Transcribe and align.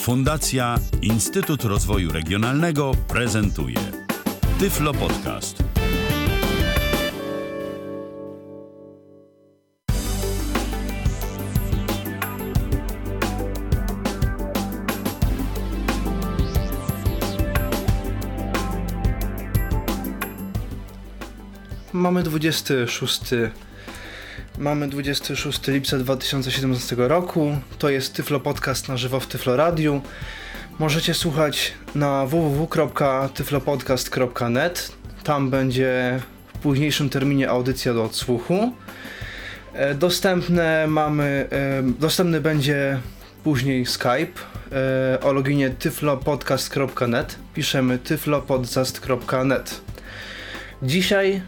Fundacja 0.00 0.78
Instytut 1.02 1.64
Rozwoju 1.64 2.12
Regionalnego 2.12 2.92
prezentuje 3.08 3.76
Tyflo 4.58 4.94
Podcast. 4.94 5.62
Mamy 21.92 22.22
26 22.22 23.20
Mamy 24.60 24.88
26 24.88 25.66
lipca 25.66 25.98
2017 25.98 26.96
roku. 26.98 27.56
To 27.78 27.88
jest 27.88 28.14
Tyflo 28.14 28.40
Podcast 28.40 28.88
na 28.88 28.96
żywo 28.96 29.20
w 29.20 29.26
Tyflo 29.26 29.56
Radiu. 29.56 30.00
Możecie 30.78 31.14
słuchać 31.14 31.72
na 31.94 32.26
www.tyflopodcast.net. 32.26 34.92
Tam 35.24 35.50
będzie 35.50 36.20
w 36.54 36.58
późniejszym 36.58 37.10
terminie 37.10 37.50
audycja 37.50 37.94
do 37.94 38.04
odsłuchu. 38.04 38.72
E, 39.72 39.94
dostępne 39.94 40.86
mamy, 40.86 41.48
e, 41.50 41.82
dostępny 41.82 42.40
będzie 42.40 43.00
później 43.44 43.86
Skype 43.86 44.40
e, 44.72 45.20
o 45.20 45.32
loginie 45.32 45.70
tyflopodcast.net. 45.70 47.36
Piszemy 47.54 47.98
tyflopodcast.net. 47.98 49.80
Dzisiaj 50.82 51.42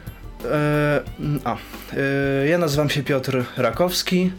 a, 1.44 1.56
e, 1.96 2.48
ja 2.48 2.58
nazywam 2.58 2.90
się 2.90 3.02
Piotr 3.02 3.44
Rakowski. 3.56 4.32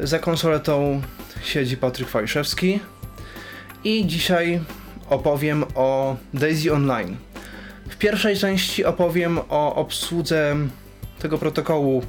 Za 0.00 0.18
konsoletą 0.18 1.02
siedzi 1.42 1.76
Patryk 1.76 2.08
Fajszewski. 2.08 2.80
I 3.84 4.06
dzisiaj 4.06 4.60
opowiem 5.10 5.64
o 5.74 6.16
Daisy 6.34 6.72
Online. 6.72 7.16
W 7.88 7.96
pierwszej 7.96 8.36
części 8.36 8.84
opowiem 8.84 9.38
o 9.48 9.74
obsłudze 9.74 10.56
tego 11.18 11.38
protokołu 11.38 12.02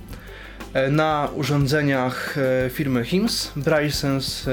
e, 0.73 0.89
na 0.89 1.29
urządzeniach 1.35 2.35
firmy 2.69 3.05
HIMS, 3.05 3.51
Brysense, 3.55 4.51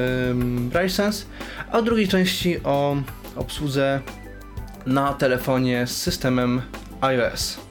Brysense, 0.58 1.26
a 1.72 1.80
w 1.80 1.84
drugiej 1.84 2.08
części 2.08 2.62
o 2.64 2.96
obsłudze 3.36 4.00
na 4.86 5.12
telefonie 5.12 5.86
z 5.86 5.96
systemem 5.96 6.62
iOS. 7.00 7.65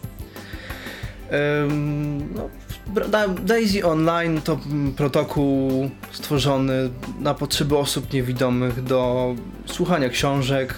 No, 2.36 2.50
Daisy 3.44 3.86
Online 3.86 4.42
to 4.42 4.60
protokół 4.98 5.90
stworzony 6.12 6.90
na 7.20 7.34
potrzeby 7.34 7.78
osób 7.78 8.14
niewidomych 8.14 8.84
do 8.84 9.36
słuchania 9.66 10.10
książek, 10.10 10.76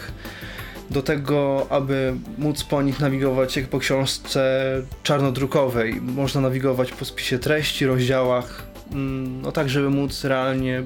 do 0.90 1.02
tego, 1.02 1.68
aby 1.70 2.14
móc 2.38 2.64
po 2.64 2.82
nich 2.82 3.00
nawigować 3.00 3.58
jak 3.58 3.68
po 3.68 3.80
książce 3.80 4.62
czarnodrukowej. 5.04 6.02
Można 6.02 6.42
nawigować 6.42 6.92
po 6.92 7.06
spisie 7.06 7.40
treści, 7.40 7.86
rozdziałach, 7.86 8.64
mm, 8.92 9.42
no 9.42 9.52
tak, 9.52 9.70
żeby 9.70 9.90
móc 9.90 10.24
realnie 10.24 10.84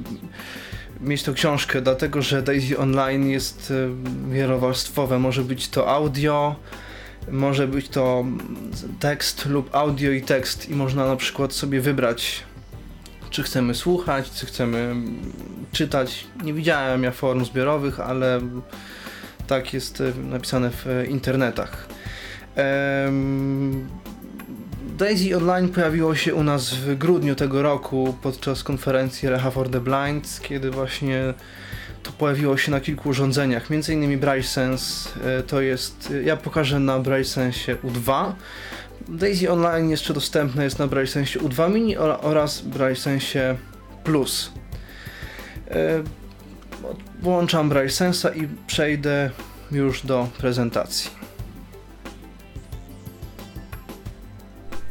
mieć 1.02 1.24
tą 1.24 1.34
książkę, 1.34 1.82
dlatego 1.82 2.22
że 2.22 2.42
Daisy 2.42 2.78
Online 2.78 3.30
jest 3.30 3.74
wielowarstwowe. 4.30 5.20
Może 5.20 5.44
być 5.44 5.70
to 5.70 5.90
audio, 5.90 6.56
może 7.32 7.68
być 7.68 7.90
to 7.90 8.26
tekst 9.00 9.46
lub 9.46 9.76
audio 9.76 10.12
i 10.12 10.22
tekst 10.22 10.70
i 10.70 10.76
można 10.76 11.06
na 11.06 11.16
przykład 11.16 11.54
sobie 11.54 11.82
wybrać 11.82 12.44
czy 13.32 13.44
chcemy 13.44 13.76
słuchać, 13.76 14.32
czy 14.32 14.46
chcemy 14.46 14.96
czytać. 15.72 16.28
Nie 16.44 16.54
widziałem 16.54 17.04
ja 17.04 17.12
form 17.12 17.46
zbiorowych, 17.46 18.00
ale 18.00 18.42
tak 19.48 19.74
jest 19.74 20.02
e, 20.02 20.14
napisane 20.30 20.70
w 20.70 20.86
internetach. 21.10 21.88
Daisy 24.98 25.38
Online 25.38 25.70
pojawiło 25.70 26.16
się 26.16 26.36
u 26.36 26.44
nas 26.44 26.74
w 26.74 26.98
grudniu 26.98 27.36
tego 27.36 27.62
roku 27.62 28.18
podczas 28.22 28.64
konferencji 28.64 29.30
Reha 29.30 29.52
for 29.52 29.70
the 29.70 29.80
Blind, 29.80 30.40
kiedy 30.42 30.72
właśnie 30.72 31.34
to 32.04 32.12
pojawiło 32.12 32.58
się 32.58 32.72
na 32.72 32.80
kilku 32.80 33.10
urządzeniach, 33.10 33.70
innymi 33.90 34.18
BrailleSense, 34.18 35.10
e, 35.26 35.44
to 35.44 35.62
jest, 35.62 36.14
ja 36.24 36.38
pokażę 36.38 36.80
na 36.80 37.00
BrailleSense 37.00 37.76
U2, 37.76 38.34
Daisy 39.08 39.52
Online 39.52 39.90
jeszcze 39.90 40.14
dostępne 40.14 40.64
jest 40.64 40.80
na 40.80 40.88
BrailleSense 40.88 41.40
U2 41.40 41.74
Mini 41.74 41.98
oraz 41.98 42.62
BrailleSense 42.62 43.58
Plus. 44.04 44.52
E, 45.72 46.04
włączam 47.22 47.70
BrailleSense'a 47.70 48.38
i 48.38 48.48
przejdę 48.68 49.32
już 49.72 50.06
do 50.06 50.28
prezentacji. 50.38 51.12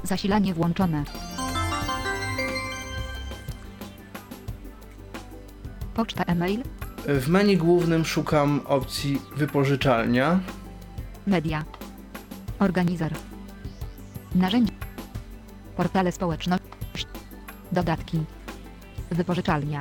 Zasilanie 0.02 0.54
włączone. 0.54 1.04
Poczta 5.94 6.24
e-mail. 6.24 6.62
W 7.08 7.28
menu 7.28 7.56
głównym 7.56 8.04
szukam 8.04 8.60
opcji 8.64 9.22
wypożyczalnia. 9.36 10.40
Media. 11.26 11.64
Organizer. 12.58 13.12
Narzędzia. 14.34 14.72
Portale 15.76 16.12
społeczności. 16.12 17.06
Dodatki. 17.72 18.20
Wypożyczalnia. 19.10 19.80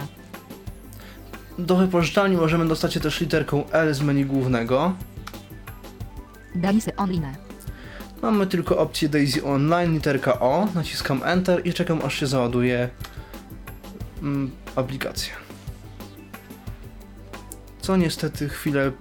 Do 1.59 1.75
wypożyczalni 1.75 2.37
możemy 2.37 2.67
dostać 2.67 2.93
się 2.93 2.99
też 2.99 3.21
literką 3.21 3.69
L 3.71 3.93
z 3.93 4.01
menu 4.01 4.25
głównego. 4.25 4.93
Daisy 6.55 6.95
Online. 6.95 7.35
Mamy 8.21 8.47
tylko 8.47 8.77
opcję 8.77 9.09
Daisy 9.09 9.45
Online, 9.45 9.93
literka 9.93 10.39
O, 10.39 10.67
naciskam 10.75 11.21
Enter 11.23 11.67
i 11.67 11.73
czekam 11.73 12.01
aż 12.05 12.19
się 12.19 12.27
załaduje 12.27 12.89
mm, 14.21 14.51
aplikacja 14.75 15.48
co 17.89 17.97
niestety 17.97 18.49
chwilę 18.49 18.91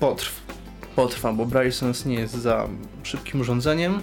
potrw 0.00 0.40
potrwa, 0.96 1.32
bo 1.32 1.46
BrailleSense 1.46 2.08
nie 2.08 2.14
jest 2.14 2.34
za 2.34 2.68
szybkim 3.02 3.40
urządzeniem. 3.40 4.02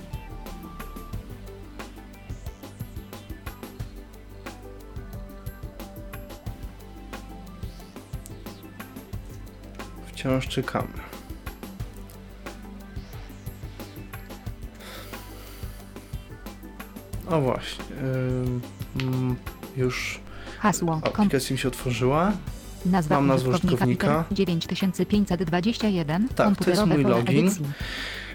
Wciąż 10.07 10.47
czekamy. 10.47 10.87
O 17.29 17.41
właśnie. 17.41 17.85
Yy, 18.95 19.83
już 19.83 20.19
Hasło. 20.59 21.01
aplikacja 21.03 21.53
mi 21.53 21.59
się 21.59 21.67
otworzyła. 21.67 22.31
Nazwa 22.85 23.15
Mam 23.15 23.27
nazwę 23.27 23.49
użytkownika. 23.49 24.23
9521. 24.31 26.27
Tak, 26.35 26.57
to 26.57 26.69
jest 26.69 26.85
mój 26.85 27.03
login. 27.03 27.51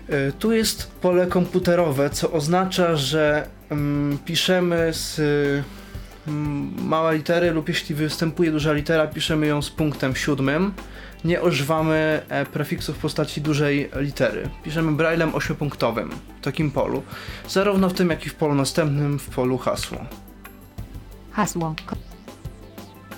E, 0.09 0.33
tu 0.33 0.53
jest 0.53 0.91
pole 0.91 1.27
komputerowe, 1.27 2.11
co 2.11 2.33
oznacza, 2.33 2.97
że 2.97 3.49
mm, 3.71 4.19
piszemy 4.25 4.94
z 4.94 5.21
mm, 6.28 6.84
małe 6.89 7.16
litery 7.16 7.50
lub 7.50 7.69
jeśli 7.69 7.94
występuje 7.94 8.50
duża 8.53 8.72
litera, 8.72 9.06
piszemy 9.06 9.47
ją 9.47 9.62
z 9.62 9.71
punktem 9.71 10.16
siódmym. 10.16 10.72
Nie 11.25 11.43
używamy 11.43 12.22
e, 12.28 12.47
prefiksów 12.47 12.97
w 12.97 12.99
postaci 13.00 13.41
dużej 13.41 13.91
litery. 13.97 14.49
Piszemy 14.65 14.93
braillem 14.93 15.34
ośmiopunktowym 15.34 16.10
w 16.41 16.44
takim 16.44 16.71
polu. 16.71 17.03
Zarówno 17.49 17.89
w 17.89 17.93
tym, 17.93 18.10
jak 18.10 18.27
i 18.27 18.28
w 18.28 18.34
polu 18.34 18.55
następnym, 18.55 19.19
w 19.19 19.27
polu 19.27 19.59
hasło. 19.59 19.99
Hasło. 21.33 21.75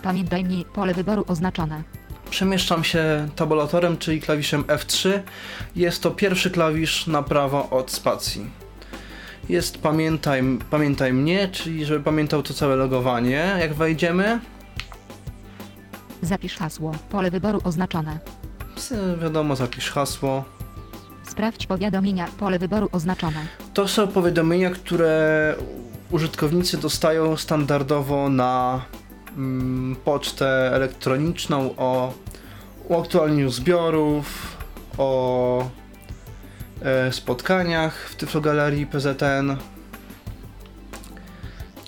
Pamiętaj 0.02 0.44
mi 0.44 0.64
pole 0.64 0.94
wyboru 0.94 1.24
oznaczone. 1.28 1.82
Przemieszczam 2.30 2.84
się 2.84 3.28
tabulatorem, 3.36 3.96
czyli 3.98 4.20
klawiszem 4.20 4.64
F3. 4.64 5.20
Jest 5.76 6.02
to 6.02 6.10
pierwszy 6.10 6.50
klawisz 6.50 7.06
na 7.06 7.22
prawo 7.22 7.70
od 7.70 7.90
spacji. 7.90 8.50
Jest 9.48 9.78
pamiętaj, 9.78 10.42
pamiętaj 10.70 11.12
mnie, 11.12 11.48
czyli 11.48 11.84
żeby 11.84 12.00
pamiętał 12.04 12.42
to 12.42 12.54
całe 12.54 12.76
logowanie. 12.76 13.56
Jak 13.60 13.74
wejdziemy, 13.74 14.40
Zapisz 16.22 16.56
hasło. 16.56 16.92
Pole 17.10 17.30
wyboru 17.30 17.60
oznaczone. 17.64 18.18
wiadomo, 19.22 19.56
zapisz 19.56 19.90
hasło. 19.90 20.44
Sprawdź 21.24 21.66
powiadomienia. 21.66 22.26
Pole 22.38 22.58
wyboru 22.58 22.88
oznaczone. 22.92 23.46
To 23.74 23.88
są 23.88 24.08
powiadomienia, 24.08 24.70
które 24.70 25.54
użytkownicy 26.10 26.78
dostają 26.78 27.36
standardowo 27.36 28.28
na 28.28 28.80
Mm, 29.36 29.96
pocztę 30.04 30.70
elektroniczną 30.74 31.74
o 31.76 32.14
uaktualnieniu 32.88 33.50
zbiorów, 33.50 34.56
o 34.98 35.68
e, 36.82 37.12
spotkaniach 37.12 38.08
w 38.08 38.16
Tyflogalerii 38.16 38.86
PZN. 38.86 39.56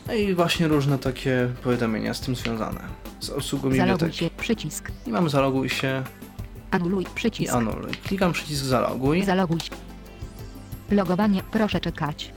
No 0.06 0.14
i 0.14 0.34
właśnie 0.34 0.68
różne 0.68 0.98
takie 0.98 1.48
powiadomienia 1.62 2.14
z 2.14 2.20
tym 2.20 2.36
związane. 2.36 2.80
Z 3.20 3.30
obsługą 3.30 3.62
Zaloguj 3.70 3.86
biblioteki. 3.86 4.18
się. 4.18 4.30
przycisk. 4.30 4.90
I 5.06 5.10
mam 5.10 5.30
zaloguj 5.30 5.68
się 5.68 6.02
Anuluj 6.70 7.02
i 7.04 7.06
przycisk. 7.14 7.54
anuluj. 7.54 7.92
Klikam 7.92 8.32
przycisk 8.32 8.64
zaloguj. 8.64 9.22
Zaloguj 9.24 9.60
się. 9.60 9.70
Logowanie, 10.90 11.42
proszę 11.50 11.80
czekać. 11.80 12.32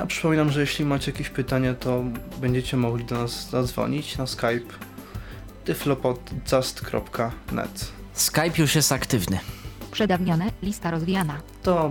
Ja 0.00 0.06
przypominam, 0.06 0.50
że 0.50 0.60
jeśli 0.60 0.84
macie 0.84 1.12
jakieś 1.12 1.28
pytania, 1.28 1.74
to 1.74 2.04
będziecie 2.40 2.76
mogli 2.76 3.04
do 3.04 3.14
nas 3.14 3.50
zadzwonić 3.50 4.18
na 4.18 4.26
Skype 4.26 4.74
tyflopodcast.net. 5.64 7.92
Skype 8.12 8.52
już 8.58 8.74
jest 8.74 8.92
aktywny. 8.92 9.38
Przedawnione, 9.90 10.50
lista 10.62 10.90
rozwijana. 10.90 11.40
To, 11.62 11.90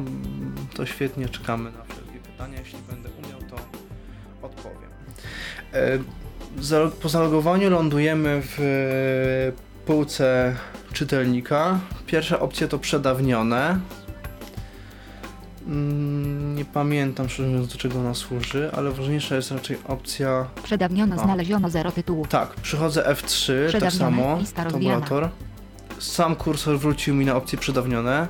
to 0.74 0.86
świetnie 0.86 1.30
czekamy 1.30 1.72
na 1.72 1.84
wszelkie 1.84 2.20
pytania. 2.20 2.60
Jeśli 2.60 2.80
będę 2.90 3.10
umiał, 3.10 3.40
to 3.50 3.56
odpowiem. 4.42 4.90
E, 5.74 6.00
Po 7.02 7.10
zalogowaniu 7.10 7.70
lądujemy 7.70 8.42
w 8.42 8.60
e, 8.60 8.66
półce 9.86 10.56
czytelnika. 10.94 11.80
Pierwsza 12.08 12.40
opcja 12.40 12.68
to 12.68 12.80
przedawnione. 12.80 13.80
Mm, 15.70 16.56
Nie 16.56 16.66
pamiętam 16.66 17.30
szczerze 17.30 17.50
mówiąc 17.50 17.72
do 17.72 17.78
czego 17.78 18.00
ona 18.00 18.14
służy, 18.14 18.72
ale 18.74 18.92
ważniejsza 18.92 19.36
jest 19.36 19.52
raczej 19.52 19.78
opcja 19.88 20.46
Przedawnione 20.64 21.16
O. 21.16 21.20
znaleziono 21.24 21.70
zero 21.70 21.92
tytułów. 21.92 22.28
Tak, 22.28 22.54
przychodzę 22.56 23.04
F3, 23.14 23.54
tak 23.80 23.92
samo, 23.94 24.40
tabulator. 24.56 25.30
Sam 26.00 26.36
kursor 26.36 26.80
wrócił 26.80 27.16
mi 27.16 27.26
na 27.26 27.36
opcje 27.36 27.58
przedawnione, 27.60 28.28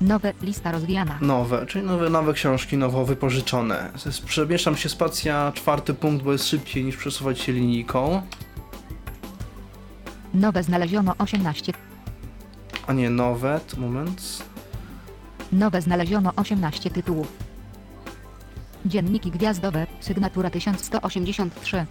Nowe, 0.00 0.32
lista 0.42 0.72
rozwijana. 0.72 1.18
nowe, 1.20 1.66
czyli 1.66 1.86
nowe, 1.86 2.10
nowe 2.10 2.32
książki, 2.32 2.76
nowo 2.76 3.04
wypożyczone. 3.04 3.90
Przemieszczam 4.26 4.76
się 4.76 4.88
spacja 4.88 5.52
czwarty 5.54 5.94
punkt, 5.94 6.24
bo 6.24 6.32
jest 6.32 6.48
szybciej 6.48 6.84
niż 6.84 6.96
przesuwać 6.96 7.38
się 7.40 7.52
linijką, 7.52 8.22
Nowe 10.34 10.62
znaleziono 10.62 11.14
18. 11.18 11.72
a 12.86 12.92
nie 12.92 13.10
nowe, 13.10 13.60
to 13.70 13.80
moment. 13.80 14.42
Nowe 15.52 15.82
znaleziono 15.82 16.32
18 16.36 16.90
tytułów. 16.90 17.32
Dzienniki 18.86 19.30
gwiazdowe, 19.30 19.86
sygnatura 20.00 20.50
1183. 20.50 21.86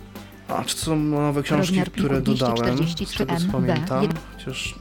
A, 0.48 0.64
czy 0.64 0.76
to 0.76 0.82
są 0.82 0.96
nowe 0.96 1.44
książki, 1.44 1.62
Rozmiar 1.62 1.92
które 1.92 2.22
dodałem, 2.22 2.58
z 2.58 2.62
243 2.62 3.18
tego 3.18 3.36
co 3.40 3.60
MB, 3.60 3.68
pamiętam, 3.68 4.08
chociaż 4.34 4.76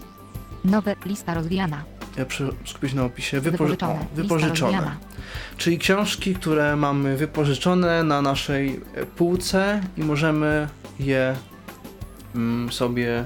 Nowe, 0.65 0.97
lista 1.07 1.35
rozwijana. 1.35 1.85
ja 2.17 2.25
skupię 2.65 2.89
się 2.89 2.97
na 2.97 3.05
opisie, 3.05 3.41
Wypoży 3.41 3.53
Wypożyczone, 3.53 4.01
o, 4.01 4.17
wypożyczone. 4.17 4.97
Czyli 5.57 5.79
książki, 5.79 6.35
które 6.35 6.77
mamy 6.77 7.17
wypożyczone 7.17 8.03
na 8.03 8.23
naszej 8.23 8.81
półce 9.17 9.81
i 9.97 10.01
możemy 10.05 10.69
je 11.01 11.37
mm, 12.35 12.73
sobie 12.73 13.25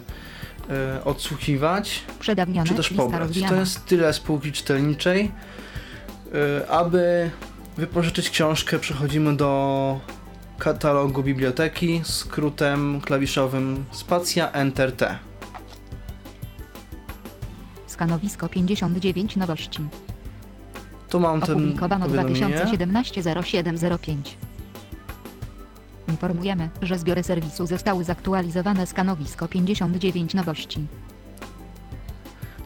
e, 0.70 1.04
odsłuchiwać, 1.04 2.02
Przedawnione, 2.20 2.68
czy 2.68 2.74
też 2.74 2.90
lista 2.90 3.02
pobrać. 3.04 3.20
rozwijana. 3.20 3.52
To 3.52 3.60
jest 3.60 3.86
tyle 3.86 4.12
spółki 4.12 4.52
czytelniczej. 4.52 5.32
E, 6.62 6.68
aby 6.70 7.30
wypożyczyć 7.76 8.30
książkę, 8.30 8.78
przechodzimy 8.78 9.36
do 9.36 10.00
katalogu 10.58 11.22
biblioteki 11.22 12.00
skrótem 12.04 13.00
klawiszowym 13.00 13.84
spacja 13.92 14.52
Enter 14.52 14.92
T. 14.92 15.18
Skanowisko 17.86 18.48
59 18.48 19.36
nowości. 19.36 19.80
Tu 21.08 21.20
mam 21.20 21.40
ten 21.40 21.50
Opublikowano 21.56 22.06
powiadomienie. 22.06 22.58
2017-07-05. 22.64 24.16
Informujemy, 26.08 26.68
że 26.82 26.98
zbiory 26.98 27.22
serwisu 27.22 27.66
zostały 27.66 28.04
zaktualizowane 28.04 28.86
skanowisko 28.86 29.48
59 29.48 30.34
nowości. 30.34 30.86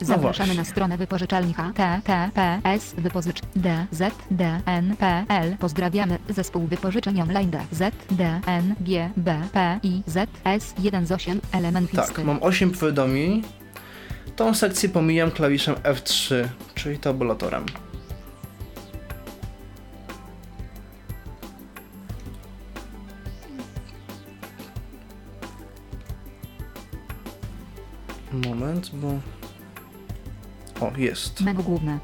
Zapraszamy 0.00 0.54
No 0.54 0.54
na 0.54 0.64
stronę 0.64 0.98
wypożyczalni 0.98 1.54
https 1.54 2.94
wypożycz 2.98 3.40
dzdn.pl 3.56 5.56
Pozdrawiamy 5.58 6.18
zespół 6.28 6.66
wypożyczeń 6.66 7.22
online 7.22 7.50
DZDN 7.50 8.74
GBP 8.80 9.80
i 9.82 10.02
ZS1 10.08 11.06
z 11.06 11.12
8 11.12 11.40
element. 11.52 11.90
Tak, 11.90 12.24
mam 12.24 12.38
8 12.42 12.70
powiadomień. 12.70 13.42
Tą 14.36 14.54
sekcję 14.54 14.88
pomijam 14.88 15.30
klawiszem 15.30 15.74
F3, 15.74 16.34
czyli 16.74 16.98
tabulatorem. 16.98 17.66
Moment, 28.32 28.90
bo... 28.94 29.08
O, 30.86 30.92
jest. 30.96 31.40
Menu 31.40 31.62
główne. 31.62 31.98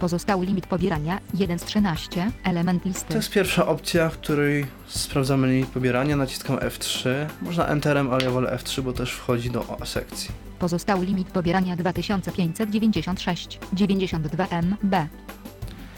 Pozostały 0.00 0.46
limit 0.46 0.66
pobierania 0.66 1.20
1 1.34 1.58
z 1.58 1.64
13, 1.64 2.30
element 2.44 2.84
listy. 2.84 3.08
To 3.08 3.16
jest 3.16 3.30
pierwsza 3.30 3.66
opcja, 3.66 4.08
w 4.08 4.18
której 4.18 4.66
sprawdzamy 4.86 5.48
limit 5.48 5.68
pobierania, 5.68 6.16
naciskam 6.16 6.56
F3. 6.56 7.08
Można 7.42 7.66
Enterem, 7.66 8.10
ale 8.12 8.24
ja 8.24 8.30
wolę 8.30 8.56
F3, 8.56 8.82
bo 8.82 8.92
też 8.92 9.12
wchodzi 9.12 9.50
do 9.50 9.76
sekcji. 9.84 10.30
Pozostały 10.58 11.06
limit 11.06 11.28
pobierania 11.28 11.76
2596, 11.76 13.58
92 13.72 14.46
MB. 14.50 14.96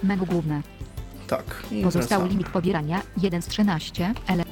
Menu 0.02 0.26
główne. 0.26 0.62
Tak. 1.26 1.44
I 1.70 1.82
Pozostały 1.82 2.08
wracamy. 2.08 2.28
limit 2.28 2.48
pobierania 2.48 3.02
1 3.16 3.42
z 3.42 3.46
13, 3.46 4.14
ele. 4.28 4.44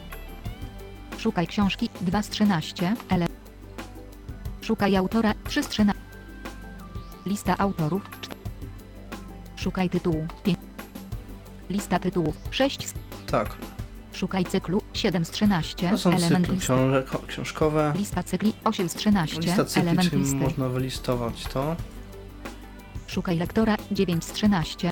Szukaj 1.19 1.47
książki 1.47 1.89
2 2.01 2.23
z 2.23 2.29
13, 2.29 2.97
ele. 3.09 3.27
Szukaj 4.65 4.97
autora 4.97 5.35
3 5.45 5.63
z 5.63 5.69
13. 5.69 6.03
Lista 7.27 7.59
autorów 7.59 8.03
4. 8.21 8.37
Szukaj 9.57 9.91
tytułu 9.91 10.27
5. 10.45 10.59
Lista 11.71 11.99
tytułów 11.99 12.37
6 12.51 12.89
z. 12.89 12.95
Tak. 13.27 13.57
Szukaj 14.13 14.45
cyklu 14.45 14.83
7 14.93 15.25
z 15.25 15.31
13, 15.31 15.91
To 15.91 15.99
są 15.99 16.11
element 16.11 16.31
cykly 16.45 16.55
listy. 16.55 16.65
książek, 16.67 17.07
książkowe. 17.27 17.93
Lista 17.97 18.23
cykli 18.23 18.53
8 18.65 18.89
z 18.89 18.95
13, 18.95 19.41
Lista 19.41 19.65
cykli, 19.65 19.83
element 19.83 20.11
czyli 20.11 20.23
listy. 20.23 20.37
można 20.37 20.69
wylistować 20.69 21.45
to. 21.45 21.77
Szukaj 23.07 23.39
lektora 23.39 23.77
9 23.91 24.25
z 24.25 24.33
13, 24.33 24.91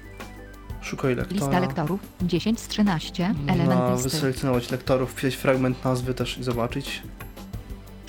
Szukaj 0.81 1.15
lektora. 1.15 1.41
lista 1.41 1.61
lektorów 1.61 2.01
10 2.23 2.61
z 2.61 2.69
13, 2.69 3.29
Można 3.35 3.53
element 3.53 3.93
listy. 3.93 4.09
wyselekcjonować 4.11 4.71
lektorów, 4.71 5.11
wpisać 5.13 5.35
fragment 5.35 5.85
nazwy 5.85 6.15
też 6.15 6.39
i 6.39 6.43
zobaczyć. 6.45 7.03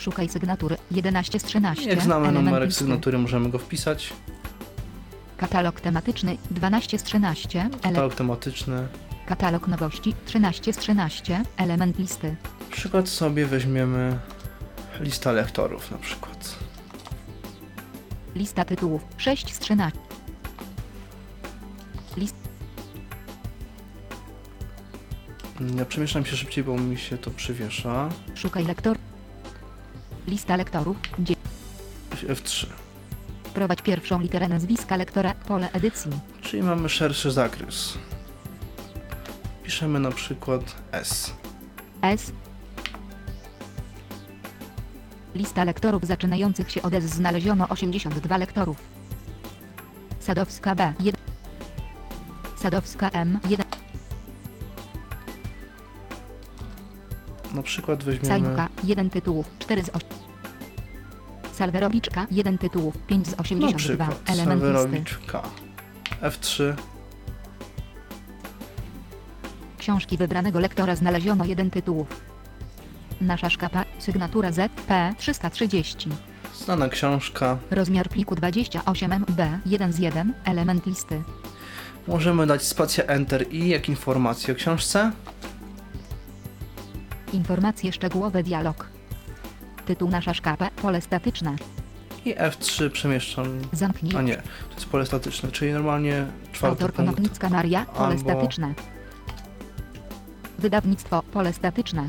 Szukaj 0.03 0.29
sygnatury 0.29 0.77
11 0.91 1.39
z 1.39 1.43
13, 1.43 1.89
Jak 1.89 2.01
znamy 2.01 2.23
element 2.27 2.45
numerek 2.45 2.67
listy. 2.69 2.79
sygnatury, 2.79 3.17
możemy 3.17 3.49
go 3.49 3.59
wpisać. 3.59 4.13
Katalog 5.37 5.81
tematyczny 5.81 6.37
12 6.51 6.99
z 6.99 7.03
13, 7.03 7.59
ele... 7.61 7.69
Katalog 7.81 8.15
tematyczny. 8.15 8.87
katalog 9.25 9.67
nowości 9.67 10.15
13 10.25 10.73
z 10.73 10.77
13, 10.77 11.43
element 11.57 11.99
listy. 11.99 12.35
Przykład 12.71 13.09
sobie 13.09 13.45
weźmiemy 13.45 14.19
lista 14.99 15.31
lektorów 15.31 15.91
na 15.91 15.97
przykład. 15.97 16.55
Lista 18.35 18.65
tytułów 18.65 19.01
6 19.17 19.53
z 19.55 19.59
13. 19.59 19.99
List 22.17 22.35
Ja 25.77 25.85
przemieszczam 25.85 26.25
się 26.25 26.35
szybciej, 26.37 26.63
bo 26.63 26.77
mi 26.77 26.97
się 26.97 27.17
to 27.17 27.31
przywiesza. 27.31 28.09
szukaj 28.35 28.65
lektor. 28.65 28.97
Lista 30.27 30.55
lektorów. 30.55 30.97
Gdzie? 31.19 31.35
F3. 32.11 32.67
Prowadź 33.53 33.81
pierwszą 33.81 34.19
literę 34.19 34.47
nazwiska 34.47 34.97
lektora, 34.97 35.33
pole 35.33 35.71
edycji. 35.71 36.11
Czyli 36.41 36.63
mamy 36.63 36.89
szerszy 36.89 37.31
zakres. 37.31 37.97
Piszemy 39.63 39.99
na 39.99 40.11
przykład 40.11 40.75
S. 40.91 41.33
S. 42.01 42.31
Lista 45.35 45.63
lektorów 45.63 46.05
zaczynających 46.05 46.71
się 46.71 46.81
od 46.81 46.93
S 46.93 47.03
znaleziono 47.03 47.69
82 47.69 48.37
lektorów. 48.37 48.77
Sadowska 50.19 50.75
B1. 50.75 51.13
Sadowska 52.57 53.09
M1. 53.09 53.62
Na 57.63 57.67
przykład 57.67 58.03
weźmiemy 58.03 58.27
Sajmuka 58.27 58.69
1 58.83 59.09
tytułów 59.09 59.45
4 59.59 59.83
z 59.83 59.89
8. 59.89 60.09
Salwerowiczka 61.53 62.27
1 62.31 62.57
tytułów 62.57 62.97
5 63.07 63.27
z 63.27 63.31
na 63.31 63.37
82 63.37 63.77
przykład 63.77 64.29
element 64.29 64.63
listy. 64.63 64.77
Sawerowicz 64.77 65.19
K. 65.27 65.41
F3. 66.21 66.73
Książki 69.77 70.17
wybranego 70.17 70.59
lektora 70.59 70.95
znaleziono 70.95 71.45
1 71.45 71.69
tytułów. 71.71 72.07
Nasza 73.21 73.49
szkapa, 73.49 73.85
sygnatura 73.99 74.51
ZP 74.51 75.13
330. 75.17 76.09
Znana 76.55 76.89
książka. 76.89 77.57
Rozmiar 77.71 78.09
pliku 78.09 78.35
28 78.35 79.13
MB 79.13 79.41
1 79.65 79.93
z 79.93 79.99
1, 79.99 80.33
element 80.45 80.85
listy. 80.85 81.23
Możemy 82.07 82.47
dać 82.47 82.63
spacja 82.63 83.03
Enter 83.03 83.53
i 83.53 83.69
jak 83.69 83.89
informację 83.89 84.53
o 84.53 84.57
książce. 84.57 85.11
Informacje 87.33 87.93
szczegółowe 87.93 88.43
dialog. 88.43 88.87
Tytuł 89.85 90.09
nasza 90.09 90.33
szkapa, 90.33 90.69
pole 90.69 91.01
statyczne. 91.01 91.55
I 92.25 92.35
F3 92.35 92.89
przemieszczam. 92.89 93.45
Zamknij. 93.73 94.15
A 94.17 94.21
nie, 94.21 94.35
to 94.35 94.73
jest 94.75 94.85
pole 94.85 95.05
statyczne, 95.05 95.51
czyli 95.51 95.73
normalnie 95.73 96.25
czwarty 96.53 96.83
Autor 96.83 96.93
punkt. 96.93 97.11
Konopnicka 97.11 97.49
Maria, 97.49 97.85
pole 97.85 98.07
Albo- 98.15 98.19
statyczne. 98.21 98.73
Wydawnictwo, 100.59 101.23
pole 101.23 101.53
statyczne. 101.53 102.07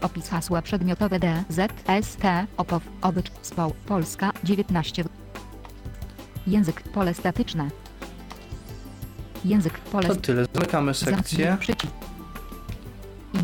Opis 0.00 0.28
hasła 0.28 0.62
przedmiotowe 0.62 1.18
D, 1.18 1.44
Z, 1.48 1.72
S, 1.86 2.16
T, 2.16 2.46
OPOW, 2.56 2.82
obycz, 3.02 3.30
SPOł, 3.42 3.74
Polska, 3.86 4.32
19. 4.44 5.04
Język, 6.46 6.82
pole 6.82 7.14
statyczne. 7.14 7.68
Język, 9.44 9.78
pole 9.78 10.08
To 10.08 10.16
tyle. 10.16 10.46
Zamykamy 10.54 10.94
sekcję. 10.94 11.56
przycisk. 11.60 11.92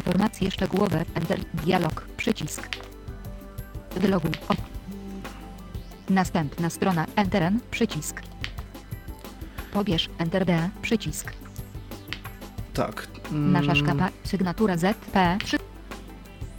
Informacje 0.00 0.50
szczegółowe, 0.50 1.04
Enter, 1.14 1.40
dialog, 1.54 2.06
przycisk. 2.16 2.62
Wyloguj, 3.96 4.30
o. 4.48 4.54
Następna 6.10 6.70
strona, 6.70 7.06
Enter 7.16 7.52
przycisk. 7.70 8.20
Pobierz, 9.72 10.08
Enter 10.18 10.44
D, 10.44 10.70
przycisk. 10.82 11.32
Tak. 12.74 13.08
Nasza 13.30 13.72
mm, 13.72 13.76
szkapa, 13.76 14.08
sygnatura 14.24 14.76
Z, 14.76 14.96
P, 15.12 15.38
3. 15.44 15.58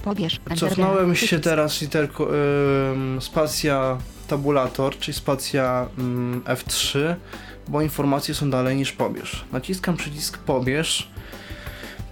Pobierz, 0.04 0.40
Enter 0.50 0.70
D, 0.70 0.70
Cofnąłem 0.70 1.16
się 1.16 1.26
przycisk. 1.26 1.44
teraz 1.44 1.82
literko 1.82 2.28
ym, 2.94 3.22
spacja 3.22 3.98
tabulator, 4.28 4.98
czyli 4.98 5.18
spacja 5.18 5.88
ym, 6.00 6.42
F3, 6.46 7.16
bo 7.68 7.82
informacje 7.82 8.36
są 8.36 8.50
dalej 8.50 8.76
niż 8.78 8.92
pobierz. 8.92 9.46
Naciskam 9.52 9.98
przycisk 9.98 10.38
pobierz, 10.38 11.11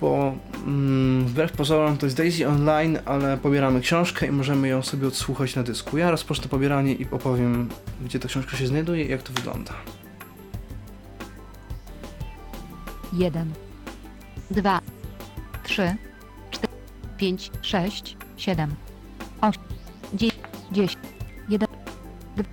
bo 0.02 0.34
ym, 0.68 1.26
wbrew 1.28 1.52
pozorom 1.52 1.98
to 1.98 2.06
jest 2.06 2.18
Daisy 2.18 2.48
Online, 2.48 3.00
ale 3.06 3.38
pobieramy 3.38 3.82
książkę 3.82 4.28
i 4.28 4.32
możemy 4.32 4.68
ją 4.68 4.82
sobie 4.82 5.08
odsłuchać 5.08 5.56
na 5.56 5.64
dysku. 5.64 5.98
Ja 5.98 6.12
rozpocznę 6.12 6.50
pobieranie 6.50 6.94
i 6.94 7.08
opowiem, 7.12 7.70
gdzie 8.06 8.20
ta 8.20 8.28
książka 8.28 8.58
się 8.58 8.68
znajduje 8.68 9.06
i 9.06 9.10
jak 9.10 9.24
to 9.24 9.34
wygląda. 9.34 9.74
1, 13.14 13.54
2, 14.52 14.82
3, 15.64 15.96
4, 16.52 16.68
5, 17.18 17.52
6, 17.62 18.18
7, 18.38 18.76
8, 19.42 19.62
9, 20.14 20.36
10, 20.72 20.98
1, 21.50 21.68
2, 22.36 22.44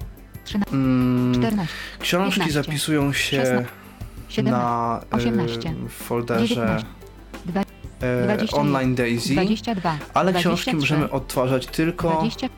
13, 0.44 0.74
Ym, 0.74 1.32
14, 1.34 1.74
książki 1.98 2.40
15, 2.40 2.52
zapisują 2.62 3.12
się 3.12 3.36
16, 3.36 3.66
17, 4.28 4.50
na 4.50 5.00
y, 5.12 5.16
18, 5.16 5.74
w 5.88 5.92
folderze 5.92 6.46
19, 6.54 6.84
dwa- 6.86 7.05
e, 8.00 8.24
21, 8.24 8.60
Online 8.60 8.94
Daisy. 8.94 9.32
22, 9.32 9.98
Ale 10.14 10.32
23, 10.32 10.40
książki 10.48 10.76
możemy 10.76 11.10
odtwarzać 11.10 11.66
tylko 11.66 12.10
20, 12.10 12.48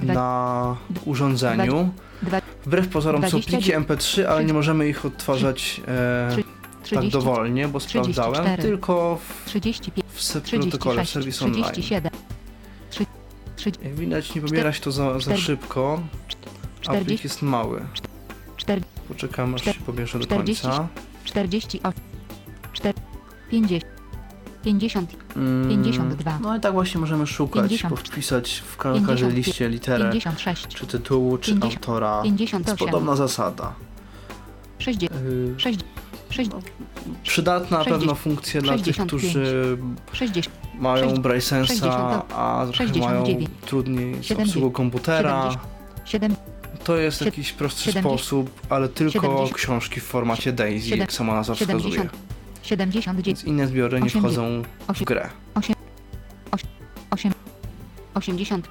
dwa- 0.00 0.14
na 0.14 0.76
urządzeniu. 1.04 1.90
dwa- 2.22 2.40
Wbrew 2.64 2.88
pozorom 2.88 3.22
są 3.22 3.28
20, 3.28 3.50
pliki 3.50 3.72
MP3, 3.72 4.22
ale 4.24 4.44
nie 4.44 4.52
możemy 4.52 4.88
ich 4.88 5.04
odtwarzać 5.04 5.80
e, 5.88 6.36
tak 6.36 6.44
30, 6.82 7.10
dowolnie, 7.10 7.68
bo 7.68 7.80
sprawdzałem. 7.80 8.32
34, 8.34 8.62
Tylko 8.62 9.18
w, 9.44 9.44
35, 9.46 10.06
w 10.12 10.60
protokole 10.60 11.04
w 11.04 11.08
36, 11.08 11.12
serwis 11.12 11.42
online. 11.42 11.64
37, 11.64 12.10
3, 12.90 13.06
3, 13.56 13.70
Jak 13.82 13.94
widać, 13.94 14.34
nie 14.34 14.40
pobiera 14.42 14.72
się 14.72 14.80
to 14.80 14.92
za, 14.92 15.20
za 15.20 15.36
szybko, 15.36 16.02
a 16.86 16.90
plik 16.90 17.02
40, 17.02 17.26
jest 17.26 17.42
mały. 17.42 17.82
4, 18.56 18.80
Poczekamy, 19.08 19.54
aż 19.54 19.64
się 19.64 19.74
pobierze 19.74 20.18
do 20.18 20.24
40, 20.24 20.62
końca. 20.62 20.88
48, 21.24 21.92
4, 22.72 22.94
50, 23.50 23.84
50, 24.64 25.16
Mm, 25.36 25.68
52. 25.68 26.38
No 26.42 26.56
i 26.56 26.60
tak 26.60 26.72
właśnie 26.72 27.00
możemy 27.00 27.26
szukać, 27.26 27.62
50, 27.70 28.00
wpisać 28.08 28.62
w 28.66 28.76
ka- 28.76 28.92
każdej 28.92 29.06
55, 29.16 29.34
liście 29.46 29.68
literę, 29.68 30.10
56, 30.12 30.66
czy 30.68 30.86
tytułu, 30.86 31.38
czy 31.38 31.50
50, 31.50 31.74
autora. 31.74 32.16
Jest 32.16 32.24
58, 32.24 32.76
podobna 32.86 33.16
zasada. 33.16 33.72
60, 34.78 35.12
Yy, 35.24 35.54
60, 35.60 35.84
60, 36.30 36.64
Przydatna 37.22 37.78
na 37.78 37.84
60, 37.84 38.00
pewno 38.00 38.14
funkcja 38.14 38.60
dla 38.62 38.72
tych, 38.78 38.84
65, 38.84 39.08
którzy 39.08 39.78
60, 40.12 40.56
mają 40.78 41.14
Brasensa, 41.14 41.74
60, 41.74 42.24
a 42.34 42.66
trochę 42.72 42.84
mają 43.00 43.24
69, 43.24 43.50
trudniej 43.66 44.14
z 44.14 44.24
70, 44.24 44.40
obsługą 44.48 44.70
komputera. 44.70 45.50
7, 46.04 46.34
To 46.84 46.96
jest 46.96 47.20
jakiś 47.20 47.52
prosty 47.52 47.82
70, 47.82 48.20
sposób, 48.20 48.50
ale 48.68 48.88
tylko 48.88 49.12
70, 49.12 49.54
książki 49.54 50.00
w 50.00 50.04
formacie 50.04 50.52
Daisy, 50.52 50.86
siedem- 50.88 50.98
jak 51.00 51.12
sama 51.12 51.34
nazwa 51.34 51.54
wskazuje. 51.54 52.08
70, 52.62 53.04
79, 53.04 53.26
Więc 53.26 53.44
inne 53.44 53.66
zbiory 53.66 54.00
nie 54.00 54.06
80, 54.06 54.24
wchodzą 54.34 54.62
w 54.94 55.04
grę. 55.04 55.28
8, 55.54 55.74
80, 58.14 58.68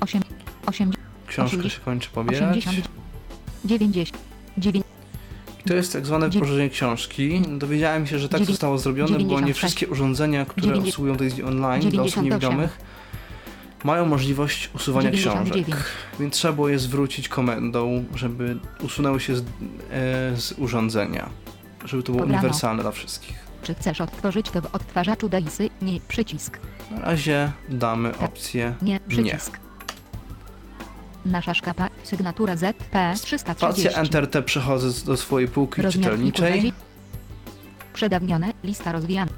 8, 0.00 0.22
8, 0.66 0.92
Książka 1.26 1.56
80, 1.56 1.72
się 1.72 1.80
kończy 1.80 2.08
pobierać. 2.10 2.56
80, 2.58 2.88
90, 3.64 4.18
9, 4.58 4.84
I 5.60 5.68
to 5.68 5.74
jest 5.74 5.92
tak 5.92 6.06
zwane 6.06 6.28
wdrożenie 6.28 6.70
książki. 6.70 7.42
Dowiedziałem 7.58 8.06
się, 8.06 8.18
że 8.18 8.28
tak 8.28 8.44
zostało 8.44 8.78
zrobione, 8.78 9.10
bo 9.10 9.18
nie 9.18 9.28
96, 9.28 9.58
wszystkie 9.58 9.88
urządzenia, 9.88 10.44
które 10.44 10.66
dziewięćdzie- 10.66 10.88
obsługują 10.88 11.16
Daisy 11.16 11.46
Online 11.46 11.90
dla 11.90 12.02
osób 12.02 12.14
98, 12.14 12.24
niewidomych, 12.24 12.78
mają 13.84 14.06
możliwość 14.06 14.70
usuwania 14.74 15.10
99. 15.10 15.66
książek. 15.66 15.84
Więc 16.20 16.34
trzeba 16.34 16.54
było 16.54 16.68
je 16.68 16.78
zwrócić 16.78 17.28
komendą, 17.28 18.04
żeby 18.14 18.56
usunęły 18.82 19.20
się 19.20 19.36
z, 19.36 19.40
e, 19.40 19.44
z 20.36 20.54
urządzenia. 20.58 21.28
Żeby 21.84 22.02
to 22.02 22.12
było 22.12 22.22
Pobrano. 22.24 22.42
uniwersalne 22.42 22.82
dla 22.82 22.92
wszystkich. 22.92 23.36
czy 23.62 23.74
chcesz 23.74 24.00
odtworzyć 24.00 24.50
to 24.50 24.62
w 24.62 24.74
odtwarzaczu 24.74 25.28
Daisy? 25.28 25.70
Nie, 25.82 26.00
przycisk, 26.08 26.58
Na 26.90 27.00
razie 27.00 27.52
damy 27.68 28.10
Tak. 28.12 28.22
opcję 28.22 28.74
nie, 28.82 29.00
przycisk. 29.08 29.58
Nasza 31.26 31.54
szkapa, 31.54 31.88
sygnatura 32.02 32.56
ZP 32.56 33.14
330. 33.22 33.82
Spację 33.82 33.96
Enter 34.00 34.30
T 34.30 34.42
przechodzę 34.42 34.90
z- 34.90 35.04
do 35.04 35.16
swojej 35.16 35.48
półki 35.48 35.82
Rozmiar 35.82 36.04
czytelniczej. 36.10 36.72
Przedawnione, 37.92 38.52
lista 38.64 38.92
rozwijana. 38.92 39.32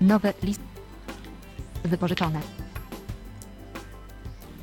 Nowe, 0.00 0.32
list. 0.42 0.60
Wypożyczone. 1.84 2.40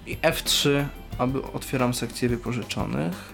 I 0.07 0.17
F3, 0.17 0.85
aby 1.17 1.43
otwieram 1.43 1.93
sekcję 1.93 2.29
wypożyczonych. 2.29 3.33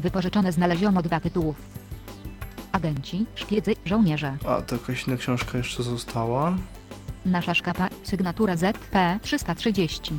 Wypożyczone 0.00 0.52
znaleziono 0.52 1.02
dwa 1.02 1.20
tytułów. 1.20 1.56
Agenci, 2.72 3.26
szpiedzy, 3.34 3.74
żołnierze. 3.84 4.36
A, 4.48 4.62
to 4.62 4.74
jakaś 4.76 5.06
inna 5.06 5.16
książka 5.16 5.58
jeszcze 5.58 5.82
została. 5.82 6.56
Nasza 7.26 7.54
szkapa, 7.54 7.88
sygnatura 8.02 8.56
ZP 8.56 9.18
330. 9.22 10.12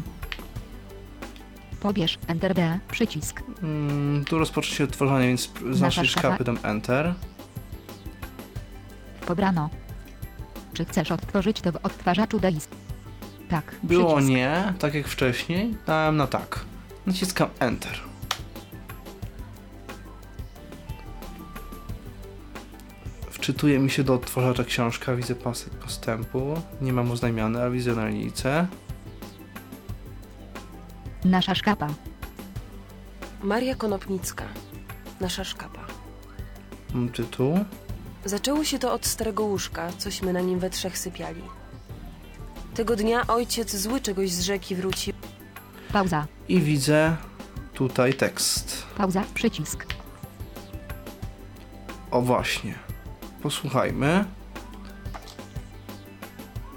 Pobierz, 1.80 2.20
Enter 2.28 2.54
D, 2.54 2.80
przycisk. 2.92 3.44
Mm, 3.64 4.26
tu 4.26 4.38
rozpocznie 4.40 4.76
się 4.76 4.84
odtwarzanie, 4.84 5.28
więc 5.28 5.42
z 5.42 5.64
Nasza 5.64 5.86
naszej 5.86 6.08
szkapa. 6.08 6.28
szkapy 6.28 6.44
dam 6.44 6.58
Enter. 6.64 7.14
Pobrano. 9.26 9.70
Czy 10.74 10.86
chcesz 10.86 11.12
odtworzyć 11.12 11.62
to 11.62 11.72
w 11.72 11.76
odtwarzaczu 11.76 12.40
Daisy? 12.40 12.68
Tak, 13.50 13.76
Było 13.84 14.08
przycisk. 14.16 14.30
nie, 14.30 14.74
tak 14.80 14.94
jak 14.94 15.08
wcześniej, 15.08 15.76
dałem 15.88 16.18
na 16.18 16.28
tak. 16.28 16.60
Naciskam 17.06 17.50
Enter. 17.60 18.00
Wczytuje 23.52 23.80
mi 23.80 23.90
się 23.90 24.04
do 24.04 24.14
odtwarzacza 24.14 24.64
książka, 24.64 25.16
widzę 25.16 25.36
pasek 25.36 25.70
postępu. 25.74 26.62
Nie 26.82 26.94
mam 26.94 27.12
oznajmiany, 27.12 27.62
ale 27.62 27.72
widzę 27.72 27.96
na 27.96 28.08
linijce. 28.08 28.68
Nasza 31.26 31.56
szkapa. 31.56 31.88
Maria 33.44 33.76
Konopnicka. 33.76 34.44
Nasza 35.22 35.44
szkapa. 35.44 35.80
Mam 36.94 37.10
tytuł. 37.10 37.60
Zaczęło 38.26 38.64
się 38.64 38.80
to 38.80 38.94
od 38.94 39.06
starego 39.06 39.44
łóżka, 39.44 39.90
cośmy 39.98 40.34
na 40.34 40.42
nim 40.42 40.60
we 40.60 40.70
trzech 40.70 40.98
sypiali. 40.98 41.42
Tego 42.76 42.96
dnia 42.96 43.28
ojciec 43.28 43.76
zły 43.76 44.02
czegoś 44.02 44.32
z 44.32 44.42
rzeki 44.42 44.76
wrócił. 44.76 45.14
Pauza. 45.94 46.28
I 46.48 46.62
widzę 46.62 47.16
tutaj 47.74 48.14
tekst. 48.14 48.86
Pauza, 48.98 49.24
przycisk. 49.34 49.86
O 52.12 52.22
właśnie. 52.22 52.91
Posłuchajmy. 53.44 54.26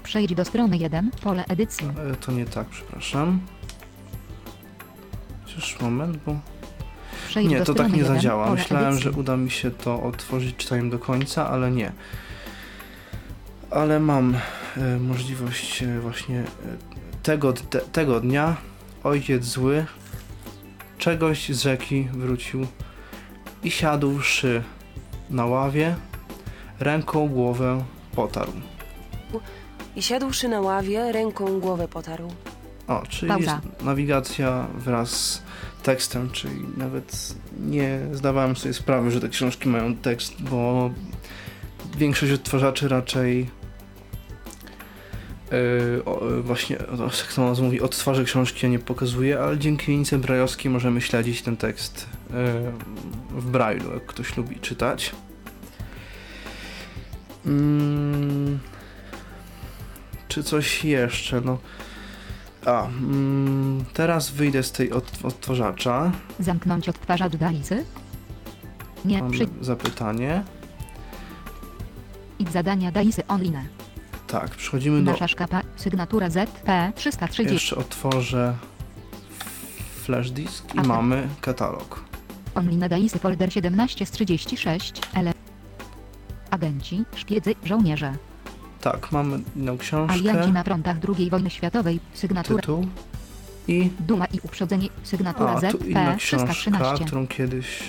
Przejdź 0.03 0.35
do 0.35 0.45
strony 0.45 0.77
1, 0.77 1.11
pole 1.23 1.45
edycji. 1.47 1.87
E, 2.11 2.15
To 2.15 2.31
nie 2.31 2.45
tak, 2.45 2.67
przepraszam. 2.67 3.39
Chociaż 5.45 5.79
moment, 5.81 6.17
bo... 6.25 6.39
Przejdź 7.27 7.49
Nie, 7.49 7.59
do 7.59 7.65
to 7.65 7.73
strony 7.73 7.89
tak 7.89 7.97
nie 7.97 8.03
1, 8.03 8.15
zadziała. 8.15 8.45
pole 8.45 8.57
Myślałem, 8.61 8.87
edycji. 8.87 9.03
że 9.03 9.11
uda 9.11 9.37
mi 9.37 9.51
się 9.51 9.71
to 9.71 10.03
otworzyć 10.03 10.55
czytaniem 10.55 10.89
do 10.89 10.99
końca, 10.99 11.49
ale 11.49 11.71
nie. 11.71 11.91
Ale 13.71 13.99
mam 13.99 14.35
e, 14.77 14.97
możliwość 14.99 15.83
e, 15.83 15.99
właśnie 15.99 16.39
e, 16.39 16.43
tego, 17.23 17.53
te, 17.53 17.79
tego 17.79 18.19
dnia 18.19 18.55
ojciec 19.03 19.43
zły 19.45 19.85
czegoś 20.97 21.49
z 21.49 21.61
rzeki 21.61 22.07
wrócił 22.13 22.67
i 23.63 23.71
siadłszy 23.71 24.63
na 25.29 25.45
ławie, 25.45 25.95
ręką 26.79 27.27
głowę 27.27 27.83
potarł. 28.15 28.51
I 29.95 30.01
siadłszy 30.01 30.47
na 30.47 30.61
ławie, 30.61 31.11
ręką 31.11 31.59
głowę 31.59 31.87
potarł. 31.87 32.31
O, 32.87 33.03
czyli 33.09 33.31
jest 33.39 33.55
nawigacja 33.81 34.67
wraz 34.77 35.09
z 35.11 35.41
tekstem, 35.83 36.29
czyli 36.29 36.61
nawet 36.77 37.35
nie 37.59 37.99
zdawałem 38.11 38.55
sobie 38.55 38.73
sprawy, 38.73 39.11
że 39.11 39.21
te 39.21 39.29
książki 39.29 39.69
mają 39.69 39.95
tekst, 39.95 40.41
bo 40.41 40.89
większość 41.97 42.31
odtwarzaczy 42.31 42.87
raczej 42.87 43.49
yy, 45.51 46.05
o, 46.05 46.21
właśnie, 46.41 46.77
o, 46.79 47.03
jak 47.03 47.33
to 47.35 47.45
nazwa 47.45 47.65
mówi, 47.65 47.81
odtwarza 47.81 48.23
książki, 48.23 48.65
a 48.65 48.69
nie 48.69 48.79
pokazuje, 48.79 49.39
ale 49.39 49.57
dzięki 49.57 49.91
linijce 49.91 50.17
brajowskiej 50.17 50.71
możemy 50.71 51.01
śledzić 51.01 51.41
ten 51.41 51.57
tekst 51.57 52.09
yy, 52.29 52.35
w 53.41 53.51
brajlu, 53.51 53.93
jak 53.93 54.05
ktoś 54.05 54.37
lubi 54.37 54.59
czytać. 54.59 55.11
Mm, 57.45 58.59
czy 60.27 60.43
coś 60.43 60.85
jeszcze? 60.85 61.41
No. 61.41 61.57
A, 62.65 62.85
mm, 62.85 63.85
teraz 63.93 64.31
wyjdę 64.31 64.63
z 64.63 64.71
tej 64.71 64.91
od, 64.91 65.11
odtwarzacza. 65.23 66.11
Zamknąć 66.39 66.89
odtwarzacz 66.89 67.35
Daisy. 67.35 67.85
Nie, 69.05 69.21
Mamy 69.21 69.31
przy... 69.31 69.47
zapytanie. 69.61 70.43
Idź 72.39 72.51
zadania 72.51 72.91
Daisy 72.91 73.27
online. 73.27 73.67
Tak, 74.27 74.51
przechodzimy 74.51 75.03
do... 75.03 75.11
Nasza 75.11 75.27
szkapa, 75.27 75.61
sygnatura 75.75 76.29
ZP 76.29 76.91
330. 76.95 77.53
Jeszcze 77.53 77.75
otworzę 77.75 78.55
flash 80.03 80.31
disk 80.31 80.75
i 80.75 80.79
Aha. 80.79 80.87
mamy 80.87 81.27
katalog. 81.41 82.03
Online 82.55 82.89
Daisy 82.89 83.19
folder 83.19 83.53
17 83.53 84.05
z 84.05 84.11
36. 84.11 85.01
Ele... 85.15 85.33
Agenci, 86.55 87.03
szpiedzy, 87.15 87.55
żołnierze. 87.63 88.13
Tak, 88.81 89.11
mamy 89.11 89.39
inną 89.55 89.71
Alianci 89.71 89.79
książkę, 89.79 90.51
na 90.51 90.63
frontach 90.63 90.97
II 91.17 91.29
wojny 91.29 91.49
światowej. 91.49 91.99
Sygnatura 92.13 92.61
tytuł 92.61 92.87
i... 93.67 93.89
Duma 93.99 94.25
i 94.25 94.39
uprzedzenie. 94.43 94.87
Sygnatura 95.03 95.51
A, 95.51 95.71
tu 95.71 95.77
inna 95.77 96.15
książka, 96.15 96.53
313. 96.53 97.05
którą 97.05 97.27
kiedyś 97.27 97.83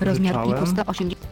Rozmiar 0.00 0.34
pliku 0.34 0.48
wypożyczałem. 0.48 0.84
180. 0.84 1.26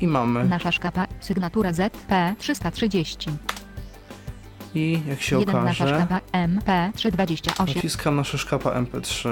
I 0.00 0.06
mamy. 0.06 0.44
Nasza 0.44 0.72
szkapa, 0.72 1.06
sygnatura 1.20 1.72
ZP 1.72 2.34
330. 2.38 3.30
I 4.74 5.00
jak 5.08 5.22
się 5.22 5.38
1 5.38 5.64
nasza 5.64 5.84
okaże, 5.84 5.96
szkapa 5.96 6.20
MP 6.32 6.90
328. 6.94 7.74
naciskam 7.76 8.16
na 8.16 8.24
szyszkapa 8.24 8.70
MP3. 8.70 9.28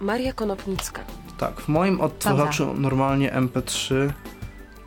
Maria 0.00 0.32
Konopnicka. 0.32 1.00
Tak, 1.38 1.60
w 1.60 1.68
moim 1.68 2.00
odtwarzaczu 2.00 2.74
normalnie 2.74 3.32
MP3 3.32 3.94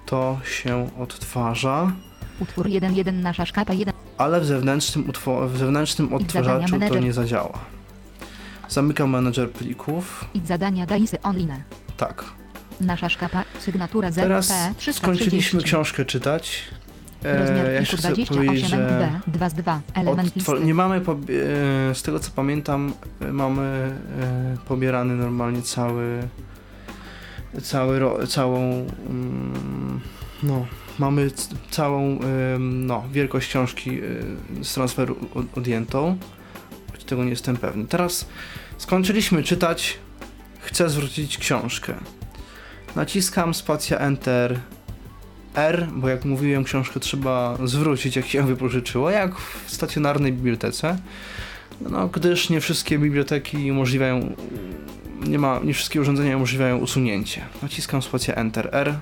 to 0.05 0.39
się 0.45 0.89
odtwarza, 0.99 1.91
Utwór 2.39 2.65
1.1 2.67 3.13
nasza 3.13 3.45
szkapa 3.45 3.73
1. 3.73 3.93
ale 4.17 4.41
w 4.41 4.45
zewnętrznym, 4.45 5.07
utwo- 5.11 5.47
w 5.49 5.57
zewnętrznym 5.57 6.07
zadania 6.07 6.23
odtwarzaczu 6.25 6.79
to 6.93 6.99
nie 6.99 7.13
zadziała. 7.13 7.59
Zamykam 8.69 9.09
menedżer 9.09 9.51
plików. 9.51 10.25
Idź 10.33 10.47
zadania 10.47 10.85
Daisy 10.85 11.21
online. 11.21 11.61
Tak. 11.97 12.23
Nasza 12.81 13.09
szkapa, 13.09 13.43
sygnatura 13.59 14.11
ZP 14.11 14.21
Teraz 14.21 14.47
330. 14.47 14.93
skończyliśmy 14.93 15.61
książkę 15.61 16.05
czytać. 16.05 16.63
Rozmiar 17.24 17.65
E, 17.65 17.74
ja 17.74 17.79
pliku 17.79 17.97
chcę 17.97 18.07
powiedzieć, 18.07 18.29
28 18.29 18.69
że 18.69 18.77
MB 18.77 19.21
2 19.27 19.50
z 19.50 19.53
2. 19.53 19.81
Element 19.93 20.36
listy. 20.36 20.51
nie 20.59 20.74
mamy, 20.74 20.95
e, 20.97 21.01
z 21.95 22.01
tego 22.03 22.19
co 22.19 22.31
pamiętam, 22.31 22.93
e, 23.21 23.31
mamy 23.33 23.91
pobierany 24.67 25.15
normalnie 25.15 25.62
cały, 25.62 26.27
cały 27.63 28.27
całą, 28.27 28.88
mm, 29.10 29.99
no, 30.43 30.65
mamy 30.99 31.32
całą, 31.71 32.19
no, 32.60 33.03
wielkość 33.12 33.47
książki 33.49 34.01
z 34.63 34.73
transferu 34.73 35.15
od- 35.36 35.58
odjętą. 35.58 36.17
Choć 36.91 37.03
Tego 37.03 37.23
nie 37.23 37.30
jestem 37.30 37.58
pewny. 37.58 37.88
Teraz 37.88 38.27
skończyliśmy 38.77 39.43
czytać, 39.43 39.97
chcę 40.60 40.89
zwrócić 40.89 41.38
książkę. 41.38 41.93
Naciskam 42.95 43.53
spacja 43.53 43.97
Enter 43.97 44.60
R, 45.58 45.88
bo 45.93 46.10
jak 46.10 46.26
mówiłem, 46.26 46.63
książkę 46.63 47.00
trzeba 47.00 47.58
zwrócić, 47.65 48.15
jak 48.15 48.26
się 48.26 48.38
ją 48.38 48.46
wypożyczyło, 48.56 49.10
jak 49.10 49.36
w 49.36 49.63
stacjonarnej 49.67 50.34
bibliotece. 50.34 50.98
No, 51.82 52.08
gdyż 52.08 52.50
nie 52.50 52.62
wszystkie 52.62 53.00
biblioteki 53.00 53.72
umożliwiają, 53.72 54.36
nie 55.28 55.39
ma, 55.39 55.60
nie 55.63 55.74
wszystkie 55.74 56.02
urządzenia 56.02 56.38
umożliwiają 56.38 56.78
usunięcie. 56.78 57.41
Naciskam 57.62 58.02
spację 58.02 58.36
Enter 58.36 58.70
R. 58.72 58.96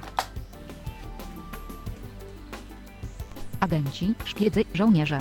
Agenci, 3.59 4.13
szpiedzy, 4.25 4.65
żołnierze. 4.73 5.19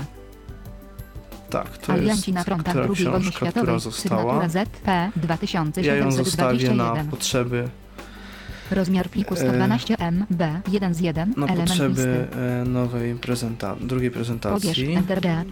Tak, 1.51 1.79
to 1.79 1.93
Alianci 1.93 2.31
jest 2.31 2.35
na 2.35 2.45
frontach 2.45 2.75
która 2.75 2.85
II 2.97 3.05
wojny 3.05 3.21
książka, 3.21 3.31
która 3.31 3.51
światowej. 3.51 3.81
została. 3.81 4.49
Sygnatura 4.49 4.65
ZP 4.65 4.87
Ja 4.87 5.05
ją 5.05 6.09
2721. 6.09 6.25
zostawię 6.25 6.75
na 6.75 7.11
potrzeby, 7.11 7.69
Rozmiar 8.75 9.09
pliku 9.09 9.35
e, 9.35 9.37
112 9.37 9.97
MB 9.99 10.43
1 10.73 10.95
z 10.95 11.01
1. 11.01 11.35
na 11.37 11.47
Element 11.47 11.69
potrzeby 11.69 11.89
listy. 11.89 12.37
e, 12.63 12.65
nowej 12.65 13.15
prezentacji, 13.15 13.87
drugiej 13.87 14.11
Pobierz 14.11 14.27
prezentacji. 14.29 14.95
Enter 14.95 15.21
D. 15.21 15.45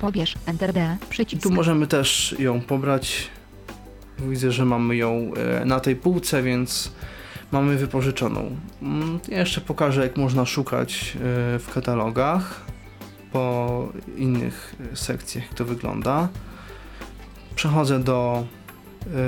Pobierz 0.00 0.34
Enter 0.46 0.72
D. 0.72 0.96
Przycisk. 1.10 1.42
tu 1.42 1.50
możemy 1.50 1.86
też 1.86 2.34
ją 2.38 2.60
pobrać. 2.60 3.28
Widzę, 4.18 4.52
że 4.52 4.64
mamy 4.64 4.96
ją 4.96 5.30
e, 5.60 5.64
na 5.64 5.80
tej 5.80 5.96
półce, 5.96 6.42
więc 6.42 6.92
mamy 7.52 7.76
wypożyczoną. 7.76 8.56
Mm, 8.82 9.20
Ja 9.28 9.38
jeszcze 9.38 9.60
pokażę, 9.60 10.02
jak 10.02 10.16
można 10.16 10.46
szukać 10.46 11.16
e, 11.16 11.18
w 11.58 11.66
katalogach 11.74 12.60
po 13.32 13.88
innych 14.16 14.76
sekcjach, 14.94 15.44
jak 15.44 15.54
to 15.54 15.64
wygląda. 15.64 16.28
Przechodzę 17.54 18.00
do 18.00 18.46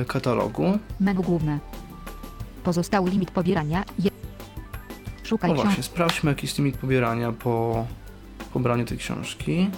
katalogu. 0.06 0.78
Menu 1.00 1.22
główne. 1.22 1.58
Pozostały 2.64 3.10
limit 3.10 3.30
pobierania. 3.30 3.84
Je... 3.98 4.10
Szukaj 5.22 5.50
No 5.50 5.62
właśnie, 5.62 5.82
sprawdźmy, 5.82 6.30
jaki 6.30 6.46
jest 6.46 6.58
limit 6.58 6.76
pobierania 6.76 7.32
po 7.32 7.86
pobraniu 8.52 8.84
tej 8.84 8.98
książki. 8.98 9.70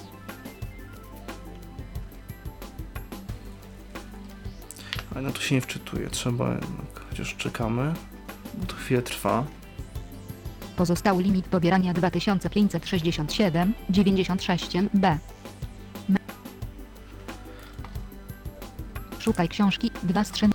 Ale 5.15 5.23
na 5.23 5.31
to 5.31 5.41
się 5.41 5.55
nie 5.55 5.61
wczytuje, 5.61 6.11
trzeba 6.11 6.49
jednak, 6.49 7.01
chociaż 7.11 7.37
czekamy, 7.37 7.95
bo 8.55 8.67
to 8.67 8.75
chwilę 8.75 9.03
trwa. 9.03 9.45
Pozostały 10.77 11.23
limit 11.23 11.47
pobierania 11.47 11.95
2567 11.95 13.75
96 13.91 14.73
B. 14.95 15.19
Szukaj 19.25 19.49
książki 19.49 19.91
2 20.03 20.25
z 20.25 20.31
3. 20.31 20.49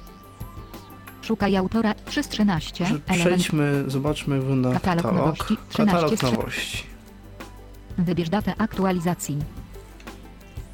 Szukaj 1.21 1.55
autora 1.57 1.93
3 2.05 2.23
z 2.23 2.27
13. 2.27 2.83
Może 2.83 2.95
Element. 3.07 3.25
Przejdźmy, 3.25 3.83
zobaczmy, 3.87 4.35
jak 4.35 4.43
wygląda 4.43 4.71
Katalog 4.73 5.03
katalog. 5.03 5.25
nowości, 5.25 5.57
13 5.69 6.17
Katalog 6.17 6.37
nowości. 6.37 6.83
Wybierz 7.97 8.29
datę 8.29 8.53
aktualizacji. 8.57 9.37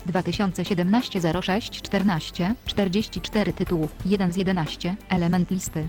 2017 0.06 1.22
06 1.42 1.82
14 1.82 2.56
44 2.66 3.54
tytułów 3.54 3.96
1 4.06 4.32
z 4.32 4.36
11 4.36 4.96
element 5.10 5.52
listy 5.52 5.88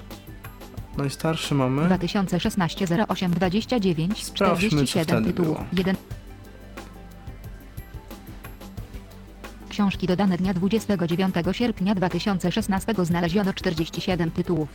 Najstarszy 0.97 1.55
mamy. 1.55 1.87
2016 1.87 2.87
08 3.09 3.33
29 3.33 4.25
Sprawdźmy, 4.25 4.71
co 4.71 4.77
47 4.77 5.05
wtedy 5.05 5.27
tytułów 5.27 5.57
było. 5.57 5.66
1 5.73 5.97
Książki 9.77 10.07
dodane 10.07 10.37
dnia 10.37 10.55
29 10.55 11.35
sierpnia 11.53 11.95
2016 11.95 12.95
znaleziono 13.03 13.55
47 13.55 14.31
tytułów. 14.31 14.69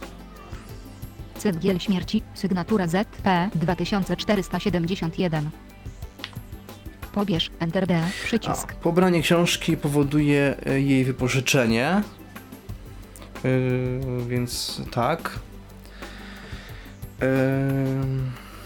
Cyngiel 1.38 1.80
śmierci, 1.80 2.22
sygnatura 2.34 2.88
ZP 2.88 3.50
2471. 3.56 5.50
Pobierz 7.14 7.52
Enter 7.60 7.88
D, 7.88 7.98
A, 7.98 8.26
przycisk. 8.26 8.74
pobranie 8.76 9.22
książki 9.22 9.78
powoduje 9.78 10.56
e, 10.66 10.82
jej 10.82 11.06
wypożyczenie. 11.06 12.02
Yy, 13.44 14.26
więc 14.28 14.82
tak. 14.92 15.40
Yy, 17.22 17.28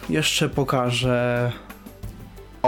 jeszcze 0.09 0.49
pokażę 0.49 1.51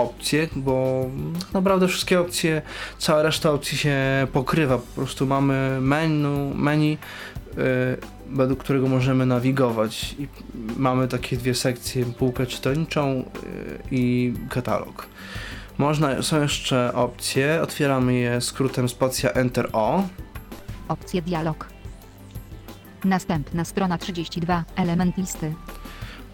opcje, 0.01 0.47
bo 0.55 1.05
naprawdę 1.53 1.87
wszystkie 1.87 2.19
opcje, 2.19 2.61
cała 2.97 3.21
reszta 3.21 3.51
opcji 3.51 3.77
się 3.77 3.97
pokrywa. 4.33 4.77
Po 4.77 4.95
prostu 4.95 5.25
mamy 5.25 5.77
menu, 5.81 6.53
menu 6.55 6.89
yy, 7.57 7.57
według 8.29 8.59
którego 8.59 8.87
możemy 8.87 9.25
nawigować. 9.25 10.15
I 10.19 10.27
mamy 10.77 11.07
takie 11.07 11.37
dwie 11.37 11.55
sekcje, 11.55 12.05
półkę 12.05 12.45
czytelniczą 12.45 13.15
yy, 13.15 13.23
i 13.91 14.33
katalog. 14.49 15.07
Można, 15.77 16.21
są 16.21 16.41
jeszcze 16.41 16.93
opcje, 16.93 17.61
otwieramy 17.61 18.13
je 18.13 18.41
skrótem 18.41 18.89
spacja 18.89 19.31
Enter 19.31 19.69
O. 19.73 20.03
Opcje 20.87 21.21
dialog. 21.21 21.67
Następna 23.03 23.65
strona 23.65 23.97
32. 23.97 24.63
Element 24.75 25.17
listy. 25.17 25.53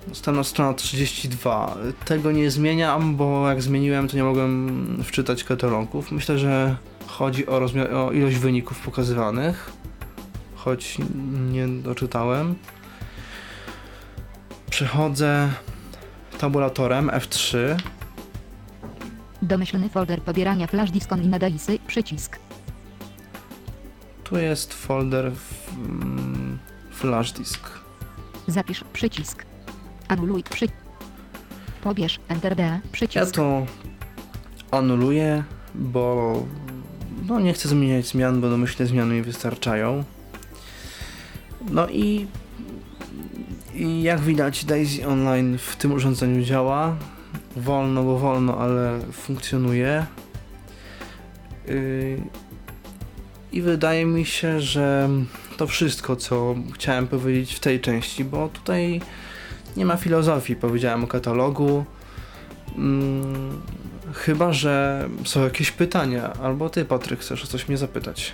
Następna 0.07 0.43
strona 0.43 0.73
32. 0.73 1.77
Tego 2.05 2.31
nie 2.31 2.51
zmieniam, 2.51 3.15
bo 3.15 3.49
jak 3.49 3.61
zmieniłem, 3.61 4.07
to 4.07 4.15
nie 4.17 4.23
mogłem 4.23 4.97
wczytać 5.03 5.43
katalogów. 5.43 6.11
Myślę, 6.11 6.39
że 6.39 6.75
chodzi 7.07 7.47
o, 7.47 7.59
rozmi- 7.59 7.93
o 7.95 8.11
ilość 8.11 8.35
wyników 8.37 8.79
pokazywanych, 8.79 9.71
choć 10.55 10.97
nie 11.51 11.67
doczytałem. 11.67 12.55
Przechodzę 14.69 15.49
tabulatorem 16.39 17.07
F3. 17.07 17.57
Domyślny 19.41 19.89
folder 19.89 20.21
pobierania 20.21 20.67
flash 20.67 20.91
disk 20.91 21.11
on 21.11 21.23
inadaisy. 21.23 21.79
Przycisk. 21.87 22.39
Tu 24.23 24.37
jest 24.37 24.73
folder 24.73 25.31
w, 25.31 25.73
mm, 25.77 26.59
flash 26.91 27.31
disk. 27.31 27.69
Zapisz. 28.47 28.83
Przycisk. 28.93 29.45
Anuluj. 30.07 30.43
Przy... 30.43 30.67
Pobierz. 31.83 32.19
Enter 32.27 32.55
D. 32.55 32.63
Ja 32.63 32.79
Przycisk. 32.91 33.35
to 33.35 33.65
anuluję, 34.71 35.43
bo 35.75 36.35
no 37.27 37.39
nie 37.39 37.53
chcę 37.53 37.69
zmieniać 37.69 38.07
zmian, 38.07 38.41
bo 38.41 38.49
domyślne 38.49 38.85
zmiany 38.85 39.15
mi 39.15 39.21
wystarczają. 39.21 40.03
No 41.69 41.89
i, 41.89 42.27
i 43.75 44.03
jak 44.03 44.19
widać 44.19 44.65
Daisy 44.65 45.07
Online 45.07 45.57
w 45.57 45.75
tym 45.75 45.91
urządzeniu 45.91 46.43
działa. 46.43 46.95
Wolno, 47.55 48.03
bo 48.03 48.19
wolno, 48.19 48.57
ale 48.57 48.99
funkcjonuje. 49.11 50.05
Yy, 51.67 52.21
I 53.51 53.61
wydaje 53.61 54.05
mi 54.05 54.25
się, 54.25 54.59
że 54.59 55.09
to 55.57 55.67
wszystko, 55.67 56.15
co 56.15 56.55
chciałem 56.73 57.07
powiedzieć 57.07 57.53
w 57.53 57.59
tej 57.59 57.79
części, 57.79 58.25
bo 58.25 58.49
tutaj 58.49 59.01
nie 59.77 59.85
ma 59.85 59.97
filozofii. 59.97 60.55
Powiedziałem 60.55 61.03
o 61.03 61.07
katalogu. 61.07 61.85
Mm, 62.77 63.61
chyba, 64.13 64.53
że 64.53 65.05
są 65.25 65.43
jakieś 65.43 65.71
pytania, 65.71 66.33
albo 66.43 66.69
ty, 66.69 66.85
Patryk, 66.85 67.19
chcesz 67.19 67.43
o 67.43 67.47
coś 67.47 67.67
mnie 67.67 67.77
zapytać. 67.77 68.33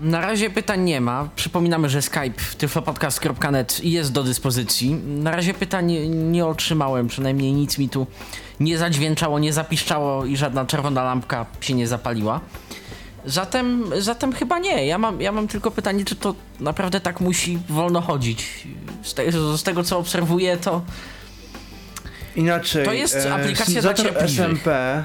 Na 0.00 0.20
razie 0.20 0.50
pytań 0.50 0.80
nie 0.80 1.00
ma. 1.00 1.28
Przypominamy, 1.36 1.88
że 1.88 2.02
Skype 2.02 2.40
tyflopodcast.net 2.58 3.84
jest 3.84 4.12
do 4.12 4.22
dyspozycji. 4.22 4.94
Na 4.94 5.30
razie 5.30 5.54
pytań 5.54 5.92
nie 6.08 6.46
otrzymałem, 6.46 7.08
przynajmniej 7.08 7.52
nic 7.52 7.78
mi 7.78 7.88
tu 7.88 8.06
nie 8.60 8.78
zadźwięczało, 8.78 9.38
nie 9.38 9.52
zapiszczało 9.52 10.24
i 10.24 10.36
żadna 10.36 10.66
czerwona 10.66 11.02
lampka 11.02 11.46
się 11.60 11.74
nie 11.74 11.86
zapaliła. 11.86 12.40
Zatem, 13.26 13.84
zatem 13.98 14.32
chyba 14.32 14.58
nie. 14.58 14.86
Ja 14.86 14.98
mam, 14.98 15.20
ja 15.20 15.32
mam 15.32 15.48
tylko 15.48 15.70
pytanie, 15.70 16.04
czy 16.04 16.16
to 16.16 16.34
naprawdę 16.60 17.00
tak 17.00 17.20
musi 17.20 17.58
wolno 17.68 18.00
chodzić. 18.00 18.66
Z, 19.02 19.14
te, 19.14 19.32
z 19.32 19.62
tego 19.62 19.84
co 19.84 19.98
obserwuję, 19.98 20.56
to 20.56 20.82
Inaczej. 22.36 22.84
To 22.84 22.92
jest 22.92 23.16
e, 23.16 23.34
aplikacja 23.34 23.64
syntezator 23.64 24.12
dla. 24.12 24.28
SMP. 24.28 25.04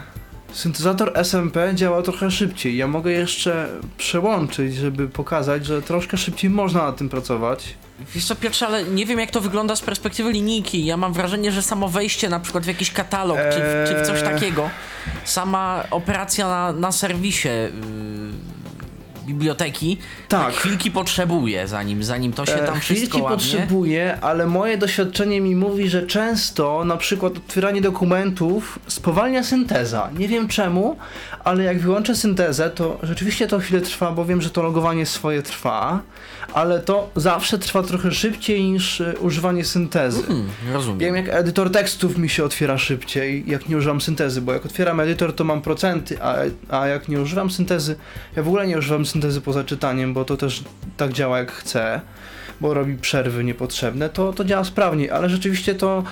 Syntezator 0.54 1.12
SMP 1.16 1.72
działa 1.76 2.02
trochę 2.02 2.32
szybciej. 2.32 2.78
Ja 2.78 2.88
mogę 2.88 3.12
jeszcze 3.12 3.70
przełączyć, 3.98 4.76
żeby 4.76 5.08
pokazać, 5.08 5.66
że 5.66 5.82
troszkę 5.82 6.18
szybciej 6.18 6.50
można 6.50 6.84
na 6.84 6.92
tym 6.92 7.10
pracować. 7.10 7.76
Wiesz 8.16 8.26
co, 8.26 8.36
Piotrze, 8.36 8.68
ale 8.68 8.84
nie 8.84 9.06
wiem 9.06 9.20
jak 9.20 9.32
to 9.32 9.42
wygląda 9.42 9.76
z 9.76 9.82
perspektywy 9.82 10.32
linijki. 10.32 10.86
Ja 10.86 10.98
mam 10.98 11.14
wrażenie, 11.14 11.52
że 11.52 11.62
samo 11.62 11.90
wejście 11.90 12.30
na 12.30 12.40
przykład 12.40 12.64
w 12.64 12.68
jakiś 12.68 12.92
katalog, 12.92 13.38
czy, 13.38 13.60
w, 13.60 13.90
czy 13.90 14.04
w 14.04 14.08
coś 14.08 14.22
Eee. 14.22 14.34
takiego, 14.34 14.70
sama 15.26 15.84
operacja 15.92 16.48
na, 16.48 16.72
na 16.72 16.92
serwisie 16.92 17.48
yy, 17.48 17.72
biblioteki, 19.34 19.98
Tak. 20.28 20.54
chwilki 20.54 20.92
potrzebuje, 20.92 21.68
zanim, 21.68 22.04
zanim 22.04 22.34
to 22.34 22.46
się 22.46 22.54
E, 22.54 22.66
tam 22.66 22.80
wszystko 22.80 22.96
Chwilki 23.08 23.22
ładnie... 23.22 23.38
potrzebuję, 23.38 24.18
ale 24.22 24.46
moje 24.48 24.78
doświadczenie 24.78 25.42
mi 25.42 25.56
mówi, 25.56 25.90
że 25.90 26.08
często 26.08 26.86
na 26.86 26.98
przykład 26.98 27.38
otwieranie 27.38 27.82
dokumentów 27.82 28.80
spowalnia 28.88 29.44
synteza. 29.44 30.10
Nie 30.18 30.28
wiem 30.28 30.48
czemu, 30.48 30.96
ale 31.44 31.64
jak 31.64 31.80
wyłączę 31.80 32.16
syntezę, 32.16 32.70
to 32.70 33.00
rzeczywiście 33.04 33.48
to 33.48 33.60
chwilę 33.60 33.82
trwa, 33.82 34.12
bo 34.12 34.26
wiem, 34.26 34.42
że 34.42 34.50
to 34.50 34.64
logowanie 34.64 35.06
swoje 35.06 35.42
trwa, 35.42 36.00
ale 36.54 36.80
to 36.80 37.10
zawsze 37.16 37.58
trwa 37.60 37.84
trochę 37.84 38.12
szybciej 38.12 38.64
niż 38.64 39.02
e, 39.02 39.14
używanie 39.20 39.66
syntezy. 39.66 40.24
Hmm, 40.24 40.48
rozumiem. 40.74 41.00
Wiem, 41.00 41.16
jak 41.16 41.30
edytor 41.30 41.72
tekstów 41.72 42.18
mi 42.18 42.30
się 42.30 42.44
otwiera 42.44 42.78
szybciej, 42.78 43.44
jak 43.48 43.70
nie 43.70 43.78
używam 43.78 44.02
syntezy, 44.02 44.42
bo 44.42 44.54
jak 44.54 44.66
otwieram 44.66 45.00
edytor, 45.00 45.36
to 45.36 45.44
mam 45.44 45.62
procenty, 45.62 46.22
a, 46.22 46.36
a 46.70 46.88
jak 46.88 47.08
nie 47.10 47.22
używam 47.22 47.52
syntezy, 47.52 47.96
ja 48.36 48.44
w 48.44 48.48
ogóle 48.48 48.68
nie 48.68 48.78
używam 48.78 49.06
syntezy 49.06 49.21
poza 49.46 49.64
czytaniem, 49.64 50.14
bo 50.14 50.26
to 50.26 50.38
też 50.38 50.64
tak 50.98 51.14
działa 51.14 51.38
jak 51.38 51.52
chcę, 51.52 52.02
bo 52.62 52.74
robi 52.74 52.96
przerwy 52.96 53.44
niepotrzebne, 53.44 54.10
to, 54.10 54.34
to 54.34 54.46
działa 54.46 54.64
sprawniej, 54.64 55.12
ale 55.12 55.30
rzeczywiście 55.30 55.76
to, 55.76 56.04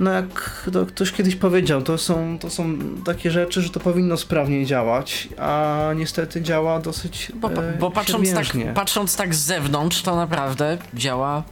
no 0.00 0.10
jak 0.10 0.68
to 0.72 0.86
ktoś 0.86 1.12
kiedyś 1.12 1.36
powiedział, 1.36 1.82
to 1.82 1.98
są, 1.98 2.38
to 2.38 2.50
są 2.50 2.78
takie 3.04 3.30
rzeczy, 3.30 3.62
że 3.62 3.70
to 3.70 3.80
powinno 3.80 4.16
sprawniej 4.16 4.66
działać, 4.66 5.28
a 5.38 5.90
niestety 5.96 6.42
działa 6.42 6.80
dosyć 6.80 7.32
Bo, 7.34 7.52
e, 7.52 7.76
bo 7.78 7.90
patrząc, 7.90 8.34
tak, 8.34 8.46
patrząc 8.74 9.16
tak 9.16 9.34
z 9.34 9.38
zewnątrz, 9.38 10.02
to 10.02 10.16
naprawdę 10.16 10.78
działa. 10.94 11.42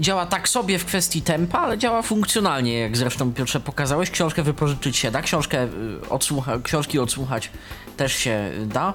Działa 0.00 0.26
tak 0.26 0.48
sobie 0.48 0.78
w 0.78 0.84
kwestii 0.84 1.22
tempa, 1.22 1.58
ale 1.58 1.78
działa 1.78 2.02
funkcjonalnie, 2.02 2.78
jak 2.78 2.96
zresztą 2.96 3.32
Piotrze 3.32 3.60
pokazałeś. 3.60 4.10
Książkę 4.10 4.42
wypożyczyć 4.42 4.96
się 4.96 5.10
da, 5.10 5.22
książkę 5.22 5.64
y, 5.64 6.08
odsłucha, 6.08 6.58
książki 6.62 6.98
odsłuchać 6.98 7.50
też 7.96 8.12
się 8.12 8.50
da. 8.66 8.92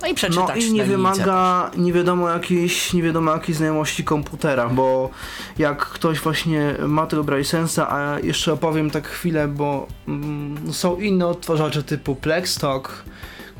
No 0.00 0.06
i 0.06 0.10
No 0.10 0.16
przeczytać 0.16 0.64
i 0.64 0.72
nie 0.72 0.84
wymaga 0.84 1.70
nie 1.76 1.92
wiadomo 1.92 2.28
jakiejś, 2.28 2.92
nie 2.92 3.02
wiadomo 3.02 3.32
jakiej 3.32 3.54
znajomości 3.54 4.04
komputera, 4.04 4.68
bo 4.68 5.10
jak 5.58 5.78
ktoś 5.86 6.20
właśnie 6.20 6.74
ma 6.86 7.06
tego 7.06 7.24
Braillesensa, 7.24 7.90
a 7.90 8.18
jeszcze 8.20 8.52
opowiem 8.52 8.90
tak 8.90 9.08
chwilę, 9.08 9.48
bo 9.48 9.86
mm, 10.08 10.72
są 10.72 10.96
inne 10.96 11.26
odtwarzacze 11.26 11.82
typu 11.82 12.14
Plextalk, 12.14 13.04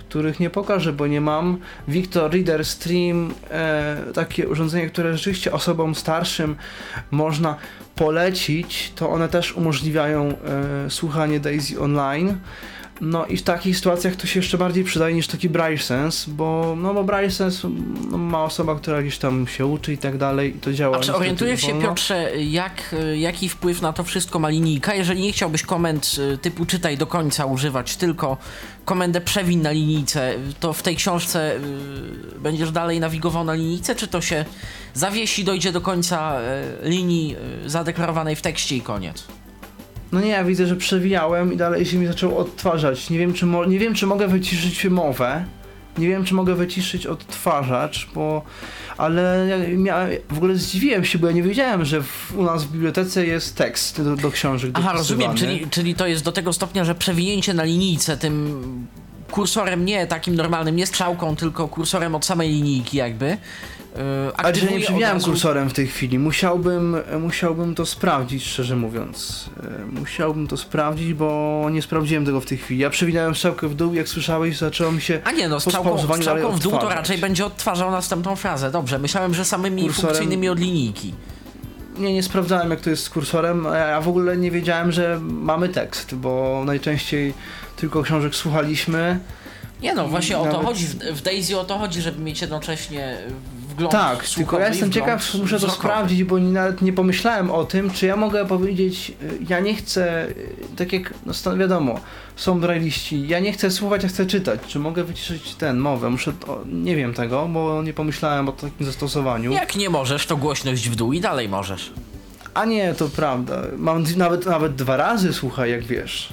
których 0.08 0.40
nie 0.40 0.50
pokażę, 0.50 0.92
bo 0.92 1.06
nie 1.06 1.20
mam. 1.20 1.58
Victor 1.88 2.32
Reader 2.32 2.64
Stream, 2.64 3.34
e, 3.50 3.96
takie 4.14 4.48
urządzenie, 4.48 4.86
które 4.86 5.12
rzeczywiście 5.12 5.52
osobom 5.52 5.94
starszym 5.94 6.56
można 7.10 7.56
polecić, 7.94 8.92
to 8.94 9.10
one 9.10 9.28
też 9.28 9.52
umożliwiają 9.52 10.28
e, 10.28 10.90
słuchanie 10.90 11.40
Daisy 11.40 11.80
online. 11.80 12.38
No 13.00 13.26
i 13.26 13.36
w 13.36 13.42
takich 13.42 13.76
sytuacjach 13.76 14.16
to 14.16 14.26
się 14.26 14.38
jeszcze 14.38 14.58
bardziej 14.58 14.84
przydaje 14.84 15.14
niż 15.14 15.26
taki 15.26 15.48
Braille 15.48 15.78
Sense, 15.78 16.30
bo, 16.30 16.76
no 16.78 16.94
bo 16.94 17.04
Braille 17.04 17.30
Sense 17.30 17.68
no, 18.10 18.18
ma 18.18 18.44
osoba, 18.44 18.74
która 18.74 19.02
gdzieś 19.02 19.18
tam 19.18 19.46
się 19.46 19.66
uczy 19.66 19.92
i 19.92 19.98
tak 19.98 20.18
dalej 20.18 20.56
i 20.56 20.60
to 20.60 20.72
działa. 20.72 20.96
A 20.96 21.00
czy 21.00 21.14
orientujesz 21.14 21.60
się. 21.60 21.80
Piotrze, 21.80 22.30
jak, 22.36 22.94
jaki 23.16 23.48
wpływ 23.48 23.82
na 23.82 23.92
to 23.92 24.04
wszystko 24.04 24.38
ma 24.38 24.48
linijka? 24.48 24.94
Jeżeli 24.94 25.22
nie 25.22 25.32
chciałbyś 25.32 25.62
komend 25.62 26.16
y, 26.34 26.38
typu 26.38 26.66
czytaj 26.66 26.98
do 26.98 27.06
końca 27.06 27.46
używać, 27.46 27.96
tylko 27.96 28.36
komendę 28.84 29.20
przewin 29.20 29.62
na 29.62 29.70
linijce, 29.70 30.34
to 30.60 30.72
w 30.72 30.82
tej 30.82 30.96
książce 30.96 31.56
y, 31.56 31.60
będziesz 32.40 32.70
dalej 32.70 33.00
nawigował 33.00 33.44
na 33.44 33.54
linijce, 33.54 33.94
czy 33.94 34.08
to 34.08 34.20
się 34.20 34.44
zawiesi, 34.94 35.44
dojdzie 35.44 35.72
do 35.72 35.80
końca 35.80 36.40
y, 36.84 36.88
linii 36.88 37.36
y, 37.64 37.70
zadeklarowanej 37.70 38.36
w 38.36 38.42
tekście 38.42 38.76
i 38.76 38.80
koniec? 38.80 39.24
No 40.12 40.20
nie, 40.20 40.28
ja 40.28 40.44
widzę, 40.44 40.66
że 40.66 40.76
przewijałem 40.76 41.52
i 41.52 41.56
dalej 41.56 41.86
się 41.86 41.98
mi 41.98 42.06
zaczął 42.06 42.38
odtwarzać. 42.38 43.10
Nie 43.10 43.18
wiem, 43.18 43.32
czy, 43.32 43.46
nie 43.68 43.78
wiem, 43.78 43.94
czy 43.94 44.06
mogę 44.06 44.28
wyciszyć 44.28 44.84
mowę. 44.84 45.44
Nie 45.98 46.08
wiem, 46.08 46.24
czy 46.24 46.34
mogę 46.34 46.54
wyciszyć 46.54 47.06
odtwarzacz, 47.06 48.08
bo... 48.14 48.42
Ale 48.98 49.48
ja 49.84 50.06
w 50.30 50.36
ogóle 50.36 50.54
zdziwiłem 50.54 51.04
się, 51.04 51.18
bo 51.18 51.26
ja 51.26 51.32
nie 51.32 51.42
wiedziałem, 51.42 51.84
że 51.84 52.02
w, 52.02 52.34
u 52.36 52.42
nas 52.42 52.64
w 52.64 52.72
bibliotece 52.72 53.26
jest 53.26 53.56
tekst 53.56 54.02
do, 54.02 54.16
do 54.16 54.30
książek 54.30 54.70
Aha, 54.74 54.92
rozumiem, 54.92 55.34
czyli, 55.34 55.66
czyli 55.70 55.94
to 55.94 56.06
jest 56.06 56.24
do 56.24 56.32
tego 56.32 56.52
stopnia, 56.52 56.84
że 56.84 56.94
przewinięcie 56.94 57.54
na 57.54 57.64
linijce 57.64 58.16
tym 58.16 58.86
kursorem 59.30 59.84
nie 59.84 60.06
takim 60.06 60.34
normalnym, 60.34 60.76
nie 60.76 60.86
strzałką, 60.86 61.36
tylko 61.36 61.68
kursorem 61.68 62.14
od 62.14 62.24
samej 62.24 62.50
linijki 62.50 62.96
jakby. 62.96 63.38
Yy, 63.96 64.02
Ale 64.36 64.52
nie 64.52 64.58
aktywuje 64.58 64.80
przewijałem 64.80 65.20
kursorem 65.20 65.70
w 65.70 65.72
tej 65.72 65.86
chwili. 65.86 66.18
Musiałbym, 66.18 66.96
musiałbym 67.20 67.74
to 67.74 67.86
sprawdzić, 67.86 68.44
szczerze 68.44 68.76
mówiąc. 68.76 69.50
E, 69.62 70.00
Musiałbym 70.00 70.46
to 70.46 70.56
sprawdzić, 70.56 71.14
bo 71.14 71.68
nie 71.72 71.82
sprawdziłem 71.82 72.24
tego 72.26 72.40
w 72.40 72.46
tej 72.46 72.58
chwili. 72.58 72.80
Ja 72.80 72.90
przewinąłem 72.90 73.34
strzałkę 73.34 73.68
w 73.68 73.74
dół, 73.74 73.94
jak 73.94 74.08
słyszałeś, 74.08 74.58
zaczęło 74.58 74.92
mi 74.92 75.00
się... 75.00 75.20
A 75.24 75.32
nie, 75.32 75.48
no 75.48 75.60
strzałką, 75.60 75.98
strzałką 76.16 76.52
w 76.52 76.60
dół 76.60 76.72
to 76.72 76.88
raczej 76.88 77.18
będzie 77.18 77.46
odtwarzał 77.46 77.90
następną 77.90 78.36
frazę. 78.36 78.70
Dobrze, 78.70 78.98
myślałem, 78.98 79.34
że 79.34 79.44
samymi 79.44 79.82
Kursorem- 79.82 80.00
funkcyjnymi 80.00 80.48
od 80.48 80.58
linijki. 80.58 81.14
Nie, 81.98 82.12
nie 82.14 82.22
sprawdzałem, 82.22 82.70
jak 82.70 82.80
to 82.80 82.90
jest 82.90 83.02
z 83.04 83.10
kursorem. 83.10 83.66
a 83.66 83.76
Ja 83.76 84.00
w 84.00 84.08
ogóle 84.08 84.36
nie 84.36 84.50
wiedziałem, 84.50 84.92
że 84.92 85.18
mamy 85.22 85.68
tekst, 85.68 86.14
bo 86.14 86.62
najczęściej 86.66 87.34
tylko 87.76 88.02
książek 88.02 88.34
słuchaliśmy. 88.34 89.18
Nie 89.82 89.94
no, 89.94 90.08
właśnie 90.08 90.38
o 90.38 90.46
to 90.46 90.62
chodzi. 90.62 90.86
W 91.12 91.20
Daisy 91.22 91.58
o 91.58 91.64
to 91.64 91.78
chodzi, 91.78 92.02
żeby 92.02 92.20
mieć 92.22 92.40
jednocześnie 92.40 93.18
Tak, 93.86 94.28
tylko 94.28 94.58
ja 94.58 94.68
jestem 94.68 94.92
ciekaw, 94.92 95.34
muszę 95.34 95.60
to 95.60 95.70
sprawdzić, 95.70 96.24
bo 96.24 96.38
nie- 96.38 96.52
nawet 96.52 96.82
nie 96.82 96.92
pomyślałem 96.92 97.50
o 97.50 97.64
tym, 97.64 97.90
czy 97.90 98.06
ja 98.06 98.16
mogę 98.16 98.46
powiedzieć, 98.46 99.12
y, 99.22 99.38
ja 99.48 99.60
nie 99.60 99.74
chcę, 99.74 100.28
y, 100.28 100.34
tak 100.76 100.92
jak, 100.92 101.14
no 101.26 101.56
wiadomo, 101.56 102.00
są 102.36 102.60
braille'iści, 102.60 103.24
ja 103.26 103.38
nie 103.40 103.52
chcę 103.52 103.70
słuchać, 103.70 104.02
ja 104.02 104.08
chcę 104.08 104.26
czytać, 104.26 104.60
czy 104.66 104.78
mogę 104.78 105.04
wyciszyć 105.04 105.54
ten, 105.54 105.78
mowę, 105.78 106.10
muszę, 106.10 106.32
to, 106.32 106.62
nie 106.72 106.96
wiem 106.96 107.14
tego, 107.14 107.48
bo 107.48 107.82
nie 107.82 107.92
pomyślałem 107.92 108.48
o 108.48 108.52
takim 108.52 108.86
zastosowaniu. 108.86 109.52
Jak 109.52 109.76
nie 109.76 109.90
możesz, 109.90 110.26
to 110.26 110.36
głośność 110.36 110.88
w 110.88 110.96
dół 110.96 111.12
i 111.12 111.20
dalej 111.20 111.48
możesz. 111.48 111.92
A 112.54 112.64
nie, 112.64 112.94
to 112.94 113.08
prawda, 113.08 113.62
mam 113.76 114.04
nawet, 114.16 114.46
nawet 114.46 114.74
dwa 114.74 114.96
razy, 114.96 115.32
słuchaj, 115.32 115.70
jak 115.70 115.84
wiesz. 115.84 116.32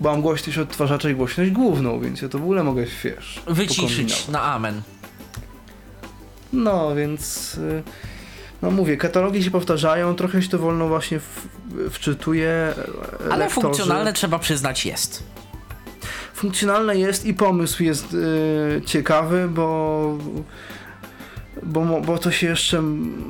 Bo 0.00 0.10
mam 0.10 0.22
głośność 0.22 0.58
odtwarzacza 0.58 1.10
i 1.10 1.14
głośność 1.14 1.50
główną, 1.50 2.00
więc 2.00 2.22
ja 2.22 2.28
to 2.28 2.38
w 2.38 2.42
ogóle 2.42 2.64
mogę, 2.64 2.84
wiesz, 3.04 3.40
Wyciszyć 3.46 4.28
na 4.28 4.42
amen. 4.42 4.82
No, 6.52 6.94
więc 6.94 7.54
y, 7.54 7.82
no 8.62 8.70
mówię, 8.70 8.96
katalogi 8.96 9.42
się 9.44 9.50
powtarzają, 9.50 10.14
trochę 10.14 10.42
się 10.42 10.48
to 10.48 10.58
wolno 10.58 10.88
właśnie 10.88 11.20
w, 11.20 11.48
wczytuje. 11.90 12.48
e, 12.48 12.74
Ale 13.30 13.38
lektorzy. 13.44 13.50
funkcjonalne 13.50 14.12
trzeba 14.12 14.38
przyznać 14.38 14.86
jest. 14.86 15.22
Funkcjonalne 16.34 16.96
jest 16.96 17.26
i 17.26 17.34
pomysł 17.34 17.82
jest 17.82 18.14
y, 18.14 18.82
ciekawy, 18.86 19.48
bo, 19.48 20.18
bo, 21.62 22.00
bo 22.00 22.18
to 22.18 22.30
się 22.30 22.46
jeszcze 22.46 22.82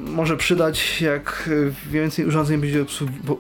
może 0.07 0.37
przydać, 0.37 1.01
jak 1.01 1.45
y, 1.49 1.73
więcej 1.90 2.27
urządzeń 2.27 2.61
będzie 2.61 2.85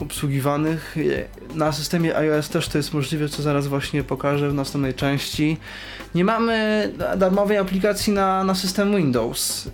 obsługiwanych. 0.00 0.92
Je- 0.96 1.28
Na 1.54 1.72
systemie 1.72 2.16
iOS 2.16 2.48
też 2.48 2.68
to 2.68 2.78
jest 2.78 2.94
możliwe, 2.94 3.28
co 3.28 3.42
zaraz 3.42 3.66
właśnie 3.66 4.04
pokażę 4.04 4.50
w 4.50 4.54
następnej 4.54 4.94
części. 4.94 5.56
Nie 6.14 6.24
mamy 6.24 6.88
da- 6.98 7.16
darmowej 7.16 7.56
aplikacji 7.58 8.12
na, 8.12 8.44
na 8.44 8.54
system 8.54 8.96
Windows. 8.96 9.66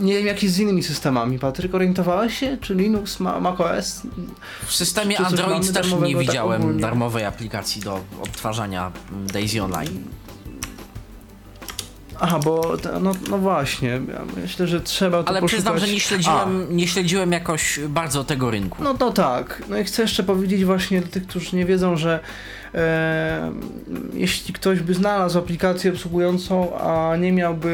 E, 0.00 0.02
Nie 0.02 0.14
wiem 0.14 0.26
jak 0.26 0.42
jest 0.42 0.54
z 0.54 0.58
innymi 0.58 0.82
systemami. 0.82 1.38
Patryk, 1.38 1.74
orientowałeś 1.74 2.38
się? 2.38 2.58
Czy 2.60 2.74
Linux, 2.74 3.20
ma, 3.20 3.40
macOS? 3.40 4.02
W 4.66 4.72
systemie 4.74 5.18
Android 5.20 5.72
też 5.72 5.92
nie 5.92 6.12
tak 6.14 6.18
widziałem 6.20 6.60
ogólnie? 6.62 6.80
darmowej 6.80 7.24
aplikacji 7.24 7.82
do 7.82 8.00
odtwarzania 8.22 8.92
mm, 9.12 9.26
Daisy 9.26 9.62
Online. 9.62 10.04
Aha, 12.20 12.38
bo 12.44 12.76
te- 12.76 13.00
no, 13.00 13.12
no 13.30 13.38
właśnie, 13.38 13.88
ja 13.88 14.20
myślę, 14.42 14.66
że 14.66 14.80
trzeba 14.80 15.22
to 15.22 15.28
Ale 15.28 15.40
poszukać. 15.40 15.54
przyznam, 15.54 15.78
że 15.78 15.86
nie 15.86 15.96
A, 15.96 16.00
śledziłem, 16.00 16.76
nie 16.76 16.88
śledziłem 16.88 17.32
jakoś 17.32 17.80
bardzo 17.88 18.24
tego 18.24 18.50
rynku. 18.50 18.82
No 18.84 18.94
to 18.94 19.12
tak. 19.12 19.62
No 19.68 19.78
i 19.78 19.84
chcę 19.84 20.02
jeszcze 20.02 20.22
powiedzieć 20.22 20.64
właśnie 20.64 21.00
dla 21.00 21.10
tych, 21.10 21.26
którzy 21.26 21.56
nie 21.56 21.64
wiedzą, 21.64 21.96
że 21.96 22.20
e, 22.74 23.52
jeśli 24.12 24.54
ktoś 24.54 24.80
by 24.80 24.94
znalazł 24.94 25.38
aplikację 25.38 25.92
obsługującą, 25.92 26.78
a 26.78 27.16
nie 27.16 27.32
miałby 27.32 27.72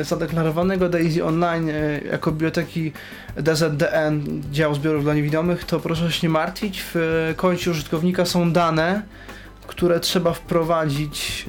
e, 0.00 0.04
zadeklarowanego 0.04 0.88
Daisy 0.88 1.24
Online 1.24 1.68
e, 1.70 2.00
jako 2.10 2.32
biblioteki 2.32 2.92
DZDN, 3.36 4.42
dział 4.52 4.74
zbiorów 4.74 5.04
dla 5.04 5.14
niewidomych, 5.14 5.64
to 5.64 5.80
proszę 5.80 6.12
się 6.12 6.26
nie 6.26 6.30
martwić. 6.32 6.82
W 6.94 6.96
e, 7.30 7.34
koncie 7.34 7.70
użytkownika 7.70 8.24
są 8.24 8.52
dane, 8.52 9.02
które 9.66 10.00
trzeba 10.00 10.32
wprowadzić, 10.32 11.46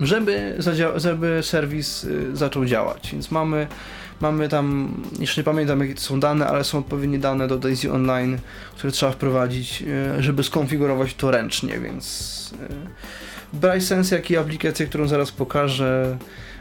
żeby, 0.00 0.58
żeby 0.96 1.40
serwis 1.42 2.04
y, 2.04 2.36
zaczął 2.36 2.64
działać. 2.64 3.08
Więc 3.12 3.30
mamy 3.30 3.66
Mamy 4.20 4.48
tam, 4.48 4.94
jeszcze 5.18 5.40
nie 5.40 5.44
pamiętam 5.44 5.80
jakie 5.80 5.94
to 5.94 6.00
są 6.00 6.20
dane, 6.20 6.46
ale 6.46 6.64
są 6.64 6.78
odpowiednie 6.78 7.18
dane 7.18 7.48
do 7.48 7.58
Daisy 7.58 7.92
Online, 7.92 8.38
które 8.76 8.92
trzeba 8.92 9.12
wprowadzić, 9.12 9.82
e, 9.82 10.22
żeby 10.22 10.44
skonfigurować 10.44 11.14
to 11.14 11.30
ręcznie, 11.30 11.80
więc 11.80 12.54
e, 12.62 13.56
BrailleSense, 13.56 14.16
jak 14.16 14.30
i 14.30 14.36
aplikacje, 14.36 14.86
którą 14.86 15.08
zaraz 15.08 15.32
pokażę, 15.32 16.18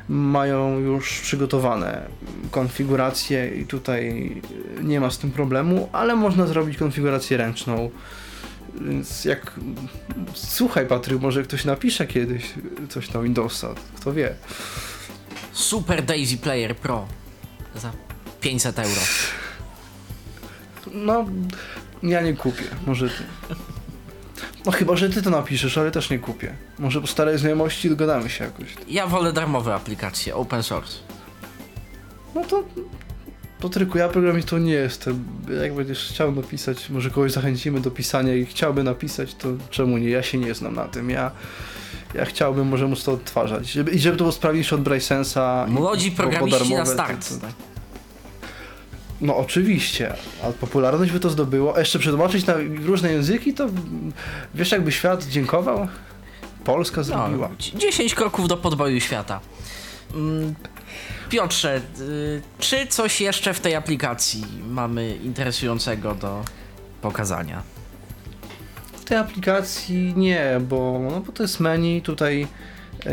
mają 0.10 0.80
już 0.80 1.20
przygotowane 1.20 2.02
konfiguracje 2.52 3.48
i 3.48 3.66
tutaj 3.66 4.32
nie 4.84 5.00
ma 5.00 5.10
z 5.10 5.18
tym 5.18 5.32
problemu, 5.32 5.90
ale 5.92 6.16
można 6.16 6.48
zrobić 6.48 6.78
konfigurację 6.78 7.38
ręczną. 7.38 7.90
Więc 8.82 9.26
jak. 9.26 9.52
Słuchaj, 10.34 10.88
Patryk, 10.88 11.22
może 11.22 11.44
ktoś 11.44 11.66
napisze 11.66 12.08
kiedyś 12.08 12.54
coś 12.90 13.14
na 13.14 13.22
Windowsa, 13.22 13.76
kto 13.96 14.14
wie. 14.14 14.36
Super 15.52 16.06
Daisy 16.06 16.38
Player 16.38 16.76
Pro 16.76 17.08
za 17.76 17.92
500 18.42 18.80
euro. 18.80 19.02
No, 20.94 21.26
ja 22.04 22.22
nie 22.22 22.34
kupię. 22.34 22.64
Może 22.88 23.10
ty. 23.10 23.24
No 24.66 24.72
chyba, 24.72 24.96
że 24.96 25.10
ty 25.10 25.22
to 25.22 25.30
napiszesz, 25.30 25.78
ale 25.78 25.92
też 25.92 26.10
nie 26.10 26.20
kupię. 26.20 26.56
Może 26.80 27.02
po 27.02 27.08
starej 27.08 27.38
znajomości 27.38 27.90
dogadamy 27.90 28.30
się 28.30 28.44
jakoś. 28.44 28.68
Ja 28.88 29.08
wolę 29.08 29.34
darmowe 29.34 29.76
aplikacje, 29.76 30.36
open 30.36 30.64
source. 30.64 30.98
No 32.36 32.44
to... 32.44 32.64
Patryku, 33.62 33.98
ja 33.98 34.10
programistą 34.10 34.58
nie 34.58 34.74
jestem. 34.74 35.24
Jak 35.62 35.74
będziesz 35.76 36.06
chciał 36.10 36.32
napisać, 36.32 36.90
może 36.90 37.10
kogoś 37.10 37.32
zachęcimy 37.32 37.80
do 37.80 37.92
pisania 37.92 38.36
i 38.36 38.46
chciałby 38.46 38.84
napisać, 38.84 39.36
to 39.36 39.48
czemu 39.70 39.98
nie? 39.98 40.10
Ja 40.10 40.24
się 40.24 40.38
nie 40.38 40.54
znam 40.54 40.76
na 40.76 40.86
tym. 40.86 41.10
Ja, 41.10 41.32
ja 42.14 42.26
chciałbym 42.26 42.68
może 42.68 42.88
móc 42.88 43.04
to 43.04 43.12
odtwarzać. 43.12 43.72
Żeby, 43.72 43.92
I 43.92 44.00
żeby 44.00 44.18
to 44.18 44.24
było 44.24 44.32
sprawniejsze 44.32 44.76
od 44.76 44.82
BrailleSense'a. 44.84 45.68
i 45.68 45.72
Młodzi 45.72 46.12
programiści 46.12 46.74
na 46.74 46.86
start. 46.86 47.30
to- 47.30 47.36
to- 47.36 47.48
No 49.22 49.38
oczywiście, 49.38 50.14
a 50.44 50.52
popularność 50.52 51.12
by 51.12 51.20
to 51.20 51.30
zdobyło. 51.30 51.76
A 51.76 51.80
jeszcze 51.80 52.00
przetłumaczyć 52.00 52.46
na 52.46 52.54
różne 52.86 53.12
języki, 53.12 53.54
to 53.54 53.68
wiesz 54.56 54.72
jakby 54.72 54.92
świat 54.92 55.26
dziękował? 55.26 55.88
Polska 56.64 57.04
zrobiła. 57.04 57.50
No, 57.74 57.80
10 57.80 58.16
kroków 58.16 58.48
do 58.48 58.58
podboju 58.58 59.00
świata. 59.00 59.40
Mm, 60.14 60.56
Piotrze, 61.30 61.82
y, 62.00 62.42
czy 62.60 62.88
coś 62.88 63.22
jeszcze 63.22 63.54
w 63.54 63.60
tej 63.60 63.76
aplikacji 63.76 64.46
mamy 64.70 65.16
interesującego 65.16 66.16
do 66.16 66.44
pokazania? 67.02 67.64
W 68.94 69.04
tej 69.04 69.18
aplikacji 69.18 70.14
nie, 70.18 70.62
bo, 70.70 71.00
no, 71.12 71.20
bo 71.20 71.32
to 71.32 71.44
jest 71.44 71.60
menu, 71.60 72.02
tutaj 72.02 72.48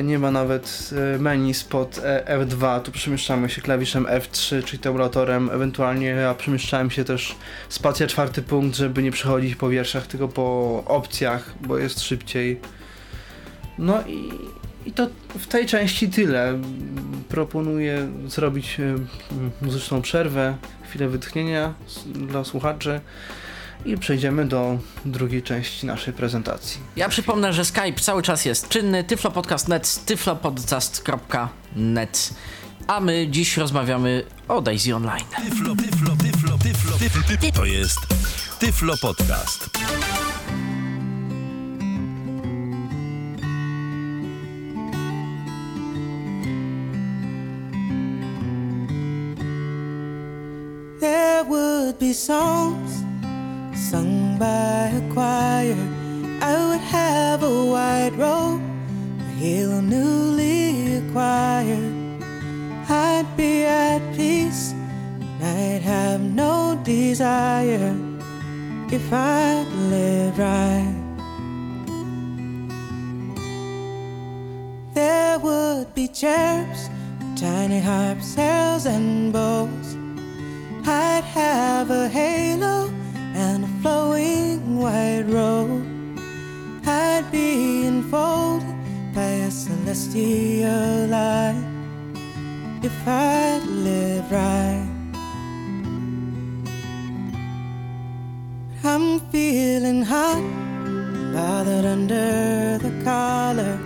nie 0.05 0.19
ma 0.19 0.31
nawet 0.31 0.91
e, 1.15 1.19
menu 1.19 1.55
spod 1.55 2.01
e, 2.05 2.39
F2, 2.39 2.81
tu 2.81 2.93
przemieszczamy 2.93 3.51
się 3.51 3.63
klawiszem 3.63 4.05
F3, 4.05 4.65
czyli 4.65 4.83
tabulatorem, 4.83 5.51
ewentualnie 5.51 6.07
ja 6.07 6.35
przemieszczałem 6.35 6.91
się 6.91 7.05
też 7.05 7.37
spacja 7.69 8.07
czwarty 8.07 8.43
punkt, 8.43 8.77
żeby 8.77 9.03
nie 9.03 9.11
przechodzić 9.11 9.55
po 9.55 9.69
wierszach, 9.69 10.07
tylko 10.07 10.29
po 10.29 10.83
opcjach, 10.87 11.55
bo 11.61 11.79
jest 11.79 12.01
szybciej. 12.01 12.61
No 13.79 14.03
i, 14.07 14.31
i 14.87 14.93
to 14.93 15.09
w 15.39 15.47
tej 15.47 15.67
części 15.67 16.09
tyle. 16.09 16.59
Proponuję 17.29 18.09
zrobić 18.27 18.81
e, 18.81 18.97
muzyczną 19.63 20.03
przerwę, 20.03 20.57
chwilę 20.89 21.09
wytchnienia 21.09 21.75
dla 22.07 22.45
słuchaczy 22.45 23.01
i 23.85 23.97
przejdziemy 23.97 24.45
do 24.45 24.79
drugiej 25.05 25.43
części 25.43 25.87
naszej 25.87 26.15
prezentacji. 26.15 26.81
Ja 26.97 27.09
przypomnę, 27.09 27.53
że 27.53 27.65
Skype 27.65 28.01
cały 28.01 28.23
czas 28.23 28.45
jest 28.45 28.69
czynny, 28.69 29.05
tyflopodcast.net, 29.05 30.05
tyflopodcast.net, 30.07 32.35
a 32.87 33.01
my 33.01 33.27
dziś 33.31 33.57
rozmawiamy 33.57 34.25
o 34.49 34.61
Daisy 34.61 34.97
Online. 34.97 35.25
Tyflo, 35.45 35.77
tyflo, 35.77 36.17
tyflo, 36.17 36.59
tyflo, 36.59 36.99
tyflo, 36.99 37.23
tyflo. 37.29 37.53
To 37.53 37.65
jest 37.65 37.99
Tyflo 38.63 38.97
Podcast. 38.97 39.71
Would 51.87 51.99
be 51.99 52.13
songs 52.13 52.93
sung 53.75 54.39
by 54.39 54.91
a 55.01 55.03
choir. 55.13 55.83
I 56.41 56.53
would 56.69 56.85
have 56.99 57.43
a 57.43 57.65
white 57.75 58.15
robe, 58.17 58.63
a 59.19 59.31
halo 59.41 59.81
newly 59.81 60.99
acquired. 60.99 62.23
I'd 62.89 63.27
be 63.37 63.65
at 63.65 64.01
peace, 64.15 64.73
and 65.21 65.43
I'd 65.43 65.83
have 65.83 66.21
no 66.21 66.81
desire 66.85 67.97
if 68.93 69.13
I 69.13 69.65
lived 69.95 70.39
right. 70.39 70.95
There 74.95 75.39
would 75.41 75.93
be 75.95 76.07
cherubs, 76.07 76.89
tiny 77.35 77.81
harps, 77.81 78.35
heralds, 78.37 78.87
and 78.87 79.33
bows. 79.33 80.02
I'd 80.85 81.25
have 81.25 81.91
a 81.91 82.09
halo 82.09 82.91
and 83.35 83.65
a 83.65 83.69
flowing 83.83 84.79
white 84.79 85.25
robe. 85.29 85.87
I'd 86.85 87.31
be 87.31 87.87
enfolded 87.87 88.67
by 89.15 89.31
a 89.47 89.51
celestial 89.51 91.07
light 91.07 91.65
if 92.83 92.93
I'd 93.07 93.63
live 93.65 94.31
right. 94.33 94.89
I'm 98.83 99.21
feeling 99.31 100.03
hot, 100.03 100.43
bothered 101.33 101.85
under 101.85 102.79
the 102.79 102.93
collar. 103.05 103.79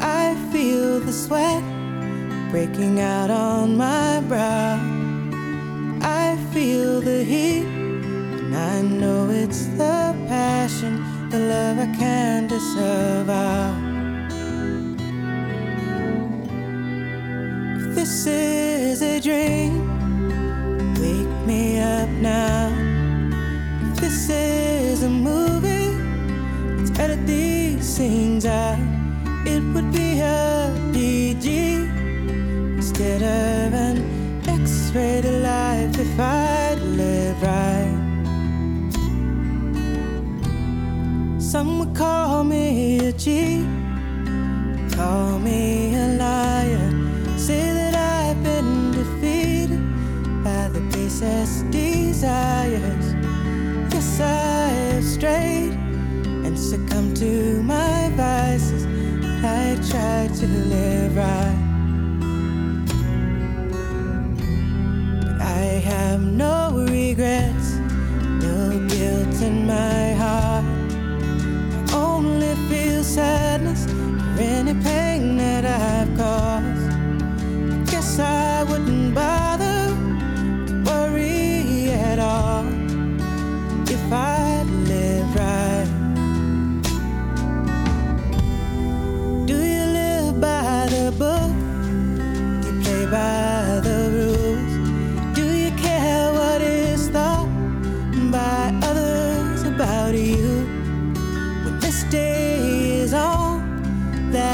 I 0.00 0.34
feel 0.50 0.98
the 0.98 1.12
sweat 1.12 1.62
breaking 2.50 3.00
out 3.00 3.30
on 3.30 3.76
my 3.76 4.20
brow. 4.28 4.91
I 7.22 7.24
heat, 7.24 7.64
and 7.64 8.52
I 8.56 8.82
know 8.82 9.30
it's 9.30 9.66
the 9.78 10.12
passion, 10.26 10.94
the 11.30 11.38
love 11.38 11.78
I 11.78 11.86
can't 11.96 12.48
disavow. 12.48 13.76
If 17.76 17.94
this 17.94 18.26
is 18.26 19.02
a 19.02 19.20
dream, 19.20 19.86
wake 21.00 21.46
me 21.46 21.78
up 21.78 22.08
now. 22.08 22.72
If 23.92 24.00
this 24.00 24.28
is 24.28 25.04
a 25.04 25.08
movie, 25.08 25.94
let's 26.76 26.90
edit 26.98 27.24
these 27.24 27.84
scenes 27.84 28.46
out. 28.46 28.80
It 29.46 29.62
would 29.72 29.92
be 29.92 30.18
a 30.18 30.74
PG 30.92 31.46
instead 32.78 33.22
of 33.22 33.74
an 33.74 33.96
X-rated 34.48 35.40
life 35.44 35.96
if 36.00 36.18
I'd 36.18 36.41
call 42.02 42.42
me 42.42 42.98
a 43.10 43.12
cheat, 43.12 43.64
call 44.96 45.38
me 45.38 45.94
a 45.94 46.08
liar, 46.24 46.88
say 47.38 47.64
that 47.78 47.94
I've 47.94 48.40
been 48.42 48.90
defeated 48.90 49.82
by 50.42 50.62
the 50.74 50.80
basest 50.92 51.70
desires. 51.70 53.06
Yes, 53.94 54.20
I 54.20 54.66
have 54.86 55.04
strayed 55.04 55.74
and 56.44 56.58
succumbed 56.58 57.16
to 57.18 57.62
my 57.62 58.10
vices, 58.16 58.82
I 59.44 59.64
try 59.90 60.20
to 60.40 60.46
live 60.74 61.12
right. 61.24 61.60
But 65.20 65.40
I 65.40 65.64
have 65.90 66.20
no 66.20 66.84
regrets, 66.96 67.61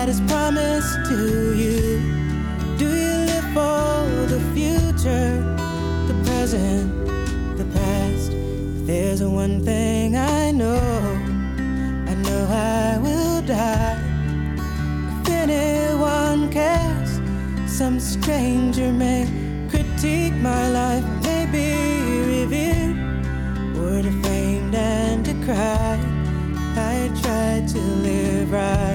is 0.09 0.21
promised 0.23 1.05
to 1.05 1.55
you, 1.55 2.01
do 2.79 2.87
you 2.87 3.15
live 3.31 3.49
for 3.53 4.07
the 4.33 4.41
future, 4.55 5.31
the 6.09 6.17
present, 6.25 6.89
the 7.59 7.67
past? 7.77 8.33
If 8.33 8.87
there's 8.87 9.23
one 9.23 9.63
thing 9.63 10.17
I 10.17 10.51
know, 10.51 10.81
I 12.11 12.15
know 12.25 12.43
I 12.51 12.97
will 13.05 13.43
die. 13.43 14.01
If 15.21 15.29
anyone 15.29 16.51
cares, 16.51 17.21
some 17.67 18.01
stranger 18.01 18.91
may 18.91 19.29
critique 19.69 20.37
my 20.37 20.71
life, 20.71 21.05
may 21.23 21.45
be 21.53 21.69
revered, 22.33 22.97
or 23.77 24.01
defamed 24.01 24.75
and 24.75 25.23
decried. 25.23 26.01
I 26.79 27.11
tried 27.21 27.69
to 27.69 27.79
live 27.79 28.53
right. 28.53 28.88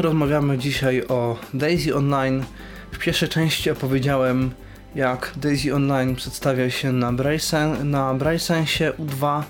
My 0.00 0.04
rozmawiamy 0.04 0.58
dzisiaj 0.58 1.06
o 1.08 1.36
Daisy 1.54 1.96
Online. 1.96 2.44
W 2.92 2.98
pierwszej 2.98 3.28
części 3.28 3.70
opowiedziałem, 3.70 4.50
jak 4.94 5.32
Daisy 5.36 5.74
Online 5.74 6.16
przedstawia 6.16 6.70
się 6.70 6.92
na 6.92 7.12
Braillesen- 7.12 7.84
na 7.84 8.14
Braillesensie 8.14 8.92
U2. 8.98 9.42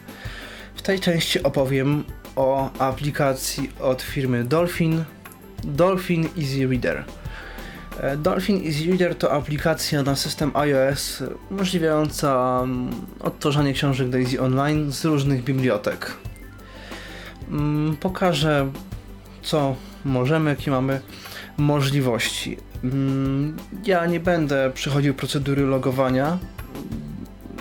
W 0.74 0.82
tej 0.82 1.00
części 1.00 1.42
opowiem 1.42 2.04
o 2.36 2.70
aplikacji 2.78 3.70
od 3.80 4.02
firmy 4.02 4.44
Dolphin, 4.44 5.04
Dolphin 5.64 6.28
Easy 6.38 6.66
Reader. 6.66 7.04
E, 8.00 8.16
Dolphin 8.16 8.66
Easy 8.66 8.86
Reader 8.86 9.14
to 9.14 9.32
aplikacja 9.32 10.02
na 10.02 10.16
system 10.16 10.50
iOS 10.54 11.22
umożliwiająca 11.50 12.60
mm, 12.62 12.90
odtwarzanie 13.20 13.72
książek 13.72 14.08
Daisy 14.08 14.40
Online 14.40 14.92
z 14.92 15.04
różnych 15.04 15.44
bibliotek. 15.44 16.12
Mm, 17.50 17.96
Pokażę 17.96 18.70
co 19.42 19.76
możemy, 20.04 20.50
jakie 20.50 20.70
mamy 20.70 21.00
możliwości. 21.58 22.56
Mm, 22.84 23.56
Ja 23.84 24.06
nie 24.06 24.20
będę 24.20 24.70
przechodził 24.74 25.14
procedury 25.14 25.62
logowania, 25.62 26.38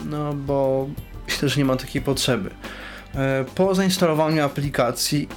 no 0.06 0.34
bo 0.34 0.90
myślę, 1.28 1.50
że 1.50 1.58
nie 1.58 1.66
ma 1.66 1.76
takiej 1.76 2.02
potrzeby. 2.02 2.50
E, 3.16 3.46
Po 3.56 3.76
zainstalowaniu 3.76 4.44
aplikacji 4.44 5.30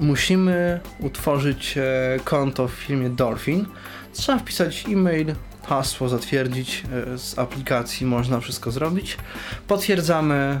musimy 0.00 0.80
utworzyć 1.00 1.78
e, 1.78 1.82
konto 2.24 2.68
w 2.68 2.72
firmie 2.72 3.10
Dolphin. 3.10 3.66
Trzeba 4.12 4.38
wpisać 4.38 4.84
e-mail, 4.88 5.34
hasło 5.66 6.08
zatwierdzić 6.08 6.82
e, 7.14 7.18
z 7.18 7.38
aplikacji, 7.38 8.06
można 8.06 8.40
wszystko 8.40 8.70
zrobić. 8.70 9.16
Potwierdzamy 9.68 10.60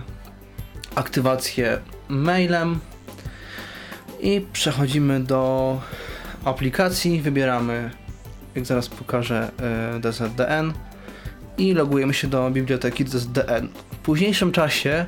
aktywację 0.94 1.78
mailem, 2.08 2.78
i 4.22 4.46
przechodzimy 4.52 5.20
do 5.20 5.80
aplikacji, 6.44 7.20
wybieramy, 7.20 7.90
jak 8.54 8.66
zaraz 8.66 8.88
pokażę, 8.88 9.50
e, 9.96 10.00
DZDN 10.00 10.72
i 11.58 11.74
logujemy 11.74 12.14
się 12.14 12.28
do 12.28 12.50
biblioteki 12.50 13.04
DZDN. 13.04 13.68
W 13.92 13.96
późniejszym 13.96 14.52
czasie, 14.52 15.06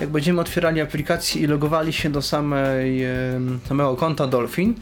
jak 0.00 0.10
będziemy 0.10 0.40
otwierali 0.40 0.80
aplikację 0.80 1.42
i 1.42 1.46
logowali 1.46 1.92
się 1.92 2.10
do 2.10 2.22
samej, 2.22 3.04
e, 3.04 3.10
samego 3.68 3.96
konta 3.96 4.26
Dolphin, 4.26 4.74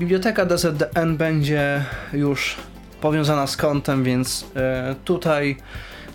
biblioteka 0.00 0.46
DZDN 0.46 1.16
będzie 1.16 1.84
już 2.12 2.56
powiązana 3.00 3.46
z 3.46 3.56
kontem, 3.56 4.04
więc 4.04 4.46
e, 4.56 4.94
tutaj 5.04 5.56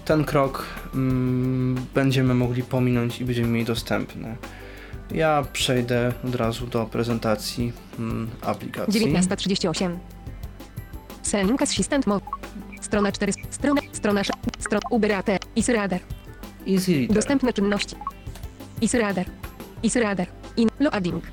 ten 0.05 0.23
krok 0.23 0.65
mm, 0.93 1.75
będziemy 1.93 2.33
mogli 2.33 2.63
pominąć 2.63 3.21
i 3.21 3.25
będziemy 3.25 3.47
mieli 3.47 3.65
dostępny. 3.65 4.35
Ja 5.11 5.43
przejdę 5.53 6.13
od 6.27 6.35
razu 6.35 6.67
do 6.67 6.85
prezentacji 6.85 7.73
mm, 7.99 8.29
aplikacji. 8.41 8.93
1938. 8.93 9.99
Selling 11.21 11.61
Assistant 11.61 12.07
Mo. 12.07 12.21
Strona 12.81 13.11
4. 13.11 13.33
Strona. 13.49 13.81
Strona 13.91 14.23
6. 14.23 14.39
Strona 14.59 14.81
Uberate. 14.91 15.37
Isradar. 15.55 15.99
Easy 16.67 16.93
Reader. 16.93 17.15
Dostępne 17.15 17.53
czynności. 17.53 17.95
Isradar. 18.81 19.25
Isradar. 19.83 20.27
In. 20.57 20.69
Loading. 20.79 21.23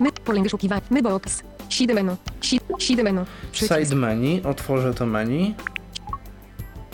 My. 0.00 0.12
Pole 0.12 0.42
wyszukiwania. 0.42 0.82
My 0.90 1.02
box. 1.02 1.42
Side 1.68 1.94
menu. 1.94 2.16
Si- 2.40 2.60
Side 2.78 3.02
menu. 3.02 3.24
Przycisk. 3.52 3.74
Side 3.80 3.94
menu, 3.96 4.40
otworzę 4.44 4.94
to 4.94 5.06
menu. 5.06 5.54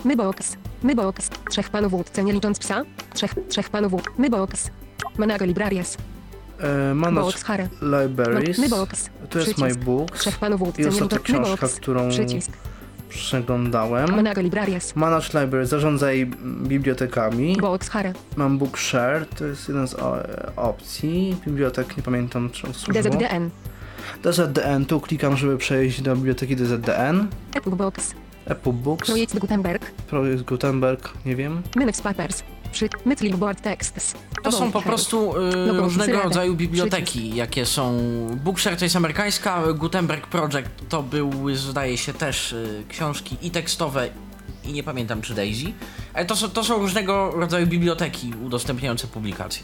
Mybox. 0.04 0.56
Mybox. 0.82 1.30
Trzech 1.50 1.70
panów 1.70 1.92
łódce, 1.92 2.24
nie 2.24 2.32
licząc 2.32 2.58
psa. 2.58 2.82
Trzech, 3.14 3.34
trzech 3.48 3.70
panów 3.70 3.92
łódce. 3.92 4.10
Mybox. 4.18 4.70
Manago 5.18 5.44
Librarias. 5.44 5.96
E, 6.60 6.94
Manage 6.94 7.20
Box 7.26 7.42
Hare. 7.42 7.68
Libraries. 7.82 8.58
Mybox. 8.58 9.10
Tu 9.30 9.38
jest 9.38 9.52
Przycisk. 9.54 9.78
my 9.78 9.84
books. 9.84 10.20
Trzech 10.20 10.38
panów 10.38 10.60
łódce, 10.60 10.82
I 10.82 10.84
nie 10.84 10.90
ostatnia 10.90 11.06
licząc 11.18 11.22
książka, 11.22 11.66
Mybox. 11.66 11.74
którą 11.80 12.08
Przycisk. 12.10 12.50
przeglądałem. 13.08 14.10
Manago 14.16 14.40
Librarias. 14.40 14.96
Manage 14.96 15.40
Library, 15.40 15.66
zarządzaj 15.66 16.26
bibliotekami. 16.62 17.56
Box 17.60 17.88
Hare. 17.88 18.12
Mam 18.36 18.58
Bookshare, 18.58 19.26
to 19.38 19.46
jest 19.46 19.68
jeden 19.68 19.88
z 19.88 19.94
o, 19.94 20.16
opcji. 20.56 21.36
Bibliotek, 21.46 21.96
nie 21.96 22.02
pamiętam 22.02 22.50
czy 22.50 22.74
służyło. 22.74 23.10
DZDN. 23.10 23.50
DZDN, 24.22 24.86
tu 24.86 25.00
klikam, 25.00 25.36
żeby 25.36 25.58
przejść 25.58 26.02
do 26.02 26.16
biblioteki 26.16 26.56
DZDN. 26.56 27.28
Epoch 27.54 27.74
Box. 27.74 28.14
Apple 28.46 28.72
Books, 28.72 29.06
Projekt 29.06 29.38
Gutenberg. 29.38 29.90
Projekt 29.90 30.42
Gutenberg, 30.42 31.12
nie 31.26 31.36
wiem. 31.36 31.62
Minix 31.76 32.00
Papers. 32.00 32.42
Przy 32.72 32.88
Board 33.38 33.62
Texts. 33.62 34.14
To 34.42 34.52
są 34.52 34.72
po 34.72 34.82
prostu 34.82 35.36
y, 35.36 35.72
różnego 35.72 36.22
rodzaju 36.22 36.54
biblioteki, 36.54 37.34
jakie 37.36 37.66
są. 37.66 37.98
Bookshare 38.44 38.76
to 38.76 38.84
jest 38.84 38.96
amerykańska, 38.96 39.62
Gutenberg 39.72 40.26
Project 40.26 40.68
to 40.88 41.02
były, 41.02 41.56
zdaje 41.56 41.98
się, 41.98 42.12
też 42.12 42.52
y, 42.52 42.84
książki 42.88 43.36
i 43.42 43.50
tekstowe, 43.50 44.08
i 44.64 44.72
nie 44.72 44.82
pamiętam 44.82 45.22
czy 45.22 45.34
Daisy. 45.34 45.72
Ale 46.14 46.24
to 46.24 46.36
są, 46.36 46.48
to 46.48 46.64
są 46.64 46.78
różnego 46.78 47.30
rodzaju 47.30 47.66
biblioteki 47.66 48.32
udostępniające 48.46 49.06
publikacje. 49.06 49.62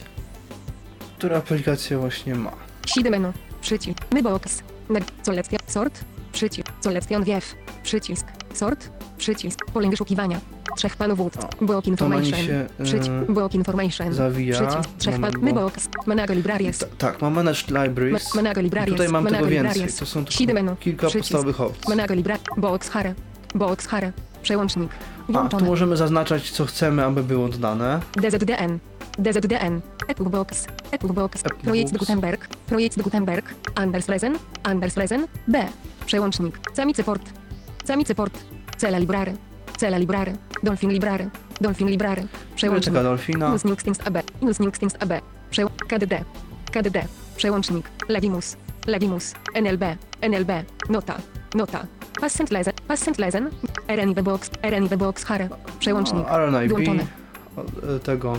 Która 1.19 1.37
aplikacja 1.37 1.99
właśnie 1.99 2.35
ma. 2.35 2.53
Side 2.87 3.11
menu. 3.11 3.33
Przycisk. 3.61 3.99
Mybox. 4.15 4.63
Nag. 4.89 5.05
Seleccja. 5.23 5.59
Sort. 5.67 6.05
Przycisk. 6.33 6.69
Selection 6.81 7.25
wiew. 7.25 7.55
Przycisk. 7.83 8.36
Sort. 8.57 8.91
Przycisk. 9.19 9.59
Pole 9.75 9.91
wyszukiwania. 9.91 10.41
Trzech 10.77 10.97
panów 10.97 11.19
wódz. 11.19 11.35
Block 11.61 11.87
information. 11.87 12.39
się, 12.47 12.67
y, 12.81 12.85
Przycisk. 12.85 13.11
Block 13.29 13.55
information. 13.55 14.13
zawija. 14.13 14.55
Przycisk. 14.67 14.97
Trzech 14.99 15.13
pan. 15.15 15.21
Moment, 15.21 15.39
bo- 15.39 15.47
Mybox. 15.47 15.89
Manago 16.07 16.35
Librarias. 16.35 16.79
T- 16.79 16.87
tak, 16.99 17.23
mam 17.23 17.33
Manage 17.35 17.61
Libraries. 17.69 18.35
Ma- 18.35 18.43
Manago 18.43 18.61
I 18.61 18.65
Librarias. 18.65 18.93
tutaj 18.97 19.09
mam 19.13 19.25
Manago 19.25 19.45
tego 19.45 19.51
więcej. 19.51 19.73
Librarias. 19.73 19.97
To 19.99 20.07
są 20.07 20.25
tylko 20.25 20.77
kilka 20.77 21.07
Przycisk. 21.07 21.19
podstawowych 21.33 21.61
opcji. 21.61 21.89
Manago 21.89 22.15
Libra. 22.15 22.37
Box 22.57 22.89
Hare. 22.89 23.15
Box 23.55 23.87
Hare. 23.87 24.13
Przełącznik. 24.43 24.91
A, 25.35 25.49
tu 25.49 25.65
możemy 25.65 25.97
zaznaczać, 25.97 26.51
co 26.51 26.65
chcemy, 26.67 27.05
aby 27.05 27.23
było 27.23 27.49
dodane. 27.49 28.01
DZDN. 28.17 28.79
DZDN. 29.19 29.81
Epoch 30.09 30.29
Box. 30.29 30.67
Epoch 30.91 31.13
Box. 31.13 31.41
Epoch 31.47 31.59
Projekt 31.61 31.91
Box. 31.93 31.99
Gutenberg. 32.01 32.49
Projekt 32.67 33.03
Gutenberg. 33.03 33.55
Anderslesen. 33.75 34.39
Anderslesen. 34.63 35.27
B. 35.49 35.67
Przełącznik. 36.07 36.59
Samicy 36.75 37.05
port. 37.05 37.23
Samicy 37.87 38.15
port. 38.15 38.45
Cele 38.77 39.01
library. 39.01 39.33
Cele 39.79 39.99
library. 39.99 40.33
Dolphin 40.63 40.91
library. 40.91 41.31
Dolphin 41.61 41.89
library. 41.89 42.27
Przełącznik. 42.57 42.95
Biblioteka 42.95 43.09
Dolfina. 43.09 43.55
Nixtings 43.65 44.01
AB. 44.07 44.17
Inus 44.43 44.61
Nixtings 44.61 44.95
AB. 45.01 45.13
Przeł... 45.51 45.69
KDD. 45.89 46.25
KDD. 46.73 47.05
Przełącznik. 47.37 47.89
Levimus. 48.09 48.57
Levimus. 48.87 49.35
NLB. 49.55 49.83
NLB. 50.21 50.51
Nota. 50.89 51.17
Nota. 51.55 51.87
Passent 52.21 52.51
Lesen. 52.51 52.75
Passent 52.89 53.19
Lesen. 53.19 53.51
RNIB 53.89 54.21
Box. 54.21 54.51
RNIB 54.63 54.97
Box 54.97 55.25
Hare. 55.25 55.49
Przełącznik. 55.79 56.27
O, 56.31 56.39
RNIB. 56.47 56.71
Włączone. 56.71 57.07
o, 57.57 57.61
e, 57.97 57.99
Tego 57.99 58.37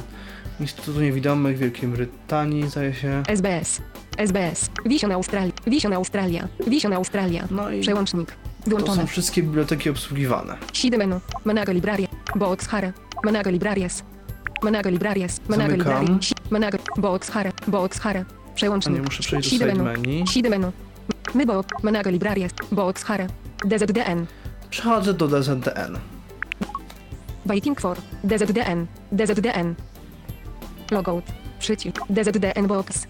Instytutu 0.59 1.01
Niewidomych 1.01 1.57
Wielkiej 1.57 1.89
Brytanii, 1.89 2.69
zdaje 2.69 2.93
się. 2.93 3.23
SBS. 3.27 3.81
SBS. 4.17 4.69
Vision 4.85 5.11
Australia. 5.11 5.51
Vision 5.67 5.93
Australia. 5.93 6.47
Vision 6.67 6.93
Australia. 6.93 7.47
No 7.51 7.71
i 7.71 7.81
Przełącznik. 7.81 8.31
To 8.69 8.95
są 8.95 9.07
wszystkie 9.07 9.43
biblioteki 9.43 9.89
obsługiwane. 9.89 10.57
Side 10.73 10.97
menu. 10.97 11.19
Manago 11.45 11.71
Libraria. 11.71 12.07
Box 12.35 12.67
Hare. 12.67 12.93
Manago 13.23 13.49
Librarias. 13.49 14.03
Manago 14.63 14.89
Librarias. 14.89 15.41
Manago 15.49 15.71
Zamykam. 15.71 16.01
Libraria. 16.01 16.21
Si- 16.21 16.33
Manago. 16.51 16.77
Box 16.97 17.29
Hare. 17.29 17.51
Box 17.67 17.99
Hare. 17.99 18.25
A 18.51 18.53
Przełącznik. 18.55 18.95
nie 18.95 19.01
muszę 19.01 19.23
przejść 19.23 19.49
do 19.59 19.65
Side 19.65 19.83
menu. 19.83 20.27
Side 20.27 20.49
menu. 20.49 20.71
Mybo. 21.35 21.63
Manago 21.83 22.09
Librarias. 22.09 22.51
Box 22.71 23.03
Hare. 23.03 23.27
DZDN. 23.65 24.25
Przechodzę 24.69 25.13
do 25.13 25.27
DZDN. 25.27 25.97
Waiting 27.45 27.81
for. 27.81 27.97
DZDN. 28.23 28.85
DZDN. 29.11 29.75
Logout. 30.91 31.23
Przycisk. 31.59 31.95
DZDN 32.09 32.67
Box. 32.67 33.07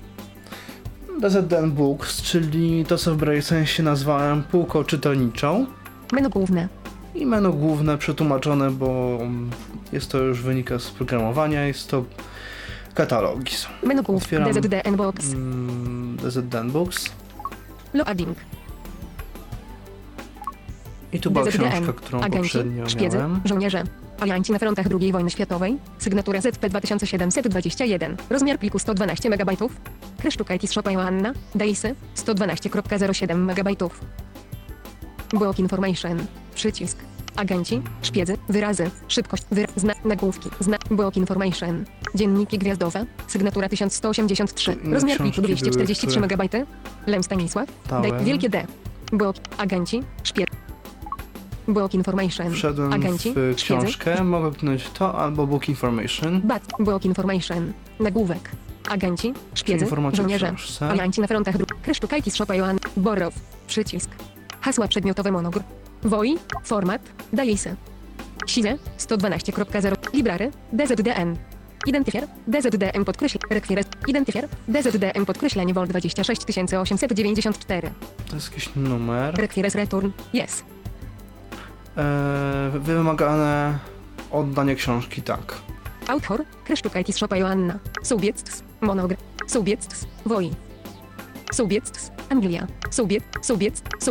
DZDN 1.22 1.72
Books, 1.72 2.22
czyli 2.22 2.86
to, 2.86 2.98
co 2.98 3.14
w 3.16 3.18
Braille 3.18 3.42
sensie 3.42 3.84
nazwałem 3.84 4.44
półką 4.44 4.84
czytelniczą. 4.84 5.66
Menu 6.12 6.30
główne. 6.30 6.68
I 7.16 7.26
menu 7.26 7.54
główne 7.54 7.98
przetłumaczone, 7.98 8.72
bo 8.72 9.20
jest 9.92 10.12
to 10.12 10.18
już 10.18 10.42
wynika 10.42 10.80
z 10.80 10.92
programowania, 10.92 11.66
jest 11.68 11.90
to 11.90 12.06
katalogi. 12.94 13.56
są. 13.56 13.70
Menu 13.84 14.04
główne. 14.04 14.24
Otwieram. 14.26 14.52
DZDN 14.52 14.96
Box. 14.96 15.34
Mm, 15.34 16.18
DZDN 16.24 16.72
Books. 16.72 17.10
Loading. 17.94 18.38
I 21.14 21.20
tu 21.20 21.32
była 21.32 21.46
DZDN. 21.46 21.72
książka, 21.72 21.94
którą 21.94 22.20
Agenci, 22.20 22.38
poprzednio 22.38 22.90
szpiedzy, 22.90 23.18
miałem. 23.18 23.42
żołnierze. 23.46 23.84
Alianci 24.20 24.52
na 24.52 24.60
frontach 24.60 24.86
II 25.02 25.12
wojny 25.12 25.30
światowej. 25.30 25.78
Sygnatura 26.00 26.42
ZP 26.42 26.70
2721. 26.70 28.18
Rozmiar 28.30 28.60
pliku 28.60 28.80
112 28.80 29.30
MB. 29.30 29.52
Krysztuka 30.18 30.54
IT 30.56 30.72
Shopa 30.72 30.92
Joanna. 30.92 31.34
Daisy 31.56 31.96
112.07 32.16 33.36
MB. 33.36 33.90
Block 35.34 35.60
Information. 35.60 36.26
Przycisk. 36.56 36.98
Agenci, 37.36 37.82
szpiedzy, 38.02 38.38
wyrazy, 38.50 38.92
szybkość, 39.08 39.44
wyra 39.52 39.68
zna, 39.76 39.94
nagłówki, 40.06 40.50
zna, 40.60 40.78
block 40.92 41.18
information, 41.18 41.86
dzienniki 42.16 42.58
gwiazdowe, 42.58 43.06
sygnatura 43.28 43.70
1183, 43.70 44.74
Tu 44.76 44.80
inne 44.82 44.94
rozmiar 44.94 45.18
pliku 45.18 45.32
książki 45.42 45.42
były, 45.42 45.56
243 45.56 46.08
które- 46.08 46.22
MB, 46.36 46.66
Lem 47.08 47.24
Stanisław, 47.24 47.68
Dałem. 47.90 48.12
D, 48.12 48.24
wielkie 48.24 48.50
D, 48.50 48.66
block, 49.12 49.38
agenci, 49.58 50.04
szpied, 50.24 50.50
block 51.68 51.94
information, 51.94 52.52
Wszedłem 52.52 52.94
agenci, 52.94 53.34
w 53.34 53.56
książkę, 53.56 54.24
mogę 54.24 54.50
kliknąć 54.52 54.90
to 54.90 55.20
albo 55.20 55.48
Book 55.48 55.70
Information. 55.70 56.42
bat, 56.44 56.64
block 56.80 57.06
information, 57.06 57.74
nagłówek, 58.00 58.52
agenci, 58.90 59.34
szpiedzy, 59.54 59.86
żołnierze, 60.14 60.56
alianci 60.90 61.22
na 61.22 61.28
frontach. 61.28 61.58
Dróg, 61.58 61.70
Krysztukajtis 61.82 62.36
Szopa 62.36 62.56
Joan, 62.56 62.78
Borow, 62.98 63.34
przycisk, 63.68 64.10
hasła 64.62 64.88
przedmiotowe 64.88 65.32
monogr, 65.32 65.60
WOI, 66.04 66.38
format, 66.64 67.02
Daisy, 67.34 67.76
Size, 68.48 68.78
112.0, 69.00 69.96
Library, 70.14 70.52
DZDN, 70.74 71.36
Identyfier, 71.86 72.28
DZDM 72.48 73.06
podkreśl, 73.06 73.38
Rekwires, 73.50 73.86
Identyfier, 74.08 74.48
DZDM 74.68 75.26
podkreślenie 75.26 75.74
Vol 75.74 75.88
26894, 75.88 77.92
To 78.30 78.36
jest 78.36 78.50
jakiś 78.52 78.70
numer. 78.76 79.36
Rekwires 79.36 79.76
Return, 79.76 80.10
Yes, 80.34 80.64
wymagane 82.80 83.80
oddanie 84.32 84.76
książki, 84.76 85.22
tak. 85.22 85.56
Autor, 86.08 86.44
Krysztukajtis 86.66 87.18
Szopa 87.18 87.38
Joanna, 87.38 87.80
Subiects, 88.04 88.64
Monogr, 88.82 89.16
Subiects, 89.48 90.08
WOI, 90.26 90.52
Subiects, 91.54 92.12
Anglia, 92.30 92.68
To 92.98 93.08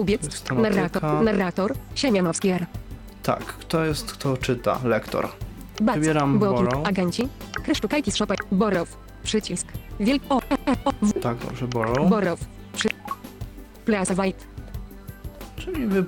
jest 0.09 0.45
tematyka. 0.45 0.55
narrator, 0.55 1.03
narrator, 1.23 1.75
Siemianowski 1.95 2.49
R. 2.49 2.67
Tak, 3.23 3.45
kto 3.45 3.85
jest, 3.85 4.13
kto 4.13 4.37
czyta? 4.37 4.79
Lektor. 4.85 5.29
Bac, 5.81 5.97
Wybieram 5.97 6.39
Borrow. 6.39 6.87
Agenci, 6.87 7.29
Krysztukajtis 7.65 8.17
Szopa, 8.17 8.35
Borow, 8.53 8.97
przycisk, 9.23 9.67
Wielk, 10.01 10.23
o, 10.29 10.39
e, 10.39 10.53
e, 10.73 10.77
o, 10.85 10.93
w, 11.03 11.13
Tak, 11.21 11.37
dobrze, 11.39 11.69
Borrow. 11.69 12.11
Borow, 12.11 12.41
przy, 12.73 12.89
Plaza 13.85 14.23
White, 14.23 14.45
Czyli 15.57 15.87
wy, 15.87 16.05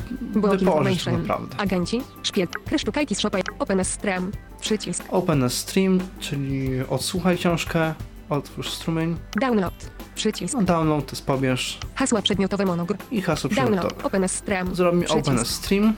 Information, 0.61 1.21
naprawdę. 1.21 1.57
Agenci, 1.61 2.01
Szpieg, 2.23 2.51
Krysztukajtis 2.65 3.21
Szopa, 3.21 3.39
Open 3.59 3.85
Stram, 3.85 4.33
przycisk, 4.61 5.05
Open 5.11 5.51
Stream, 5.51 6.01
czyli 6.21 6.69
odsłuchaj 6.89 7.37
książkę, 7.39 7.95
otwórz 8.29 8.71
strumień, 8.71 9.17
Download, 9.41 9.91
przycisk, 10.15 10.55
no, 10.55 10.63
download, 10.63 11.07
to 11.07 11.13
jest 11.13 11.27
pobierz 11.27 11.79
hasła 11.95 12.23
przedmiotowe 12.23 12.65
monogr, 12.65 12.97
i 13.11 13.21
hasło 13.23 13.51
Download, 13.51 13.71
przedmiotowe. 13.81 14.05
Open 14.05 14.29
Stram, 14.29 14.75
Zrobi 14.75 14.99
mi 14.99 15.05
przycisk. 15.05 15.29
Open 15.29 15.45
Stream. 15.45 15.95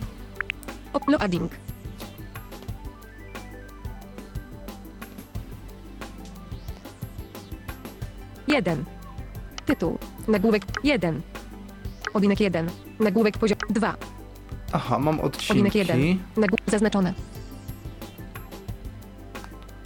Uploading. 0.93 1.53
Jeden. 8.49 8.85
Tytuł. 9.67 9.99
Nagłówek 10.29 10.63
jeden. 10.85 11.21
Odcinek 12.15 12.41
jeden. 12.41 12.71
Nagłówek 13.01 13.39
poziom 13.39 13.59
dwa. 13.71 13.95
Aha, 14.73 14.99
mam 14.99 15.21
Odcinek 15.21 15.75
jeden. 15.75 15.97
odcinki. 15.97 16.21
Nagłówek 16.37 16.71
zaznaczone. 16.71 17.15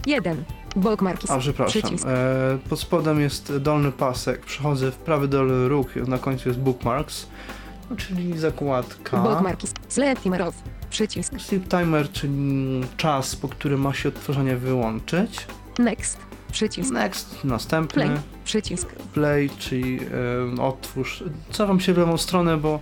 Jeden. 0.07 0.45
Bookmarkis. 0.77 1.31
A, 1.31 1.39
przepraszam. 1.39 1.83
Przycisk. 1.83 2.07
E, 2.07 2.59
pod 2.69 2.81
spodem 2.81 3.21
jest 3.21 3.57
dolny 3.57 3.93
pasek. 3.93 4.41
Przechodzę 4.41 4.91
w 4.91 4.97
prawy 4.97 5.29
dolny 5.29 5.69
róg 5.69 5.97
i 5.97 6.01
na 6.11 6.19
końcu 6.19 6.49
jest 6.49 6.61
bookmarks, 6.61 7.27
no, 7.91 7.97
czyli 7.97 8.39
zakładka. 8.39 9.17
Bookmarkis. 9.17 9.73
Select 9.89 10.23
timer 10.23 10.43
off. 10.43 10.55
Przycisk. 10.91 11.33
Sleep 11.41 11.69
timer, 11.69 12.12
czyli 12.12 12.81
czas, 12.97 13.37
po 13.37 13.49
którym 13.49 13.81
ma 13.81 13.95
się 13.95 14.09
odtworzenie 14.09 14.57
wyłączyć. 14.57 15.47
Next. 15.79 16.19
Przycisk. 16.55 16.93
Next, 16.93 17.45
następny. 17.45 18.05
Play. 18.05 18.19
Przycisk. 18.45 18.89
Play, 18.93 19.51
czyli 19.59 20.01
e, 20.59 20.63
otwórz. 20.63 21.25
Cofam 21.51 21.81
się 21.81 21.95
w 21.95 21.99
lewą 21.99 22.17
stronę, 22.19 22.57
bo 22.57 22.81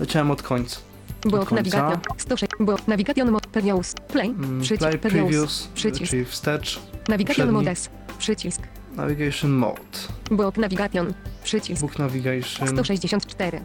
leciałem 0.00 0.30
od 0.30 0.42
końca. 0.42 0.80
Book 1.22 1.48
końca. 1.48 1.54
navigation. 1.54 2.00
106. 2.18 2.52
Book 2.60 2.88
navigation 2.88 3.30
mode. 3.30 3.48
Previous. 3.48 3.94
Play. 4.08 4.28
Mm, 4.28 4.60
Przycisk. 4.60 4.80
Play 4.80 4.98
Previous. 4.98 5.68
Przycisk. 5.74 6.10
czyli 6.10 6.24
wstecz. 6.24 6.80
Navigation 7.08 7.52
modes. 7.52 7.90
Przycisk. 8.18 8.60
Navigation 8.96 9.50
mode. 9.50 9.98
Book 10.30 10.56
navigation. 10.56 11.14
Przycisk. 11.44 11.80
Book 11.80 11.98
navigation. 11.98 12.68
164. 12.68 13.60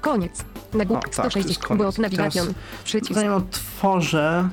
Koniec. 0.00 0.44
Nagłówek 0.74 1.04
O, 1.04 1.10
tak, 1.10 1.32
to 1.32 1.38
jest 1.38 1.48
160. 1.48 1.66
koniec. 1.66 1.82
Book 1.82 1.98
navigation. 1.98 2.54
Przycisk. 2.84 3.14
Zanim 3.14 3.32
otworzę, 3.32 4.48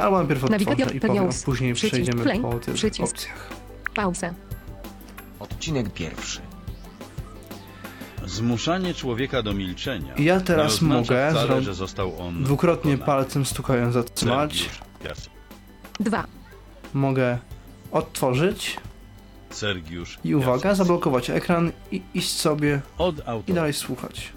albo 0.00 0.18
najpierw 0.18 0.44
otworzę 0.44 0.94
i 0.94 1.00
powiem, 1.00 1.28
a 1.30 1.44
później 1.44 1.74
Przycisk 1.74 1.92
przejdziemy 1.94 2.22
play. 2.22 2.40
po 2.40 2.54
tych 2.58 2.74
Przycisk. 2.74 3.12
opcjach. 3.12 3.50
Pauza. 3.94 4.34
Odcinek 5.40 5.90
pierwszy. 5.92 6.40
Zmuszanie 8.26 8.94
człowieka 8.94 9.42
do 9.42 9.54
milczenia. 9.54 10.14
Ja 10.18 10.40
teraz 10.40 10.82
mogę 10.82 11.30
wcale, 11.30 11.62
że 11.62 11.74
został 11.74 12.20
on 12.20 12.44
Dwukrotnie 12.44 12.98
pokonany. 12.98 13.06
palcem 13.24 13.46
stukając 13.46 13.94
zatrzymać. 13.94 14.58
Sergiusz. 15.02 15.30
2. 16.00 16.24
Mogę 16.94 17.38
odtworzyć 17.92 18.76
Sergiusz 19.50 20.18
i 20.24 20.34
uwaga, 20.34 20.74
zablokować 20.74 21.30
ekran 21.30 21.72
i 21.92 22.02
iść 22.14 22.32
sobie 22.32 22.80
Od 22.98 23.14
i 23.46 23.52
dalej 23.52 23.72
słuchać. 23.72 24.32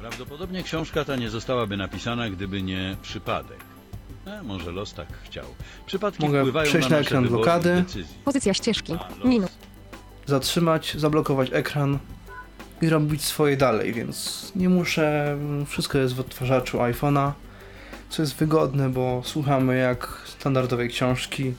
Prawdopodobnie 0.00 0.62
książka 0.62 1.04
ta 1.04 1.16
nie 1.16 1.30
zostałaby 1.30 1.76
napisana, 1.76 2.30
gdyby 2.30 2.62
nie 2.62 2.96
przypadek. 3.02 3.58
A 4.28 4.42
może 4.42 4.70
los 4.70 4.94
tak 4.94 5.06
chciał. 5.24 5.44
Przypadki 5.86 6.22
Mogę 6.26 6.40
wpływają 6.40 6.68
przejść 6.68 6.88
na, 6.88 6.96
na 6.96 7.00
nasze 7.00 7.08
ekran 7.08 7.24
wybory 7.24 7.42
blokady. 7.42 7.74
decyzje. 7.74 8.16
Pozycja 8.24 8.54
ścieżki. 8.54 8.92
A 8.92 9.08
los 9.16 9.24
Minut. 9.24 9.50
Zatrzymać, 10.26 10.94
zablokować 10.98 11.48
ekran 11.52 11.98
i 12.82 12.88
robić 12.88 13.24
swoje 13.24 13.56
dalej, 13.56 13.92
więc 13.92 14.52
nie 14.56 14.68
muszę, 14.68 15.38
wszystko 15.66 15.98
jest 15.98 16.14
w 16.14 16.20
odtwarzaczu 16.20 16.78
iPhone'a, 16.78 17.32
co 18.10 18.22
jest 18.22 18.36
wygodne, 18.36 18.88
bo 18.88 19.22
słuchamy 19.24 19.76
jak 19.78 20.22
standardowej 20.26 20.88
książki. 20.88 21.52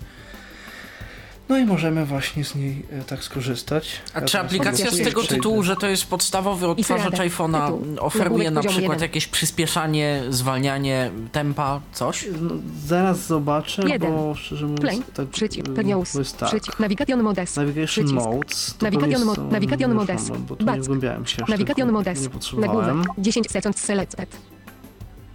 No 1.50 1.58
i 1.58 1.66
możemy 1.66 2.06
właśnie 2.06 2.45
z 2.45 2.56
niej 2.56 2.86
e, 2.91 3.04
tak 3.04 3.24
skorzystać. 3.24 4.02
A 4.14 4.22
czy 4.22 4.39
aplikacja 4.39 4.91
z 4.91 4.97
tego 4.97 5.22
przejdę. 5.22 5.36
tytułu, 5.36 5.64
że 5.64 5.76
to 5.76 5.88
jest 5.88 6.06
podstawowy 6.06 6.68
odtwarzacz 6.68 7.12
Radę. 7.12 7.30
iPhone'a, 7.30 7.80
oferuje 8.00 8.52
na 8.52 8.62
przykład 8.62 8.82
jeden. 8.82 9.00
jakieś 9.00 9.28
przyspieszanie, 9.28 10.24
zwalnianie 10.30 11.12
tempa, 11.32 11.82
coś? 11.93 12.28
No, 12.41 12.52
zaraz 12.86 13.20
zobaczę, 13.28 13.82
Jeden. 13.89 14.16
bo 14.16 14.36
szczerze 14.36 14.66
mówiąc 14.66 14.82
Play. 14.82 15.02
tak 15.14 15.28
Przycisk. 15.28 15.66
to 16.14 16.20
jest 16.20 16.38
tak. 16.38 16.50
Przycisk. 16.50 16.80
Navigation 16.80 17.24
modes. 17.24 17.56
Navigation 17.56 18.06
Przycisk. 18.06 18.14
modes. 18.26 18.76
To 18.78 18.86
Navigation 18.86 19.24
mo- 19.26 19.36
navigation 19.52 19.93
modes. 19.93 20.30
Bo 20.30 20.56
nie 20.60 20.66
Back. 20.66 20.80
wgłębiałem 20.84 21.26
się 21.26 21.43
Navigation 21.50 21.91
modes. 21.91 22.22
Nie 22.24 22.30
potrzebowałem. 22.30 22.97
Nagłówek. 22.97 23.24
10 23.24 23.52
seconds 23.52 23.82
selected. 23.84 24.38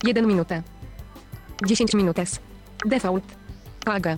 1 0.04 0.26
minutę. 0.26 0.62
10 1.66 1.94
minutes. 1.94 2.38
Default. 2.86 3.24
Paga. 3.84 4.16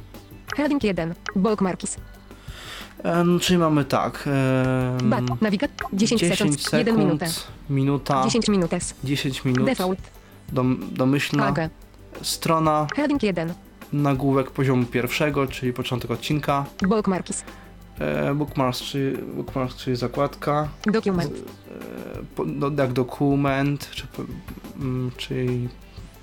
Heading 0.56 0.84
1. 0.84 1.14
Bookmarkis. 1.36 1.96
Em, 3.02 3.40
czyli 3.40 3.58
mamy 3.58 3.84
tak. 3.84 4.28
em, 5.00 5.10
Bat. 5.10 5.40
Nawigat. 5.42 5.70
10, 5.92 6.20
10 6.20 6.38
seconds. 6.38 6.62
sekund, 6.62 6.78
1 6.86 6.96
minutę. 6.98 7.26
minuta, 7.70 8.24
10 8.24 8.48
minutes. 8.48 8.94
10 9.04 9.44
minut, 9.44 9.66
Default. 9.66 9.98
dom, 10.52 10.78
domyślna 10.92 11.54
strona, 12.22 12.86
Heading 12.96 13.22
1. 13.22 13.54
nagłówek 13.92 14.50
poziomu 14.50 14.84
pierwszego, 14.84 15.46
czyli 15.46 15.72
początek 15.72 16.10
odcinka, 16.10 16.64
Bookmarkis. 16.88 17.44
e, 17.98 18.34
bookmarks, 18.34 18.80
czyli, 18.82 19.18
bookmarks, 19.18 19.76
czyli 19.76 19.96
zakładka, 19.96 20.68
Document. 20.86 21.32
e, 21.32 22.24
po, 22.36 22.44
no, 22.44 22.70
jak 22.78 22.92
dokument, 22.92 23.90
czy, 23.90 24.06
po- 24.06 24.22
mm, 24.76 25.10
czyli 25.16 25.68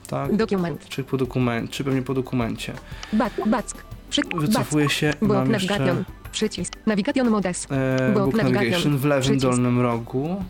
tak, 0.07 0.36
Dokument. 0.36 0.86
czy 0.89 1.03
po 1.03 1.17
dokument, 1.17 1.71
czy 1.71 1.84
pewnie 1.84 2.01
po 2.01 2.13
dokumencie. 2.13 2.74
Bat. 3.13 3.34
Back. 3.45 3.92
Przy. 4.14 4.22
Wycofuję 4.36 4.89
się 4.89 5.14
i 5.22 5.26
Book 5.26 5.38
mam 5.38 5.51
jeszcze 5.51 5.74
navigation. 5.80 6.05
Przycisk. 6.32 6.74
Navigation 6.86 7.30
modes. 7.30 7.68
e, 7.72 8.14
Book 8.14 8.34
navigation. 8.36 8.97
w 8.97 9.05
lewym 9.05 9.22
Przycisk. 9.22 9.41
dolnym 9.45 9.82
rogu. 9.82 10.43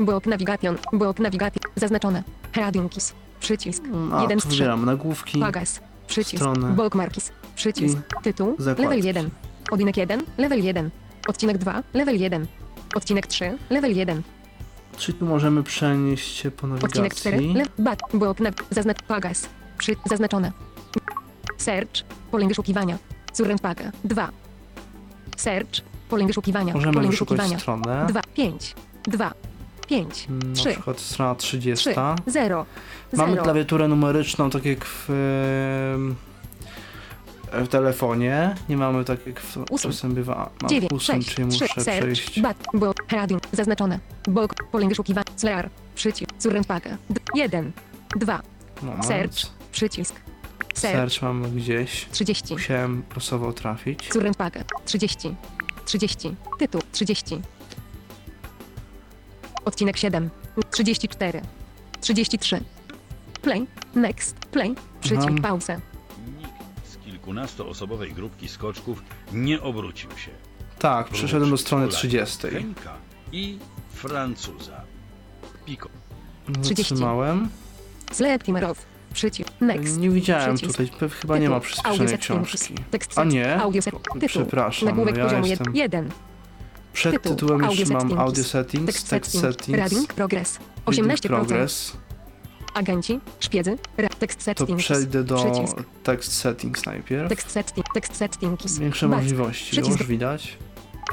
Book 0.00 0.26
navigation. 0.26 0.76
Book 0.92 1.18
navigation. 1.18 1.62
Zaznaczone. 1.76 2.22
Headingis. 2.52 3.12
Przycisk. 3.40 3.82
A, 4.12 4.22
Jeden 4.22 4.38
tu 4.38 4.44
z 4.44 4.46
trzech. 4.46 4.58
wybieram 4.58 4.84
nagłówki. 4.84 5.38
Pagas. 5.40 5.80
Przycisk. 6.06 6.36
Stronę. 6.36 6.68
Bookmarkis. 6.72 7.32
Przycisk. 7.54 7.98
Tytuł. 8.22 8.54
zakładki. 8.58 8.82
Level 8.82 9.04
1. 9.06 9.30
Odcinek 9.70 9.96
1. 9.96 10.22
Level 10.38 10.64
1. 10.64 10.90
Odcinek 11.28 11.58
2. 11.58 11.82
Level 11.94 12.16
1. 12.20 12.46
Odcinek 12.94 13.26
3. 13.26 13.58
Level 13.70 13.96
1. 13.96 14.22
Czyli 14.96 15.18
tu 15.18 15.24
możemy 15.26 15.62
przenieść 15.62 16.36
się 16.36 16.50
po 16.50 16.66
Odcinek 16.84 17.14
4. 17.14 17.36
nawigacji. 17.36 17.62
Le 17.78 17.84
bat. 17.84 18.00
Book. 18.14 18.38
Zaznacz. 18.70 19.02
Pagas. 19.02 19.48
Przy. 19.78 19.96
Zaznaczone. 20.10 20.52
Search. 21.62 22.04
Pole 22.30 22.46
wyszukiwania. 22.48 22.98
Surrendpaga. 23.32 23.92
2. 24.04 24.28
Search. 25.36 25.80
Pole 26.08 26.26
wyszukiwania. 26.26 26.74
Możemy 26.74 26.92
Pole 26.94 27.08
wyszukiwania. 27.08 27.58
stronę. 27.58 28.06
2. 28.08 28.20
5. 28.34 28.74
2. 29.04 29.32
5. 29.88 30.26
Mm, 30.28 30.48
Na 30.48 30.54
3. 30.54 30.70
przykład 30.70 31.00
strona 31.00 31.34
30. 31.34 31.90
3. 31.90 32.00
0. 32.26 32.66
Mamy 33.16 33.30
0. 33.32 33.44
klawiaturę 33.44 33.88
numeryczną, 33.88 34.50
tak 34.50 34.64
jak 34.64 34.84
w, 34.84 35.04
w 37.52 37.68
telefonie. 37.68 38.54
Nie 38.68 38.76
mamy 38.76 39.04
tak 39.04 39.26
jak 39.26 39.40
w, 39.40 39.64
czasem 39.82 40.14
bywa. 40.14 40.50
Mam 40.62 40.68
9, 40.70 40.92
8, 40.92 41.22
6, 41.22 41.34
czyli 41.34 41.48
3, 41.48 41.64
muszę 41.64 41.80
search, 41.82 41.98
przejść. 42.00 42.40
bat, 42.40 42.56
bo, 42.74 42.92
heading, 43.08 43.42
zaznaczone, 43.52 43.98
bok, 44.28 44.54
pole 44.72 44.88
wyszukiwania, 44.88 45.24
slayer, 45.36 45.70
przycisk, 45.94 46.30
surrendpaga, 46.38 46.96
1, 47.34 47.72
2, 48.16 48.42
Moment. 48.82 49.06
search, 49.06 49.36
przycisk, 49.72 50.14
search, 50.74 50.96
Search 51.12 51.22
mamy 51.22 51.48
gdzieś. 51.50 52.06
30, 52.12 52.52
Musiałem 52.54 53.02
losowo 53.14 53.52
trafić. 53.52 54.12
surrendpaga, 54.12 54.64
30, 54.84 55.34
30, 55.84 56.34
tytuł, 56.58 56.80
30, 56.92 57.40
odcinek 59.64 59.96
7, 59.96 60.30
34, 60.70 61.40
33, 62.00 62.60
play, 63.42 63.66
next, 63.94 64.34
play, 64.38 64.74
przycisk, 65.00 65.28
Aha. 65.30 65.38
pauza, 65.42 65.80
Nikt 66.38 66.50
z 66.92 66.96
kilkunastoosobowej 67.04 68.12
grupki 68.12 68.48
skoczków 68.48 69.02
nie 69.32 69.60
obrócił 69.60 70.10
się. 70.10 70.30
Tak, 70.78 71.08
przeszedłem 71.08 71.50
do 71.50 71.56
strony 71.56 71.84
Polaka, 71.86 71.98
30. 71.98 72.38
Henka 72.48 72.94
i 73.32 73.58
Francuza. 73.92 74.80
Piko. 75.66 75.88
Zatrzymałem. 76.62 77.48
select 78.12 78.44
timer 78.44 78.64
off, 78.64 78.86
przycisk, 79.12 79.48
next, 79.60 79.98
Nie 79.98 80.10
widziałem 80.10 80.56
Przycisk. 80.56 80.92
tutaj, 80.92 81.08
chyba 81.10 81.38
nie 81.38 81.50
ma 81.50 81.60
przyspieszonej 81.60 82.18
książki. 82.18 82.74
Tekst 82.90 83.18
A 83.18 83.24
nie? 83.24 83.60
Przepraszam, 84.26 84.88
Nagłówek 84.88 85.14
no 85.14 85.18
ja 85.20 85.24
poziomu 85.26 85.46
jestem... 85.46 85.76
1. 85.76 86.10
Przed 86.92 87.12
tytuł. 87.12 87.32
tytułem 87.36 87.60
już 87.60 87.68
Audio 87.68 87.86
mam 87.92 88.00
settings. 88.02 88.20
audio 88.20 88.44
settings, 88.44 89.04
text 89.04 89.08
setting. 89.32 89.42
settings, 89.56 89.78
Reading 89.78 90.12
progress. 90.14 90.58
reading 90.86 91.06
18%. 91.08 91.26
progress. 91.28 91.92
Agenci. 92.74 93.20
Szpiedzy. 93.40 93.78
Ra- 93.96 94.08
tekst 94.08 94.38
To 94.38 94.44
settings. 94.44 94.82
przejdę 94.82 95.24
do 95.24 95.36
Przycisk. 95.36 95.76
text 96.02 96.32
settings 96.32 96.86
najpierw. 96.86 97.28
Tekst 97.28 97.50
setting. 97.50 97.86
Tekst 97.94 98.16
settings. 98.16 98.78
Większe 98.78 99.08
Back. 99.08 99.22
możliwości, 99.22 99.70
Przycisk. 99.72 99.98
już 99.98 100.08
widać. 100.08 100.58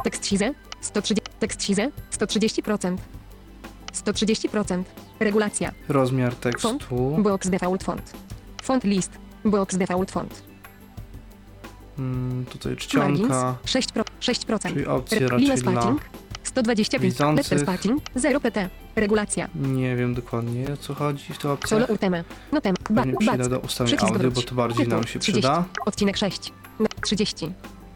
Tekst 0.04 0.26
size. 0.26 0.54
130. 0.82 1.32
Tekst 1.40 1.64
size. 1.64 1.92
130%. 2.12 2.98
130%. 3.94 4.84
Regulacja. 5.20 5.72
Rozmiar 5.90 6.36
tekstu. 6.36 6.78
Box 7.18 7.50
default 7.50 7.84
font. 7.84 8.14
Font 8.64 8.84
list. 8.84 9.12
Box 9.46 9.78
default 9.78 10.12
font. 10.12 10.42
Mm, 12.00 12.46
tutaj 12.46 12.72
Margins. 12.72 12.88
czcionka, 12.88 13.56
6%. 13.66 13.92
Pro, 13.94 14.04
6%. 14.22 14.60
czyli 14.74 14.86
opcje 14.86 15.28
raczej 15.28 15.46
dla... 15.48 15.58
spacing. 15.58 16.02
125. 16.44 17.04
widzących. 17.04 17.52
Letter 17.52 17.60
spacing. 17.60 18.02
0 18.16 18.40
pt. 18.40 18.70
Regulacja. 18.96 19.50
Nie 19.56 19.96
wiem 19.96 20.14
dokładnie 20.14 20.74
o 20.74 20.78
co 20.78 20.94
chodzi 20.94 21.24
w 21.24 21.28
tych 21.28 21.42
Solo 21.42 21.54
opcjach. 21.54 21.90
uteme. 21.90 22.24
Notem. 22.52 22.76
Ba, 22.90 23.02
Pewnie 23.02 23.18
przyjdę 23.18 23.50
do 23.50 23.60
ustawień 23.60 23.98
Przycisk 23.98 24.16
audio, 24.16 24.32
bo 24.32 24.42
to 24.42 24.56
bardziej 24.56 24.86
Tytuł. 24.86 25.00
nam 25.00 25.08
się 25.08 25.20
30. 25.20 25.32
przyda. 25.32 25.66
Odcinek 25.86 26.18
6. 26.18 26.54
No, 26.80 26.86
30. 27.02 27.52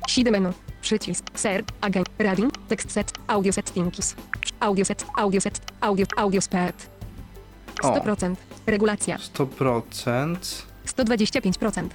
7 0.08 0.32
menu. 0.34 0.50
Przycisk. 0.82 1.26
Ser. 1.34 1.64
Agent. 1.82 2.10
Reading. 2.20 2.54
Text 2.68 2.92
set. 2.92 3.12
Audio 3.28 3.54
settings. 3.54 4.16
Audio 4.60 4.86
set. 4.86 5.06
Audio 5.18 5.42
set. 5.42 5.62
Audio. 5.82 6.06
Audio 6.18 6.42
speed. 6.42 6.93
O. 7.82 7.96
100%. 7.96 8.36
Regulacja. 8.68 9.18
100%. 9.18 10.36
125%. 10.86 11.90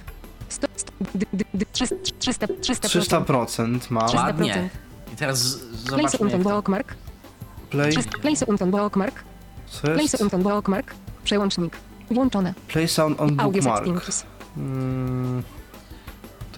100, 0.49 0.67
100, 0.75 0.91
D, 1.15 1.25
d, 1.33 1.45
d, 1.53 1.65
300, 1.71 1.95
300, 2.19 2.47
300%. 2.47 3.23
300% 3.25 3.91
ma. 3.91 4.01
300%. 4.07 4.15
Ładnie. 4.15 4.69
I 5.13 5.15
teraz 5.15 5.37
z- 5.39 5.57
Place 5.59 5.89
zobaczmy 5.89 6.19
unten 6.19 6.39
jak 6.39 6.47
to... 6.47 6.55
bookmark. 6.55 6.95
Play. 7.69 7.91
300, 7.91 8.11
Place 8.19 8.45
bookmark. 8.71 9.23
Co 9.67 9.81
Place 9.81 10.01
jest? 10.01 10.35
bookmark. 10.37 10.95
Przełącznik. 11.23 11.77
Włączone. 12.11 12.53
Play 12.67 12.87
sound 12.87 13.21
on 13.21 13.39
Audio 13.39 13.61
bookmark. 13.61 13.85
settings. 13.85 14.23
Mm, 14.57 15.43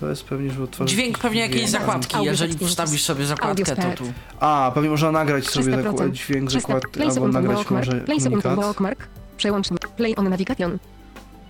to 0.02 0.10
jest 0.10 0.24
pewnie, 0.24 0.52
żeby 0.52 0.64
otworzyć... 0.64 0.94
Dźwięk 0.94 1.20
pewnie 1.20 1.40
jakiejś 1.42 1.58
dźwięk. 1.70 1.72
zakładki. 1.82 2.16
Audio 2.16 2.32
Jeżeli 2.32 2.52
settings. 2.54 2.72
wstawisz 2.72 3.04
sobie 3.04 3.26
zakładkę, 3.26 3.76
to 3.76 3.82
Audio 3.82 3.96
tu... 3.98 4.04
A, 4.40 4.72
pewnie 4.76 4.90
można 4.90 5.12
nagrać 5.12 5.48
sobie 5.48 5.72
300%. 5.74 5.84
zakład, 5.84 6.12
dźwięk 6.12 6.50
300. 6.50 6.68
zakładki, 6.68 7.02
albo 7.04 7.28
nagrać 7.28 7.58
bookmark. 7.58 7.88
może 7.88 8.02
komunikat. 8.24 8.56
bookmark. 8.56 9.08
Przełącznik. 9.38 9.88
Play 9.88 10.16
on 10.18 10.30
navigation. 10.30 10.80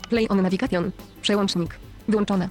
Play 0.09 0.27
on 0.29 0.41
navigation. 0.41 0.91
Przełącznik. 1.21 1.75
Wyłączone. 2.07 2.49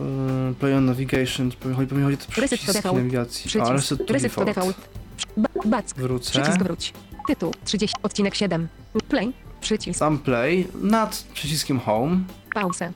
Yy, 0.00 0.54
Play 0.54 0.74
on 0.74 0.84
navigation, 0.86 1.50
pewnie 1.50 1.76
chodzi, 1.76 1.94
chodzi 2.34 2.70
o 2.70 2.72
default. 2.72 2.96
nawigacji. 2.96 3.42
A, 3.44 3.48
Przycisk. 3.48 3.72
reset 3.72 4.06
to 4.06 4.12
Reset 4.12 4.34
to 4.34 4.44
default. 4.44 4.76
default. 4.76 4.88
Ba- 5.36 5.68
Back. 5.70 5.94
Wrócę. 5.96 6.30
Przycisk 6.30 6.58
wróć. 6.62 6.92
Tytuł. 7.28 7.54
30. 7.64 7.96
Odcinek 8.02 8.34
7. 8.34 8.68
Play. 9.08 9.32
Przycisk. 9.60 9.98
Sam 9.98 10.18
play 10.18 10.68
nad 10.82 11.24
przyciskiem 11.34 11.78
home. 11.80 12.16
Pauzę. 12.54 12.92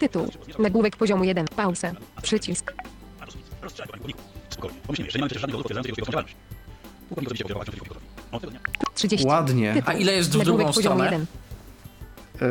Tytuł. 0.00 0.30
Nagłówek 0.58 0.96
poziomu 0.96 1.24
1. 1.24 1.46
Pauzę. 1.56 1.92
Przycisk. 2.22 2.74
Spokojnie. 4.50 4.80
Pomyślimy, 4.86 5.10
że 5.10 5.18
nie 5.18 5.20
mamy 5.20 5.28
też 5.28 5.40
żadnych 5.40 5.56
dowodów 5.56 5.62
potwierdzających 5.62 5.88
jego 5.88 5.96
funkcjonalność. 5.96 6.36
Pułkownik 7.08 7.30
oczywiście 7.30 7.44
obiecał 7.44 7.58
walczyć 7.58 7.74
przeciwko 7.74 7.94
gotowi. 7.94 8.06
Od 8.32 8.40
tego 8.40 8.50
dnia 8.50 8.60
30. 8.94 9.26
Ładnie. 9.26 9.74
Tytuł. 9.74 9.90
A 9.90 9.92
ile 9.94 10.12
jest 10.12 10.30
w 10.30 10.38
Nagłówek 10.38 10.58
drugą 10.58 10.72
poziomu 10.72 10.96
stronę? 10.96 11.04
1. 11.04 11.20
Yy, 11.20 12.46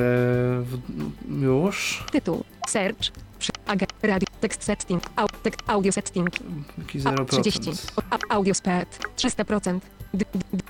w, 0.66 1.42
już. 1.42 2.04
Tytuł. 2.12 2.44
Search. 2.68 3.12
Przy, 3.40 3.52
ag, 3.66 3.80
radio. 4.04 4.28
Tekst 4.42 4.64
setting. 4.64 5.04
Au, 5.16 5.28
tekst, 5.44 5.60
audio 5.68 5.92
setting. 5.92 6.30
Jakiś 6.78 7.06
A, 7.06 7.12
0%. 7.12 7.26
30. 7.26 7.72
O, 7.96 8.02
a, 8.10 8.36
audio 8.36 8.54
speed. 8.54 9.00
300%. 9.18 9.80
D, 10.14 10.26
d, 10.34 10.40
d, 10.54 10.64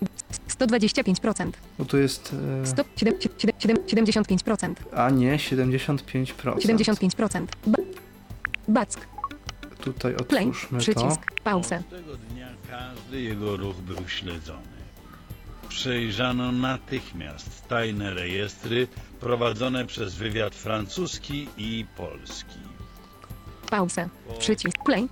125%. 0.59 1.51
Bo 1.79 1.85
tu 1.85 1.97
jest... 1.97 2.35
100, 2.63 2.83
7, 2.95 3.13
7, 3.59 3.77
7, 3.87 4.05
75%. 4.05 4.73
a 4.95 5.09
nie, 5.09 5.37
75%. 5.37 5.97
75%. 6.35 7.45
Ba, 7.67 7.77
back. 8.67 9.07
Tutaj 9.81 10.13
Play. 10.15 10.47
otwórzmy 10.47 10.79
to. 10.79 10.83
Przycisk. 10.83 11.21
Pauzę. 11.43 11.77
Od 11.77 11.89
tego 11.89 12.15
dnia 12.17 12.47
każdy 12.69 13.21
jego 13.21 13.57
ruch 13.57 13.75
był 13.75 14.07
śledzony. 14.07 14.75
Przejrzano 15.69 16.51
natychmiast 16.51 17.67
tajne 17.67 18.13
rejestry 18.13 18.87
prowadzone 19.19 19.85
przez 19.85 20.15
wywiad 20.15 20.55
francuski 20.55 21.47
i 21.57 21.85
polski. 21.97 22.59
Pauzę. 23.69 24.09
Przycisk. 24.39 24.83
Play. 24.85 25.07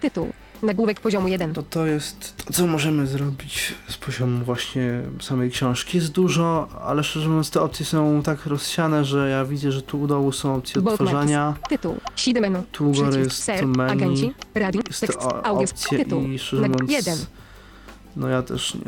Tytuł. 0.00 0.32
Nagłówek 0.62 1.00
poziomu 1.00 1.28
1. 1.28 1.54
To 1.54 1.62
to 1.62 1.86
jest 1.86 2.36
to, 2.46 2.52
co 2.52 2.66
możemy 2.66 3.06
zrobić 3.06 3.74
z 3.88 3.96
poziomu 3.96 4.44
właśnie 4.44 5.02
samej 5.20 5.50
książki. 5.50 5.98
Jest 5.98 6.12
dużo, 6.12 6.68
ale 6.84 7.04
szczerze 7.04 7.28
mówiąc 7.28 7.50
te 7.50 7.60
opcje 7.60 7.86
są 7.86 8.22
tak 8.22 8.46
rozsiane, 8.46 9.04
że 9.04 9.28
ja 9.30 9.44
widzę, 9.44 9.72
że 9.72 9.82
tu 9.82 10.00
u 10.00 10.06
dołu 10.06 10.32
są 10.32 10.54
opcje 10.54 10.82
Bookmarks. 10.82 11.00
odtworzenia. 11.00 11.54
Tytuł. 11.68 11.96
Side 12.16 12.40
menu. 12.40 12.58
Tu 12.72 12.90
u 12.90 12.92
góry 12.92 13.08
Przycisk. 13.10 13.24
jest 13.30 13.42
Ser. 13.42 13.60
to 13.60 13.66
menu. 13.66 13.92
Agenci. 13.92 14.34
Radio. 14.54 14.82
Jest 14.88 15.00
Tekst. 15.00 15.20
to 15.20 15.46
Audio. 15.46 15.62
opcje 15.70 15.98
Tytuł. 15.98 16.22
i 16.22 16.38
szczerze 16.38 16.62
Nag- 16.62 16.68
mówiąc... 16.72 16.90
jeden. 16.90 17.18
No 18.16 18.28
ja 18.28 18.42
też 18.42 18.74
nie, 18.74 18.80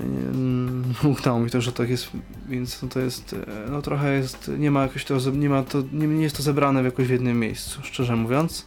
nie, 1.04 1.10
udało 1.20 1.40
mi 1.40 1.50
to, 1.50 1.60
że 1.60 1.72
tak 1.72 1.90
jest, 1.90 2.08
więc 2.48 2.82
no 2.82 2.88
to 2.88 3.00
jest, 3.00 3.32
e, 3.32 3.70
no 3.70 3.82
trochę 3.82 4.14
jest, 4.16 4.50
nie 4.58 4.70
ma 4.70 4.82
jakoś 4.82 5.04
to, 5.04 5.16
nie 5.32 5.48
ma 5.48 5.62
to, 5.62 5.82
nie, 5.92 6.06
nie 6.06 6.22
jest 6.22 6.36
to 6.36 6.42
zebrane 6.42 6.82
w 6.82 6.84
jakoś 6.84 7.06
w 7.06 7.10
jednym 7.10 7.40
miejscu, 7.40 7.80
szczerze 7.82 8.16
mówiąc. 8.16 8.64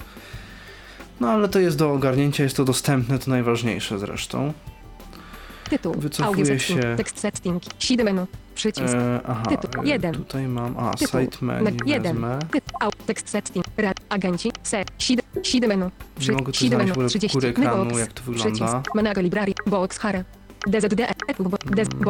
No 1.19 1.29
ale 1.29 1.49
to 1.49 1.59
jest 1.59 1.77
do 1.77 1.91
ogarnięcia, 1.93 2.43
jest 2.43 2.57
to 2.57 2.65
dostępne, 2.65 3.19
to 3.19 3.31
najważniejsze 3.31 3.99
zresztą. 3.99 4.53
Tytuł. 5.69 5.95
Setting. 6.11 6.61
się. 6.61 6.95
Tekst 6.97 7.19
setting. 7.19 7.63
Side 7.79 8.03
menu. 8.03 8.25
Przycisk. 8.55 8.93
E, 8.93 9.19
aha, 9.27 9.43
Tytuł. 9.49 9.83
e, 9.83 9.87
Jeden. 9.87 10.13
tutaj 10.13 10.47
mam, 10.47 10.77
a, 10.77 10.91
Tytuł. 10.93 11.21
site 11.21 11.45
menu 11.45 11.77
jeden. 11.85 12.25
Tytuł. 12.51 12.91
Tekst 13.05 13.29
setting. 13.29 13.65
Rad. 13.77 13.97
Agenci. 14.09 14.51
Ser. 14.63 14.85
Side. 14.97 15.23
Side 15.43 15.67
menu. 15.67 15.89
Nie 16.21 16.31
mogę 16.31 16.51
tu 16.51 16.59
side 16.59 16.69
znaleźć 16.69 16.69
w 16.69 16.79
menu. 16.79 16.91
ogóle 16.91 17.09
30. 17.09 17.35
góry 17.37 17.49
ekranu, 17.49 17.97
jak 17.99 18.13
to 18.13 18.23
wygląda. 18.23 18.51
Przycisk. 18.51 18.95
Menago 18.95 19.21
library. 19.21 19.53
Box 19.67 19.97
hare. 19.97 20.23
DZD. 20.67 20.99
Epu. 21.27 21.43
Bo. 21.43 21.57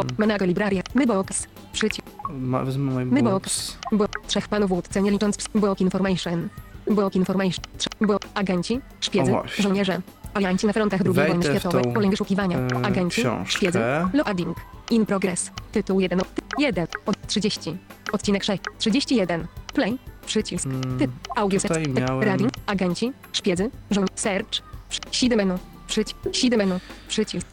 Mm. 0.01 0.07
Menago 0.17 0.45
library. 0.45 0.81
Mybox. 0.95 1.47
Przycisk. 1.73 2.01
Ma, 2.29 2.63
wezmę 2.63 2.91
my 2.91 3.05
My 3.05 3.23
box. 3.23 3.77
Bo. 3.91 4.05
Trzech 4.27 4.47
panów 4.47 4.69
wódce, 4.69 5.01
nie 5.01 5.11
licząc 5.11 5.37
Book 5.55 5.81
information. 5.81 6.49
Book 6.91 7.15
information. 7.15 7.65
Bo. 8.01 8.17
Agenci. 8.33 8.79
Szpiedzy. 9.01 9.31
O, 9.31 9.35
właśnie. 9.41 9.63
Żołnierze. 9.63 10.01
Alianci 10.33 10.67
na 10.67 10.73
frontach 10.73 11.01
II 11.01 11.13
Wejdę 11.13 11.31
wojny 11.33 11.49
w 11.49 11.59
światowej. 11.59 11.83
tą, 11.83 11.93
Pole 11.93 12.09
wyszukiwania. 12.09 12.57
e, 12.59 12.85
Agenci. 12.85 13.21
książkę. 13.21 13.51
Szpiedzy. 13.57 13.79
Loading. 14.13 14.57
In 14.91 15.05
progress. 15.05 15.51
Tytuł 15.71 15.99
1. 15.99 16.19
1. 16.57 16.87
Od 17.05 17.27
30. 17.27 17.77
Odcinek 18.11 18.43
6. 18.43 18.61
31. 18.77 19.47
Play. 19.73 19.97
Przycisk. 20.25 20.65
Mm, 20.65 20.97
Typ. 20.99 21.11
Audio 21.35 21.59
set. 21.59 21.67
tutaj 21.67 21.87
miałem- 21.87 22.23
Radio. 22.23 22.47
Agenci. 22.65 23.11
Szpiedzy. 23.33 23.69
Żoł. 23.91 24.05
Search. 24.15 24.49
Side 25.11 25.35
menu. 25.35 25.53
Przycisk. 25.87 26.17
Side 26.31 26.57
menu. 26.57 26.79
Przycisk. 27.07 27.47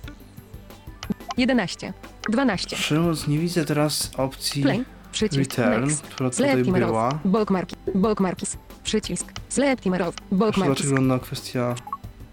11. 1.37 1.93
12. 2.31 2.77
Przymus, 2.77 3.29
nie 3.29 3.39
widzę 3.39 3.65
teraz 3.65 4.11
opcji 4.17 4.63
Play. 4.63 4.85
Przycisk. 5.13 5.39
return, 5.57 5.85
Next. 5.85 6.03
która 6.03 6.31
tutaj 6.31 6.51
Select 6.51 6.71
była. 6.71 7.19
Bookmarki. 7.25 7.77
Bookmarkis. 7.95 8.57
Przycisk. 8.85 9.33
Select 9.49 9.83
timer 9.83 10.03
off. 10.03 10.15
Zobaczyć 10.15 10.39
Bookmarkis. 10.39 10.87
wygląda 10.87 11.19
kwestia 11.19 11.75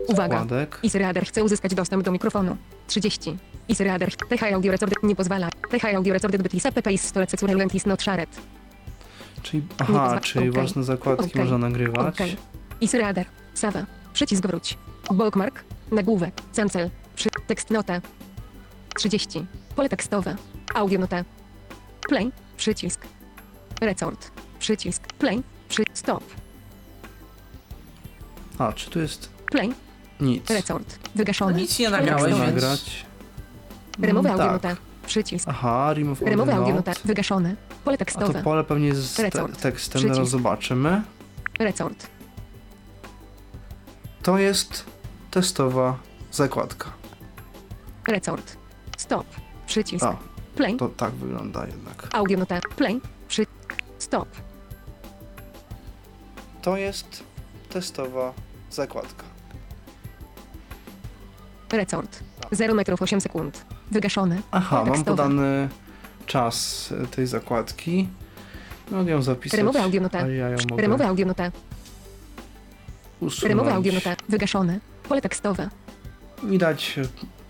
Uwaga. 0.08 0.36
składek. 0.36 0.82
Chce 1.26 1.44
uzyskać 1.44 1.76
dostęp 1.76 2.04
do 2.04 2.12
mikrofonu. 2.12 2.58
30. 2.88 3.38
Isreader. 3.68 4.16
TH 4.16 4.44
Audio 4.54 4.72
Recorded 4.72 5.04
nie 5.04 5.16
pozwala. 5.16 5.50
TH 5.70 5.86
Audio 5.96 6.14
Recorded 6.14 6.42
byt 6.42 6.54
lisa 6.54 6.72
pp 6.72 6.94
is 6.94 7.02
storage 7.02 7.38
current 7.38 7.76
is 7.76 7.86
not 7.86 8.02
shared. 8.02 8.30
Czyli, 9.44 9.64
aha, 9.78 10.20
czyli 10.24 10.50
okej. 10.50 10.52
własne 10.62 10.84
zakładki 10.84 11.26
Okej. 11.26 11.42
można 11.42 11.58
nagrywać. 11.58 12.16
Okej. 12.16 12.38
Isreader. 12.82 13.26
Sawa. 13.54 13.86
Przycisk 14.14 14.48
wróć. 14.48 14.78
Bookmark. 15.14 15.64
Nagłówek. 15.92 16.42
Cancel. 16.56 16.90
Przy... 17.16 17.30
Tekst 17.48 17.70
nota. 17.72 18.02
30. 18.96 19.46
Pole 19.76 19.90
tekstowe. 19.90 20.36
Audio 20.76 21.00
nota. 21.00 21.24
Play. 22.10 22.32
Przycisk. 22.58 23.02
Record. 23.82 24.32
Przycisk. 24.60 25.14
Play. 25.14 25.44
Przy... 25.70 25.84
Stop. 25.94 26.24
A, 28.60 28.74
czy 28.74 28.90
tu 28.90 29.00
jest 29.00 29.30
Play. 29.52 29.70
nic? 30.20 30.50
Record. 30.50 31.00
No 31.04 31.10
Wygaszony. 31.16 31.54
nic 31.62 31.80
nie 31.80 31.90
nagrałeś, 31.90 32.24
tekstowe. 32.24 32.46
więc... 32.46 32.56
nagrać? 32.56 33.06
Remove 34.02 34.26
Mm, 34.26 34.42
audio 34.42 34.60
tak. 34.60 34.64
nota. 34.64 34.82
Przycisk. 35.08 35.48
Aha, 35.50 35.94
remove 35.94 36.22
audio 36.22 36.30
Remove 36.32 36.50
audio 36.54 36.76
nota. 36.76 36.92
Wygaszone. 37.06 37.56
Pole 37.84 37.96
A 37.96 37.98
to 37.98 38.06
tekstowe. 38.06 38.44
pole 38.44 38.64
pewnie 38.64 38.88
jest 38.88 39.02
z 39.02 39.16
te 39.16 39.32
tekstem, 39.62 40.00
Przycisk. 40.00 40.14
zaraz 40.16 40.30
zobaczymy. 40.30 41.02
Record. 41.60 42.08
To 44.24 44.38
jest 44.38 44.86
testowa 45.32 45.98
zakładka. 46.32 46.90
Record. 48.08 48.58
Stop. 48.98 49.26
Przycisk. 49.68 50.04
A, 50.06 50.18
Play. 50.56 50.78
to 50.78 50.88
tak 50.90 51.12
wygląda 51.14 51.66
jednak. 51.68 52.08
Audio 52.14 52.38
nota. 52.40 52.60
Play. 52.76 53.02
Przy... 53.28 53.46
Stop. 54.00 54.28
To 56.62 56.78
jest 56.78 57.24
testowa 57.70 58.34
zakładka. 58.72 59.24
Record. 61.72 62.20
0 62.52 62.74
metrów 62.74 63.02
8 63.02 63.22
sekund. 63.22 63.66
Wygaszony. 63.92 64.42
Aha, 64.52 64.76
mam 64.76 64.86
Tekstowe. 64.94 65.18
podany 65.18 65.70
czas 66.26 66.90
tej 67.12 67.28
zakładki. 67.28 68.08
Mogę 68.92 69.12
ją 69.12 69.22
zapisać. 69.22 69.58
Remove 69.58 69.76
audio 69.76 70.02
nota. 70.02 70.20
ale 70.20 70.36
ja 70.36 70.50
ją 70.50 70.58
mogę 70.70 70.82
Remove 70.82 71.02
audio 71.02 71.26
nota. 71.26 71.52
usunąć. 73.20 73.44
Remove 73.50 73.68
audio 73.74 73.94
nota. 73.94 74.16
Wygaszone. 74.30 74.80
Pole 75.10 75.22
tekstowe. 75.22 75.70
Widać, 76.44 77.00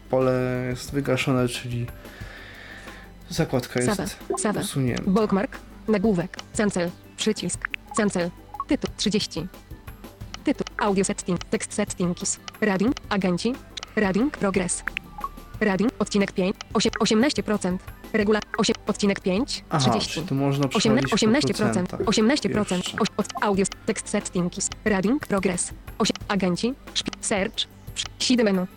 pole 0.10 0.66
jest 0.70 0.92
wygaszone, 0.92 1.48
czyli 1.48 1.86
zakładka 3.30 3.80
jest 3.80 3.96
Sawa. 3.96 4.38
Sawa. 4.38 4.62
usunięta. 4.62 5.04
Bookmark. 5.08 5.58
Nagłówek. 5.88 6.38
Cancel. 6.58 6.90
Przycisk. 7.18 7.70
Cancel. 7.98 8.30
Tytuł. 8.68 8.90
30. 8.98 9.48
Audio 10.82 11.04
setting. 11.04 11.40
Tekst 11.50 11.74
settings. 11.74 12.40
Rading. 12.62 12.94
Agenci. 13.10 13.54
Rading. 13.96 14.32
Progress. 14.38 14.84
Rading. 15.60 15.92
Odcinek 16.00 16.32
5. 16.32 16.56
Osiem- 16.74 16.92
18%. 17.00 17.80
Regula. 18.14 18.40
8. 18.58 18.76
Odcinek 18.88 19.20
5. 19.20 19.64
Aha, 19.70 19.90
30. 19.90 20.14
czyli 20.14 20.28
tu 20.28 20.36
można 20.36 20.66
Osiemna- 20.68 21.02
przechodzić 21.02 21.14
18%. 21.14 21.58
po 21.58 21.64
procentach. 21.64 22.00
18%. 22.06 22.78
Jeszcze. 22.78 22.98
Oś- 22.98 23.08
od- 23.18 23.26
Audio. 23.42 23.66
Tekst 23.86 24.10
settings. 24.10 24.70
Rading. 24.86 25.28
Progress. 25.28 25.72
Osie- 26.00 26.14
Agenci. 26.28 26.74
Szpi- 26.94 27.18
Search. 27.22 27.68
Side 28.20 28.44
menu. 28.44 28.68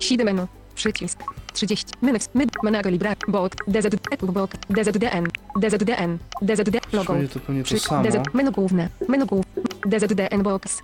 Side 0.00 0.24
menu. 0.24 0.46
Przycisk. 0.74 1.18
30. 1.52 1.86
Minus. 2.02 2.28
Mid. 2.34 2.50
Menago 2.62 2.88
Libra. 2.90 3.14
Bok. 3.28 3.52
DZ. 3.68 3.86
Bok. 4.22 4.50
DZDN. 4.70 5.26
DZDN. 5.60 6.18
DZD. 6.42 6.78
Logo. 6.92 7.14
To 7.32 7.40
pewnie 7.40 7.64
to 7.64 7.78
samo. 7.78 8.02
DZ. 8.10 8.34
Menu 8.34 8.52
główne. 8.52 8.88
Menu 9.08 9.26
główne. 9.26 9.52
DZDN 9.86 10.42
Box. 10.42 10.82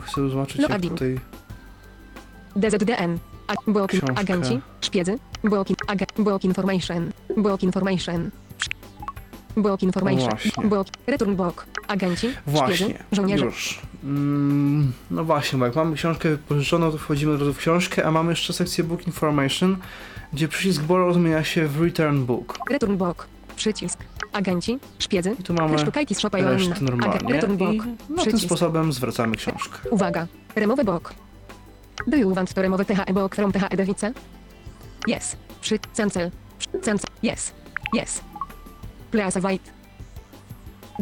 Chcę 0.00 0.28
zobaczyć 0.28 0.56
jak 0.56 0.70
Loading. 0.70 0.92
tutaj 0.92 1.20
DZDN. 2.56 3.18
A-. 3.48 4.20
Agenci. 4.20 4.60
Szpiedzy. 4.80 5.18
Block. 5.44 5.70
Ag. 5.86 5.98
Block 6.18 6.44
Information. 6.44 7.10
Block 7.36 7.62
Information. 7.62 8.30
Block 9.56 9.82
Information. 9.82 10.30
Block. 10.68 10.88
Return 11.06 11.34
Block. 11.34 11.66
Agenci. 11.88 12.28
Właśnie, 12.46 12.76
Szpiedzy. 12.76 13.04
Żołnierze. 13.12 13.44
już. 13.44 13.80
Mm, 14.04 14.92
no 15.10 15.24
właśnie, 15.24 15.58
bo 15.58 15.64
jak 15.66 15.76
mamy 15.76 15.96
książkę 15.96 16.28
wypożyczoną, 16.28 16.92
to 16.92 16.98
wchodzimy 16.98 17.32
od 17.32 17.40
razu 17.40 17.54
w 17.54 17.58
książkę, 17.58 18.06
a 18.06 18.10
mamy 18.10 18.32
jeszcze 18.32 18.52
sekcję 18.52 18.84
Book 18.84 19.06
Information, 19.06 19.76
gdzie 20.32 20.48
przycisk 20.48 20.82
Borrow 20.82 21.14
zmienia 21.14 21.44
się 21.44 21.68
w 21.68 21.82
Return 21.82 22.24
Book. 22.24 22.58
Return 22.70 22.96
Block. 22.96 23.26
Przycisk. 23.56 23.98
Agenci. 24.32 24.78
Szpiedzy. 24.98 25.36
I 25.40 25.42
tu 25.42 25.54
mamy 25.54 25.78
Szukajki 25.78 26.14
z 26.14 26.20
Szopa 26.20 26.38
Joanna. 26.38 26.58
resztę 26.58 26.84
normalnie. 26.84 27.32
Return 27.32 27.54
I 27.54 27.56
Block. 27.56 27.76
no, 27.86 28.06
tym 28.06 28.16
Przycisk. 28.16 28.44
sposobem 28.44 28.92
zwracamy 28.92 29.36
książkę. 29.36 29.78
Uwaga. 29.90 30.26
Remove 30.56 30.84
block. 30.84 31.14
Do 32.06 32.16
you 32.16 32.34
want 32.34 32.54
to 32.54 32.62
remove 32.62 32.84
THE 32.84 33.12
block 33.12 33.34
from 33.34 33.52
THE 33.52 33.76
Device? 33.76 34.12
Yes. 35.08 35.36
Przy 35.60 35.78
cancel. 35.96 36.30
Przy- 36.58 36.68
Cancel. 36.84 37.10
Yes. 37.22 37.52
Yes. 37.94 38.20
Please 39.10 39.40
wait. 39.40 39.62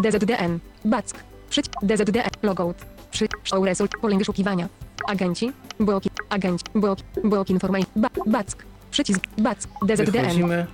DZDN. 0.03 0.59
Back. 0.85 1.07
Przyć. 1.51 1.67
DZDN. 1.83 2.29
Logout. 2.43 2.77
Przy. 3.11 3.29
Show 3.45 3.65
result. 3.65 3.91
Pole 4.01 4.19
wyszukiwania. 4.19 4.69
Agenci. 5.09 5.53
Bloki. 5.81 6.11
Agenci. 6.31 6.65
Bloki. 6.75 7.03
Bloki 7.25 7.53
informacji. 7.53 7.89
Ba. 7.97 8.09
Back. 8.27 8.65
Przycisk. 8.91 9.21
Back. 9.39 9.61
DZDN. 9.87 10.13
Wychodzimy 10.13 10.67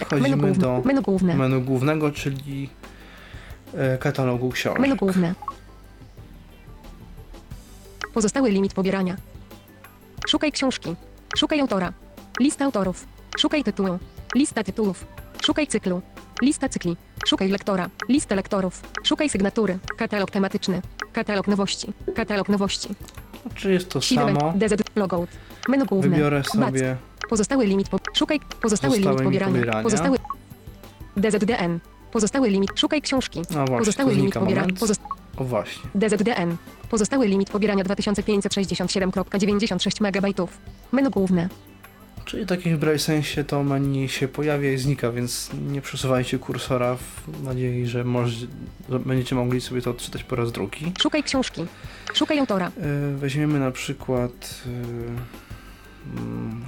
Wchodzimy 0.00 0.28
Menu 0.28 0.36
główne. 0.42 0.62
do 0.62 0.82
Menu 0.84 1.02
główne. 1.02 1.34
menu 1.36 1.60
głównego, 1.60 2.10
czyli 2.10 2.70
e, 3.74 3.98
katalogu 3.98 4.50
książek. 4.50 4.80
Menu 4.80 4.96
główne. 4.96 5.34
Pozostały 8.14 8.50
limit 8.50 8.74
pobierania. 8.74 9.16
Szukaj 10.28 10.52
książki. 10.52 10.94
Szukaj 11.38 11.60
autora. 11.60 11.92
Lista 12.40 12.64
autorów. 12.64 13.06
Szukaj 13.38 13.64
tytułu. 13.64 13.98
Lista 14.34 14.64
tytułów. 14.64 15.04
Szukaj 15.46 15.66
cyklu. 15.66 16.02
Lista 16.42 16.68
cykli. 16.68 16.96
Szukaj 17.26 17.48
lektora. 17.48 17.90
Lista 18.08 18.34
lektorów. 18.34 18.82
Szukaj 19.04 19.28
sygnatury. 19.28 19.78
Katalog 19.96 20.30
tematyczny. 20.30 20.82
Katalog 21.12 21.48
nowości. 21.48 21.92
Katalog 22.14 22.48
nowości. 22.48 22.88
Czy 23.54 23.72
jest 23.72 23.88
to 23.90 24.00
Siwe. 24.00 24.22
samo? 24.22 24.52
DZ. 24.56 24.82
Logout. 24.96 25.30
Menu 25.68 25.84
główne. 25.86 26.10
Wybiorę 26.10 26.44
sobie 26.44 26.96
Pozostały 27.32 27.66
limit 27.66 27.88
po... 27.88 27.98
Szukaj. 28.14 28.40
Pozostały 28.60 28.98
limit 28.98 29.22
pobierania. 29.22 29.52
pobierania. 29.52 29.82
Pozostały... 29.82 30.18
DZDN. 31.16 31.78
Pozostały 32.12 32.48
limit. 32.48 32.70
Szukaj 32.76 33.02
książki. 33.02 33.42
No 33.50 33.56
właśnie, 33.56 33.78
Pozostały 33.78 34.14
limit 34.14 34.34
pobierania. 34.34 34.60
moment. 34.60 34.80
Pozost... 34.80 35.00
O 35.36 35.44
właśnie. 35.44 35.90
DZDN. 35.94 36.56
Pozostały 36.90 37.26
limit 37.26 37.50
pobierania 37.50 37.84
2567.96 37.84 40.00
MB. 40.00 40.48
Menu 40.92 41.10
główne. 41.10 41.48
Czyli 42.24 42.46
takim 42.46 42.76
w 42.76 42.80
Braille 42.80 42.98
sensie 42.98 43.44
to 43.44 43.62
menu 43.62 44.08
się 44.08 44.28
pojawia 44.28 44.72
i 44.72 44.78
znika, 44.78 45.12
więc 45.12 45.50
nie 45.70 45.80
przesuwajcie 45.80 46.38
kursora 46.38 46.96
w 46.96 47.42
nadziei, 47.42 47.86
że, 47.86 48.04
może, 48.04 48.46
że 48.90 48.98
będziecie 48.98 49.34
mogli 49.34 49.60
sobie 49.60 49.82
to 49.82 49.90
odczytać 49.90 50.24
po 50.24 50.36
raz 50.36 50.52
drugi. 50.52 50.92
Szukaj 51.02 51.22
książki. 51.22 51.66
Szukaj 52.14 52.38
autora. 52.38 52.72
Yy, 52.76 53.16
weźmiemy 53.16 53.60
na 53.60 53.70
przykład 53.70 54.62
mm, 54.66 55.16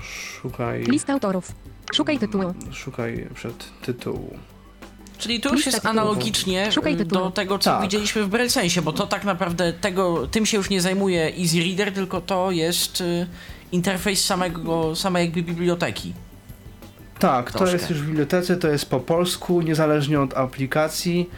szukaj 0.03 0.83
Lista 0.85 1.13
autorów. 1.13 1.53
Szukaj 1.95 2.19
tytułu. 2.19 2.55
szukaj 2.73 3.29
przed 3.35 3.81
tytułu. 3.83 4.37
Czyli 5.19 5.41
tu 5.41 5.49
już 5.49 5.57
Lista 5.67 5.71
jest 5.71 5.87
analogicznie 5.87 6.69
y, 7.01 7.05
do 7.05 7.31
tego, 7.31 7.59
co 7.59 7.71
Tak. 7.71 7.83
widzieliśmy 7.83 8.23
w 8.25 8.29
Braillesensie, 8.29 8.83
bo 8.83 8.93
to 8.93 9.07
tak 9.07 9.25
naprawdę 9.25 9.73
tego, 9.73 10.27
tym 10.27 10.47
się 10.47 10.57
już 10.57 10.71
nie 10.71 10.81
zajmuje 10.81 11.33
Easy 11.39 11.59
Reader, 11.61 11.93
tylko 11.93 12.21
to 12.21 12.51
jest 12.51 13.01
y, 13.01 13.27
interfejs 13.73 14.25
samego, 14.25 14.97
samej 14.97 15.25
jakby 15.25 15.43
biblioteki. 15.43 16.15
Tak, 17.19 17.53
to 17.53 17.59
Troszkę. 17.59 17.77
jest 17.77 17.91
już 17.91 18.03
w 18.03 18.07
bibliotece, 18.07 18.57
to 18.57 18.69
jest 18.69 18.91
po 18.91 19.01
polsku, 19.01 19.63
niezależnie 19.63 20.21
od 20.21 20.35
aplikacji. 20.35 21.31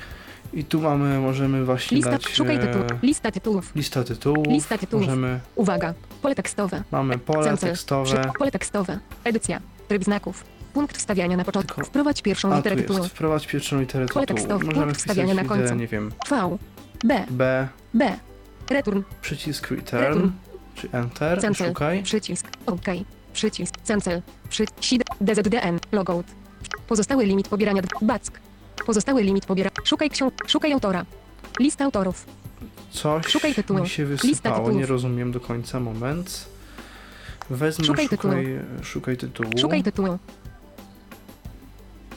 I 0.55 0.64
tu 0.64 0.80
mamy, 0.80 1.18
możemy 1.18 1.64
właśnie 1.64 1.97
Lista. 1.97 2.11
dać 2.11 2.28
Szukaj 2.28 2.57
e, 2.57 2.59
tytułu. 2.59 2.84
Lista 3.03 3.30
tytułów. 3.30 3.72
lista 3.74 4.05
tytułów. 4.05 4.47
Lista 4.49 4.78
tytułów. 4.78 5.05
Możemy, 5.07 5.40
Uwaga. 5.55 5.94
Pole 6.23 6.35
tekstowe. 6.35 6.83
mamy 6.91 7.19
pole 7.19 7.45
Cancel. 7.47 7.71
tekstowe. 7.71 8.05
Przy- 8.23 8.39
Pole 8.39 8.51
tekstowe. 8.51 8.99
Edycja. 9.25 9.61
Tryb 9.89 10.05
znaków. 10.05 10.45
Punkt 10.73 10.99
wstawiania 10.99 11.37
na 11.37 11.45
początku. 11.45 11.75
Tylko- 11.75 11.89
Wprowadź 11.89 12.23
pierwszą 12.23 12.53
A 12.53 12.57
literę 12.57 12.77
tytułu. 12.77 13.05
wprowadź 13.05 13.47
pierwszą 13.47 13.81
literę 13.81 14.07
Pole 14.07 14.27
tekstowe, 14.27 14.64
Możemy 14.64 14.85
punkt 14.85 14.99
wstawiania 15.01 15.35
na 15.35 15.43
literę, 15.43 15.61
końcu. 15.61 15.75
nie 15.75 15.87
wiem, 15.87 16.12
V. 16.31 16.57
B. 17.05 17.25
B, 17.31 17.69
B. 17.95 18.17
Return. 18.71 19.03
przycisk 19.21 19.71
return, 19.71 20.03
Return. 20.05 20.31
czy 20.75 20.89
enter, 20.93 21.41
Cancel. 21.41 21.67
szukaj. 21.69 22.03
Przycisk. 22.03 22.47
OK. 22.67 22.81
Przycisk. 23.33 23.75
Cancel. 23.89 24.23
Przy... 24.49 24.64
SID. 24.81 25.03
DZDN. 25.21 25.79
Logout. 25.93 26.27
Pozostały 26.89 27.25
limit 27.25 27.49
pobierania. 27.49 27.83
Back. 28.03 28.41
Pozostały 28.87 29.23
limit 29.23 29.47
pobierania. 29.47 29.77
Szukaj 29.85 30.11
ksiąg... 30.11 30.35
Szukaj 30.47 30.73
autora. 30.73 31.05
Lista 31.61 31.85
autorów. 31.85 32.27
Coś 32.91 33.26
Szukaj 33.26 33.55
tytułu. 33.55 33.80
mi 33.80 33.89
się 33.89 34.05
Lista 34.05 34.26
wysypało, 34.28 34.57
tytułów. 34.57 34.76
nie 34.80 34.87
rozumiem 34.87 35.32
do 35.32 35.41
końca, 35.41 35.80
moment. 35.80 36.49
Wezmę, 37.51 37.84
Szukaj 37.84 38.05
szukaj, 38.09 38.18
tytułu. 38.18 38.34
szukaj 38.82 39.16
tytułu. 39.16 39.51
Szukaj 39.59 39.82
tytułu. 39.82 40.18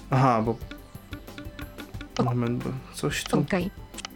Aha, 0.09 0.41
bo... 0.45 0.55
Moment, 2.24 2.63
bo 2.63 2.70
coś 2.93 3.24
tu... 3.24 3.39
OK. 3.39 3.49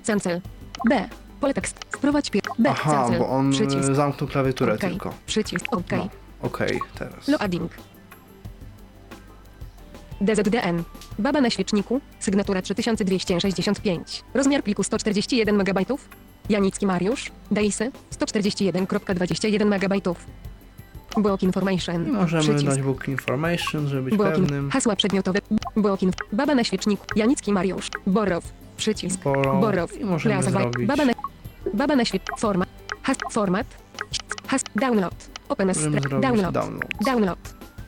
Cancel. 0.08 0.42
B. 0.90 1.10
Pole 1.42 1.54
tekst. 1.54 1.80
Wprowadź 1.92 2.30
pier... 2.30 2.42
B. 2.60 2.70
Aha, 2.70 2.92
Cancel. 2.92 3.20
bo 3.20 3.30
on 3.30 3.52
Przycisk. 3.52 3.94
zamknął 3.94 4.30
klawiaturę 4.30 4.74
Okej. 4.74 4.90
tylko. 4.90 5.14
Przycisk. 5.26 5.66
OK. 5.74 5.92
No, 5.92 6.10
Okej, 6.42 6.80
teraz. 7.00 7.28
Loading. 7.28 7.72
DZDN. 10.22 10.84
Baba 11.20 11.42
na 11.42 11.50
świeczniku. 11.50 12.02
Sygnatura 12.20 12.62
3265. 12.62 14.24
Rozmiar 14.34 14.64
pliku 14.64 14.84
141 14.84 15.56
MB. 15.62 15.80
Janicki 16.50 16.86
Mariusz. 16.86 17.32
Daisy. 17.52 17.92
141.21 18.20 19.66
MB. 19.66 20.16
Block 21.18 21.44
I 21.44 21.46
information. 21.46 22.12
możemy 22.12 22.44
Przycisk. 22.44 22.66
dać 22.66 22.82
book 22.82 23.08
information, 23.08 23.88
żeby 23.88 24.02
być 24.02 24.14
in... 24.14 24.20
pewnym. 24.20 24.72
Hasła 24.72 24.96
przedmiotowe. 24.96 25.40
In... 26.02 26.12
Baba 26.32 26.56
na 26.56 26.64
świeczniku. 26.64 27.06
Janicki 27.16 27.52
Mariusz. 27.54 27.90
Borow. 28.08 28.44
Przycisk. 28.78 29.24
Borrow. 29.24 29.62
Borow. 29.62 30.00
I 30.02 30.06
możemy 30.06 30.36
Plaza 30.36 30.50
White. 30.50 30.62
zrobić... 30.62 30.88
Baba 30.88 31.06
na... 31.06 31.14
Baba 31.74 31.96
na 31.96 32.06
świet... 32.06 32.22
Format. 32.40 32.70
Has... 33.04 33.18
Format. 33.32 33.68
Has... 34.48 34.62
Download. 34.76 35.14
Open 35.50 35.70
as... 35.70 35.78
Download. 36.22 36.22
download. 36.54 36.54
Download. 37.06 37.40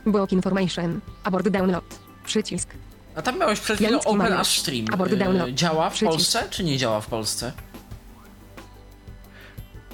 Block 0.06 0.32
information. 0.32 1.00
Abort 1.24 1.48
download. 1.48 1.84
Przycisk. 2.24 2.68
A 3.16 3.22
tam 3.22 3.38
miałeś 3.38 3.60
przed 3.60 3.76
chwilą 3.76 3.90
Janicki 3.90 4.08
Open 4.08 4.18
Mariusz. 4.18 4.40
as 4.40 4.48
Stream. 4.48 4.84
Abort 4.92 5.14
download. 5.14 5.50
działa 5.50 5.90
w 5.90 5.92
Przycisk. 5.92 6.12
Polsce, 6.16 6.42
czy 6.50 6.64
nie 6.64 6.76
działa 6.78 7.00
w 7.00 7.06
Polsce? 7.06 7.52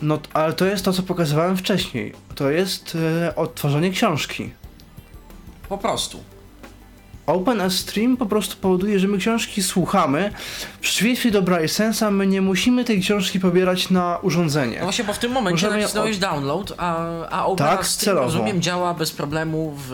No, 0.03 0.19
ale 0.35 0.53
to 0.53 0.65
jest 0.65 0.85
to, 0.85 0.93
co 0.93 1.03
pokazywałem 1.03 1.57
wcześniej. 1.57 2.13
To 2.35 2.51
jest 2.51 2.99
e, 3.27 3.37
odtworzenie 3.37 3.91
książki. 3.91 4.51
Po 5.69 5.79
prostu. 5.79 6.21
Open 7.27 7.61
as 7.61 7.73
Stream 7.75 8.17
po 8.17 8.27
prostu 8.27 8.57
powoduje, 8.57 8.99
że 8.99 9.09
my 9.09 9.19
książki 9.19 9.63
słuchamy. 9.63 10.33
W 10.77 10.79
przeciwieństwie 10.79 11.31
do 11.31 11.43
Sensa 11.67 12.11
my 12.11 12.27
nie 12.27 12.41
musimy 12.43 12.85
tej 12.85 13.01
książki 13.01 13.41
pobierać 13.41 13.91
na 13.91 14.19
urządzenie. 14.23 14.77
No 14.79 14.85
właśnie, 14.85 15.05
bo 15.05 15.13
w 15.13 15.19
tym 15.19 15.33
momencie 15.33 15.67
Możemy 15.67 15.83
nacisnąłeś 15.83 16.19
download, 16.19 16.75
a, 16.79 17.07
a 17.27 17.47
Open 17.47 17.67
Tak, 17.67 17.81
as 17.81 17.91
Stream, 17.91 18.05
celowo. 18.05 18.25
rozumiem, 18.25 18.63
działa 18.63 18.95
bez 18.95 19.11
problemu 19.11 19.75
w 19.89 19.93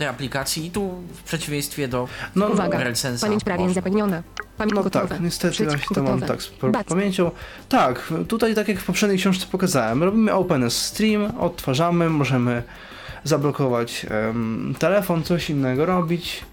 tej 0.00 0.08
aplikacji 0.08 0.66
i 0.66 0.70
tu 0.70 0.90
w 1.14 1.22
przeciwieństwie 1.22 1.88
do 1.88 2.08
No, 2.36 2.46
Uwaga. 2.46 2.78
RedSense'a 2.78 3.20
Pamięć 3.20 3.44
prawie 3.44 3.60
można. 3.64 3.74
zapewniona. 3.74 4.22
Pamięć 4.56 4.74
No 4.74 4.82
gotowe. 4.82 5.08
tak, 5.08 5.20
niestety 5.20 5.52
Przycisk 5.54 5.76
właśnie 5.76 5.94
to 5.94 6.02
mam 6.02 6.20
tak 6.20 6.42
z 6.42 6.50
pamięcią. 6.88 7.30
Tak, 7.68 8.12
tutaj 8.28 8.54
tak 8.54 8.68
jak 8.68 8.78
w 8.78 8.84
poprzedniej 8.84 9.18
książce 9.18 9.46
pokazałem, 9.50 10.02
robimy 10.02 10.32
Open 10.34 10.70
Stream, 10.70 11.32
odtwarzamy, 11.40 12.10
możemy 12.10 12.62
zablokować 13.24 14.06
em, 14.10 14.74
telefon, 14.78 15.22
coś 15.22 15.50
innego 15.50 15.86
robić. 15.86 16.44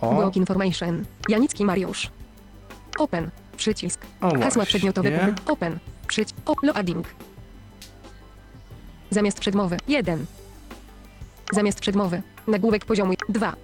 O, 0.00 0.14
Block 0.14 0.36
information. 0.36 1.04
Janicki 1.28 1.64
Mariusz. 1.64 2.10
Open. 2.98 3.30
Przycisk. 3.56 4.00
o 4.20 4.28
Hasła 4.28 4.40
właśnie. 4.50 4.64
przedmiotowe. 4.64 5.34
Open. 5.46 5.78
Przycisk. 6.06 6.36
Loading. 6.62 7.06
Zamiast 9.10 9.40
przedmowy. 9.40 9.76
1. 9.88 10.26
Zamiast 11.52 11.80
przedmowy. 11.80 12.22
Nagłówek 12.46 12.84
poziomu 12.84 13.12
2. 13.28 13.56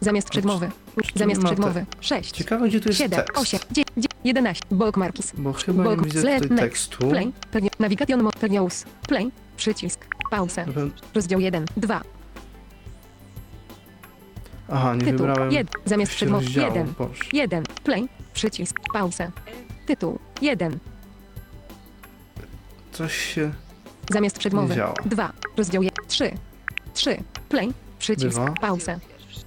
Zamiast 0.00 0.28
przedmowy. 0.30 0.70
Zamiast 1.14 1.44
przedmowy. 1.44 1.86
6. 2.00 2.30
Ciekawe, 2.32 2.68
gdzie 2.68 2.80
tu 2.80 2.88
jest 2.88 2.98
7, 2.98 3.18
tekst. 3.18 3.38
8, 3.38 3.60
9, 3.70 3.86
11. 4.24 4.64
Bulk 4.70 4.96
markis. 4.96 5.32
Bo 5.38 5.52
chyba 5.52 5.82
Bulk 5.84 5.98
nie 6.00 6.04
widzę 6.04 6.20
tutaj 6.20 6.40
next. 6.40 6.58
tekstu. 6.58 7.08
Play. 7.08 7.32
Pewnie. 7.50 7.70
Navigation 7.78 8.28
news. 8.50 8.84
Play. 9.08 9.30
Przycisk. 9.56 10.06
Pewno- 10.30 10.90
Rozdział 11.14 11.40
1. 11.40 11.64
2. 11.76 12.02
Aha, 14.68 14.94
nie 14.94 15.00
Tytuł. 15.00 15.18
wybrałem 15.26 15.52
1. 15.52 15.82
Zamiast 15.84 16.12
przedmowy. 16.12 16.44
rozdziału, 16.44 16.66
1. 16.74 16.94
Boże. 16.98 17.24
1. 17.32 17.64
Play. 17.84 18.08
Przycisk. 18.34 18.76
Pauzę. 18.92 19.30
Tytuł. 19.86 20.18
1. 20.42 20.78
Coś 22.92 23.16
się 23.16 23.52
Zamiast 24.10 24.38
przedmowy. 24.38 24.68
Nie 24.68 24.74
działa. 24.76 24.94
2. 25.04 25.32
Rozdział 25.56 25.82
1. 25.82 26.04
3. 26.08 26.32
3. 26.94 27.22
Play. 27.48 27.72
Przycisk. 27.98 28.38
Bywa. 28.38 28.54
Pauzę. 28.60 28.98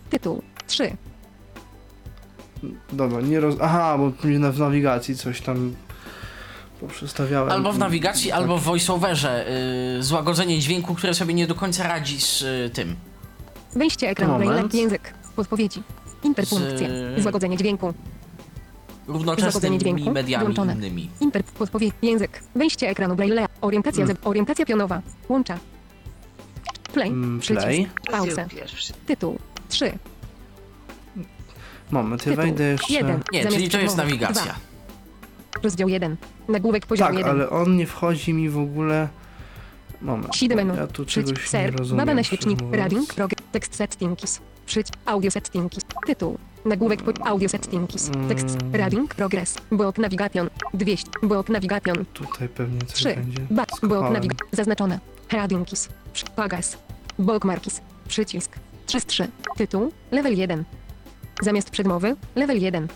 Tytuł. 0.10 0.42
3. 0.68 0.98
Dobra, 2.94 3.22
nie 3.22 3.40
roz... 3.40 3.56
Aha, 3.62 3.98
bo 3.98 4.28
mi 4.28 4.40
na- 4.40 4.52
w 4.52 4.60
nawigacji 4.60 5.16
coś 5.16 5.42
tam 5.42 5.76
poprzestawiałem. 6.80 7.52
Albo 7.52 7.74
w 7.74 7.78
nawigacji, 7.80 8.30
Tak. 8.30 8.40
albo 8.40 8.58
w 8.58 8.64
voiceoverze. 8.64 9.46
Yy, 9.98 10.04
złagodzenie 10.04 10.60
dźwięku, 10.60 10.96
które 10.96 11.14
sobie 11.14 11.34
nie 11.34 11.48
do 11.48 11.56
końca 11.56 11.84
radzi 11.88 12.22
z 12.22 12.42
y, 12.42 12.70
tym. 12.74 12.96
Wejście 13.76 14.10
ekranu. 14.10 14.34
Moment. 14.34 14.52
Braille. 14.52 14.78
Język. 14.82 15.14
Podpowiedzi. 15.36 15.84
Interpunkcje. 16.24 16.90
Z- 17.18 17.22
Złagodzenie 17.22 17.58
dźwięku. 17.58 17.94
Równoczesnymi 19.08 19.52
Złagodzenie 19.52 19.78
dźwięku 19.78 20.12
mediami 20.12 20.44
włączone. 20.46 20.74
innymi. 20.74 21.10
Inter. 21.22 21.44
Podpowiedź. 21.44 21.94
Język. 22.02 22.44
Wejście 22.56 22.90
ekranu. 22.90 23.16
Braille. 23.16 23.46
Orientacja. 23.62 24.04
Mm. 24.04 24.16
ze- 24.24 24.30
Orientacja 24.30 24.66
pionowa. 24.66 25.02
Łącza. 25.30 25.58
Play. 26.94 27.10
Mm, 27.10 27.40
play. 27.40 27.88
Pauzę. 28.12 28.48
Tytuł. 29.06 29.40
3. 29.70 29.98
Moment, 31.92 32.28
ja 32.28 32.36
wejdę 32.36 32.64
jeszcze... 32.64 32.94
Jeden. 32.94 33.22
Nie, 33.32 33.44
Zamiast 33.44 33.58
czyli 33.58 33.70
to 33.70 33.80
jest 33.80 33.98
nawigacja. 33.98 34.44
Dwa. 34.44 34.56
Rozdział 35.64 35.90
1. 35.90 36.18
Nagłówek 36.48 36.86
poziom 36.86 37.08
Tak, 37.08 37.18
1. 37.18 37.32
ale 37.32 37.50
on 37.50 37.78
nie 37.78 37.88
wchodzi 37.88 38.34
mi 38.34 38.50
w 38.50 38.58
ogóle... 38.58 39.08
Moment, 40.02 40.42
menu. 40.56 40.76
ja 40.76 40.88
tu 40.88 41.06
czegoś 41.06 41.32
nie 41.32 41.48
ser. 41.48 41.76
rozumiem. 41.76 42.06
Baba 42.06 42.14
na 42.16 42.24
świecznik. 42.24 42.60
Rading. 42.72 43.14
Prog. 43.14 43.32
Tekst 43.52 43.76
settings. 43.76 44.42
Przycisk. 44.66 44.94
Audio 45.06 45.32
settings. 45.32 45.78
Tytuł. 46.06 46.38
Nagłówek 46.66 47.02
po 47.02 47.28
audio 47.28 47.50
settings. 47.50 48.12
Tekst. 48.28 48.62
Mm. 48.62 48.76
Rading. 48.76 49.16
Progress. 49.16 49.58
Block 49.72 49.98
navigation. 49.98 50.50
200. 50.74 51.10
Block 51.24 51.50
navigation. 51.50 52.06
Tutaj 52.14 52.50
pewnie 52.50 52.80
coś 52.82 52.94
3. 52.94 53.16
będzie. 53.16 53.40
Ba. 53.42 53.48
Block 53.50 53.78
Skopałem. 53.78 54.14
navigation. 54.14 54.48
Zaznaczone. 54.52 55.00
Radingis. 55.32 55.90
Pagas. 56.36 56.78
Bookmarkis. 57.20 57.82
Przycisk. 58.08 58.52
3 58.86 59.00
z 59.00 59.06
3. 59.06 59.28
Tytuł. 59.58 59.92
Level 60.12 60.38
1. 60.38 60.64
Zamiast 61.42 61.70
przedmowy. 61.70 62.16
Level 62.36 62.58
1. 62.62 62.88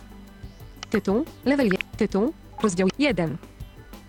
Tytuł. 0.90 1.26
Level 1.46 1.66
1. 1.66 1.80
Tytuł. 1.98 2.34
Rozdział 2.64 2.88
1. 3.00 3.38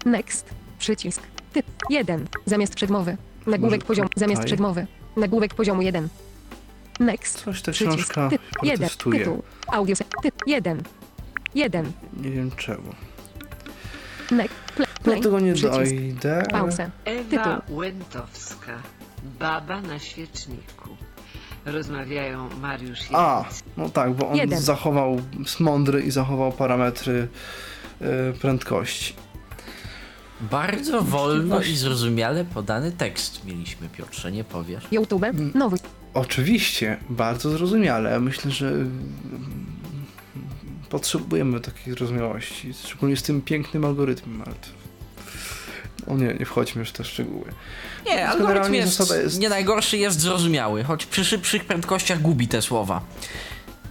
Next. 0.07 0.47
Przycisk. 0.79 1.22
Typ 1.53 1.66
1. 1.91 2.27
Zamiast 2.47 2.74
przedmowy. 2.74 3.16
Nagłówek 3.47 3.81
Może 3.81 3.87
poziomu. 3.87 4.09
Zamiast 4.16 4.41
tutaj? 4.43 4.47
przedmowy. 4.47 4.87
Nagłówek 5.16 5.55
poziomu 5.55 5.83
1. 5.83 6.09
Next. 7.01 7.45
Coś 7.45 7.62
ta 7.62 7.72
Przycisk. 7.72 7.97
książka 7.97 8.31
Typ 8.31 8.43
1. 8.62 8.79
protestuje. 8.79 9.18
Tytuł. 9.18 9.43
Audio. 9.66 9.97
Typ 10.22 10.35
1. 10.47 10.83
1. 11.55 11.93
Nie 12.22 12.31
wiem 12.31 12.51
czemu. 12.51 12.95
Play. 14.29 14.49
Do 14.79 14.85
play. 15.03 15.20
tego 15.20 15.41
nie 15.41 15.53
Przycisk. 15.55 15.74
dojdę. 15.77 16.43
Pauzę. 16.51 16.91
Ewa 17.05 17.62
Łętowska, 17.68 18.83
baba 19.39 19.81
na 19.81 19.99
świeczniku. 19.99 20.97
Rozmawiają 21.64 22.49
Mariusz 22.61 23.11
i 23.11 23.14
A, 23.14 23.45
no 23.77 23.89
tak, 23.89 24.12
bo 24.14 24.29
on 24.29 24.37
Jeden. 24.37 24.61
zachował, 24.61 25.20
jest 25.39 25.61
mądry 25.61 26.01
i 26.03 26.11
zachował 26.11 26.53
parametry 26.53 27.29
y, 28.03 28.33
prędkości. 28.41 29.14
Bardzo 30.41 31.03
wolno 31.03 31.62
i 31.62 31.77
zrozumiale 31.77 32.45
podany 32.45 32.93
tekst 32.93 33.45
mieliśmy, 33.45 33.89
Piotrze, 33.89 34.33
nie 34.33 34.45
powiesz? 34.45 34.85
YouTube. 34.93 35.24
Mm. 35.24 35.53
Nowy. 35.55 35.77
Oczywiście, 36.14 36.97
bardzo 37.11 37.51
zrozumiale. 37.51 38.20
Myślę, 38.20 38.51
że 38.51 38.72
potrzebujemy 40.97 41.61
takiej 41.61 41.94
zrozumiałości, 41.94 42.74
szczególnie 42.84 43.16
z 43.16 43.22
tym 43.22 43.42
pięknym 43.42 43.84
algorytmem, 43.84 44.42
ale 44.42 44.55
to... 44.55 44.68
O 46.12 46.16
nie, 46.16 46.34
nie 46.34 46.47
wchodźmy 46.47 46.78
już 46.80 46.88
w 46.88 46.92
te 46.92 47.05
szczegóły. 47.05 47.44
Nie, 48.07 48.28
algorytm 48.28 48.74
jest, 48.74 49.11
jest- 49.11 49.40
nie 49.40 49.49
najgorszy, 49.49 49.99
jest 49.99 50.20
zrozumiały, 50.20 50.84
choć 50.84 51.07
przy 51.07 51.24
szybszych 51.24 51.64
prędkościach 51.64 52.20
gubi 52.22 52.49
te 52.49 52.62
słowa. 52.62 53.01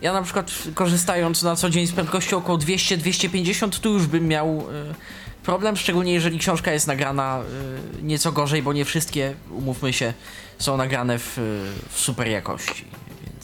Ja 0.01 0.13
na 0.13 0.21
przykład 0.21 0.51
korzystając 0.75 1.43
na 1.43 1.55
co 1.55 1.69
dzień 1.69 1.87
z 1.87 1.91
prędkości 1.91 2.35
około 2.35 2.57
200-250, 2.57 3.79
tu 3.79 3.93
już 3.93 4.07
bym 4.07 4.27
miał 4.27 4.59
y, 4.59 4.63
problem, 5.43 5.77
szczególnie 5.77 6.13
jeżeli 6.13 6.39
książka 6.39 6.71
jest 6.71 6.87
nagrana 6.87 7.41
y, 7.99 8.03
nieco 8.03 8.31
gorzej, 8.31 8.61
bo 8.61 8.73
nie 8.73 8.85
wszystkie, 8.85 9.33
umówmy 9.51 9.93
się, 9.93 10.13
są 10.59 10.77
nagrane 10.77 11.19
w, 11.19 11.37
y, 11.37 11.41
w 11.89 11.99
super 11.99 12.27
jakości, 12.27 12.85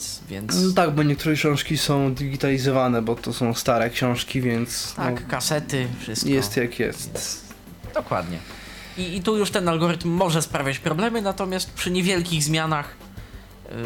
więc... 0.02 0.20
więc... 0.28 0.66
No 0.68 0.72
tak, 0.72 0.94
bo 0.94 1.02
niektóre 1.02 1.34
książki 1.34 1.78
są 1.78 2.14
digitalizowane, 2.14 3.02
bo 3.02 3.14
to 3.14 3.32
są 3.32 3.54
stare 3.54 3.90
książki, 3.90 4.40
więc 4.40 4.94
Tak, 4.94 5.22
no, 5.22 5.30
kasety, 5.30 5.88
wszystko. 6.00 6.28
jest 6.28 6.56
jak 6.56 6.78
jest. 6.78 7.42
Dokładnie. 7.94 8.38
I, 8.98 9.16
I 9.16 9.22
tu 9.22 9.36
już 9.36 9.50
ten 9.50 9.68
algorytm 9.68 10.08
może 10.08 10.42
sprawiać 10.42 10.78
problemy, 10.78 11.22
natomiast 11.22 11.70
przy 11.72 11.90
niewielkich 11.90 12.44
zmianach 12.44 12.96
yy, 13.68 13.76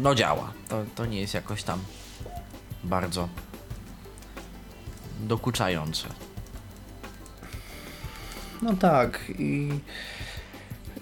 no 0.00 0.14
działa. 0.14 0.52
To, 0.68 0.84
to 0.94 1.06
nie 1.06 1.20
jest 1.20 1.34
jakoś 1.34 1.62
tam 1.62 1.78
bardzo 2.84 3.28
dokuczające. 5.20 6.08
No 8.62 8.76
tak 8.76 9.20
i 9.38 9.68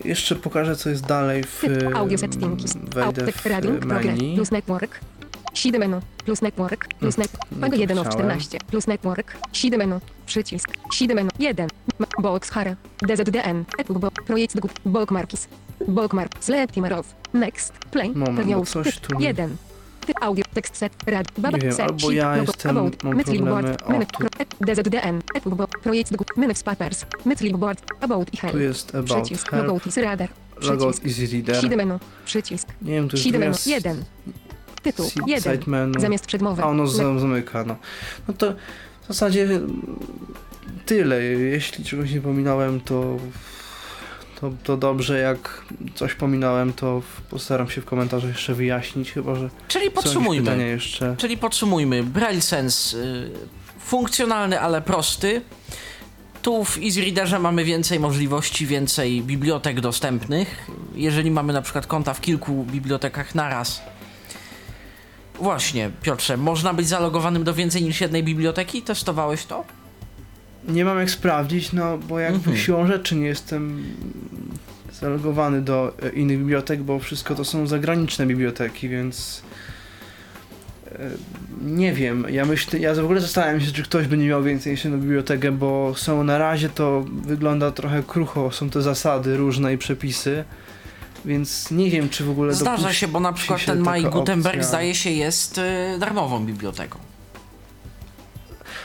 jeszcze 0.05 0.36
pokażę 0.36 0.76
co 0.76 0.90
jest 0.90 1.07
dalej 1.07 1.44
w. 1.44 1.64
Audio 1.94 2.18
settings. 2.18 2.76
wejdę 2.94 3.32
w 3.32 3.86
menu. 3.86 4.34
Plus 4.36 4.51
network. 4.51 5.01
7 5.55 5.80
menu. 5.80 6.01
Plus 6.24 6.42
network. 6.42 6.88
Plus 6.94 7.18
net. 7.18 7.28
Pago 7.61 7.76
to 7.76 7.82
1 7.82 7.98
of 7.98 8.07
chciałem. 8.07 8.26
14. 8.26 8.59
Plus 8.66 8.86
network. 8.86 9.36
7 9.53 9.78
menu. 9.78 10.01
Przycisk. 10.26 10.68
7 10.92 11.16
menu. 11.16 11.30
1. 11.38 11.68
M- 12.01 12.07
Box 12.22 12.51
Hare. 12.51 12.76
DZDN. 13.03 13.64
Apple 13.78 13.94
Bo. 13.98 14.11
Projekt. 14.11 14.57
Bookmarkis. 14.84 15.48
Bookmark. 15.88 16.32
Select. 16.40 16.74
Next. 17.34 17.72
Play. 17.90 18.11
Moment, 18.14 18.68
coś 18.68 18.98
tu 19.01 19.18
mi- 19.18 19.24
1. 19.24 19.57
Audio. 20.20 20.44
Tekst 20.55 20.76
set. 20.76 20.92
Rad. 21.07 21.26
Baba. 21.38 21.57
Nie 21.59 21.62
wiem, 21.62 21.72
set, 21.72 21.80
albo 21.90 22.11
ja 22.11 22.36
jestem- 22.36 22.74
mam 22.74 22.90
problemy- 22.90 23.44
board. 23.51 23.82
o, 23.82 23.92
Minute. 23.92 24.12
tu. 24.18 24.26
DZDN. 24.61 25.22
Projekt. 25.82 26.12
Minutes 26.36 26.62
Papers. 26.62 27.07
Mythlib 27.24 27.57
board. 27.57 27.82
About 28.01 28.28
i 28.34 28.36
Tu 28.36 28.46
help. 28.46 28.61
jest 28.61 28.94
about 28.94 29.22
Przycisk. 29.22 29.51
help, 29.51 29.62
Logout 29.66 29.86
is 29.86 29.96
radar. 29.96 30.28
logout 30.62 31.01
Przycisk. 31.01 31.22
easy 31.22 31.32
reader. 31.36 31.57
7 31.61 31.76
menu. 31.78 31.98
Przycisk. 32.24 32.68
Nie 32.82 32.92
wiem, 32.92 33.09
tu 33.09 33.16
jest, 33.16 33.24
7 33.24 33.40
tu 33.40 33.40
menu. 33.40 33.51
jest 33.53 33.66
1. 33.66 34.05
Tytuł. 34.82 35.07
si- 35.07 35.20
1. 35.26 35.53
side 35.59 35.70
menu. 35.70 36.01
Zamiast 36.01 36.26
przedmowy. 36.26 36.62
A 36.62 36.66
ono 36.66 36.86
zamyka, 36.86 37.64
no. 37.64 37.76
No 38.28 38.34
to 38.34 38.53
w 39.05 39.07
zasadzie 39.09 39.48
tyle. 40.86 41.22
Jeśli 41.24 41.84
czegoś 41.84 42.12
nie 42.12 42.20
pominąłem, 42.20 42.80
to, 42.80 43.16
to, 44.41 44.51
to 44.64 44.76
dobrze. 44.76 45.18
Jak 45.18 45.64
coś 45.95 46.14
pominąłem, 46.14 46.72
to 46.72 47.01
w- 47.01 47.20
postaram 47.22 47.70
się 47.70 47.80
w 47.80 47.84
komentarzach 47.84 48.30
jeszcze 48.30 48.55
wyjaśnić, 48.55 49.12
chyba 49.12 49.34
że 49.34 49.51
Czyli 49.68 49.91
podsumujmy. 49.91 50.66
jeszcze. 50.68 51.14
Czyli 51.18 51.36
podsumujmy. 51.36 52.03
Braille 52.03 52.41
Sense 52.43 52.99
y, 52.99 53.30
funkcjonalny, 53.78 54.61
ale 54.61 54.82
prosty. 54.82 55.43
Tu 56.43 56.64
w 56.64 56.78
EasyReaderze 56.78 57.38
mamy 57.38 57.64
więcej 57.64 58.01
możliwości, 58.01 58.66
więcej 58.66 59.22
bibliotek 59.22 59.80
dostępnych. 59.80 60.66
Jeżeli 60.95 61.30
mamy 61.30 61.53
na 61.53 61.62
przykład 61.62 61.86
konta 61.86 62.14
w 62.14 62.20
kilku 62.20 62.64
bibliotekach 62.64 63.34
naraz. 63.34 63.82
Właśnie, 65.34 65.91
Piotrze, 66.03 66.36
można 66.36 66.74
być 66.74 66.88
zalogowanym 66.88 67.45
do 67.45 67.55
więcej 67.55 67.82
niż 67.82 68.01
jednej 68.01 68.24
biblioteki? 68.24 68.82
Testowałeś 68.82 69.45
to? 69.47 69.64
Nie 70.68 70.84
mam 70.84 70.98
jak 70.98 71.11
sprawdzić, 71.11 71.72
no 71.72 71.98
bo 71.98 72.18
jakby 72.18 72.36
Mhm. 72.38 72.56
siłą 72.56 72.86
rzeczy 72.86 73.16
nie 73.16 73.26
jestem 73.26 73.84
zalogowany 75.00 75.62
do 75.62 75.92
e, 76.02 76.08
innych 76.11 76.38
bibliotek, 76.38 76.82
bo 76.82 76.98
wszystko 76.98 77.34
to 77.34 77.44
są 77.44 77.66
zagraniczne 77.66 78.26
biblioteki, 78.26 78.88
więc 78.88 79.42
e, 80.92 80.98
nie 81.62 81.92
wiem. 81.92 82.26
Ja 82.30 82.44
myślę, 82.44 82.78
ja 82.78 82.94
w 82.94 82.98
ogóle 83.04 83.20
zastanawiam 83.20 83.61
się, 83.61 83.72
czy 83.72 83.82
ktoś 83.82 84.06
będzie 84.06 84.26
miał 84.26 84.42
więcej 84.42 84.72
niż 84.72 84.84
jedną 84.84 85.00
bibliotekę, 85.00 85.52
bo 85.52 85.92
są 85.96 86.24
na 86.24 86.38
razie 86.38 86.68
to 86.68 87.04
wygląda 87.22 87.70
trochę 87.70 88.02
krucho, 88.02 88.50
są 88.50 88.70
te 88.70 88.82
zasady 88.82 89.36
różne 89.36 89.74
i 89.74 89.78
przepisy, 89.78 90.44
więc 91.24 91.70
nie 91.70 91.90
wiem, 91.90 92.08
czy 92.08 92.24
w 92.24 92.30
ogóle 92.30 92.54
Zdarza 92.54 92.92
się, 92.92 93.08
bo 93.08 93.20
na 93.20 93.32
przykład 93.32 93.64
ten 93.64 93.84
taka 93.84 94.11
Gutenberg 94.11 94.56
opcja. 94.56 94.68
zdaje 94.68 94.94
się 94.94 95.11
jest 95.11 95.58
y, 95.58 95.62
darmową 95.98 96.46
biblioteką. 96.46 96.98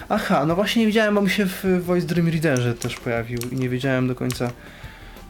Aha, 0.09 0.45
no 0.45 0.55
właśnie 0.55 0.79
nie 0.79 0.85
wiedziałem, 0.85 1.15
bo 1.15 1.21
mi 1.21 1.29
się 1.29 1.45
w 1.45 1.83
Voice 1.83 2.07
Dream 2.07 2.27
Readerze 2.27 2.73
też 2.73 2.95
pojawił 2.95 3.39
i 3.51 3.55
nie 3.55 3.69
wiedziałem 3.69 4.07
do 4.07 4.15
końca 4.15 4.51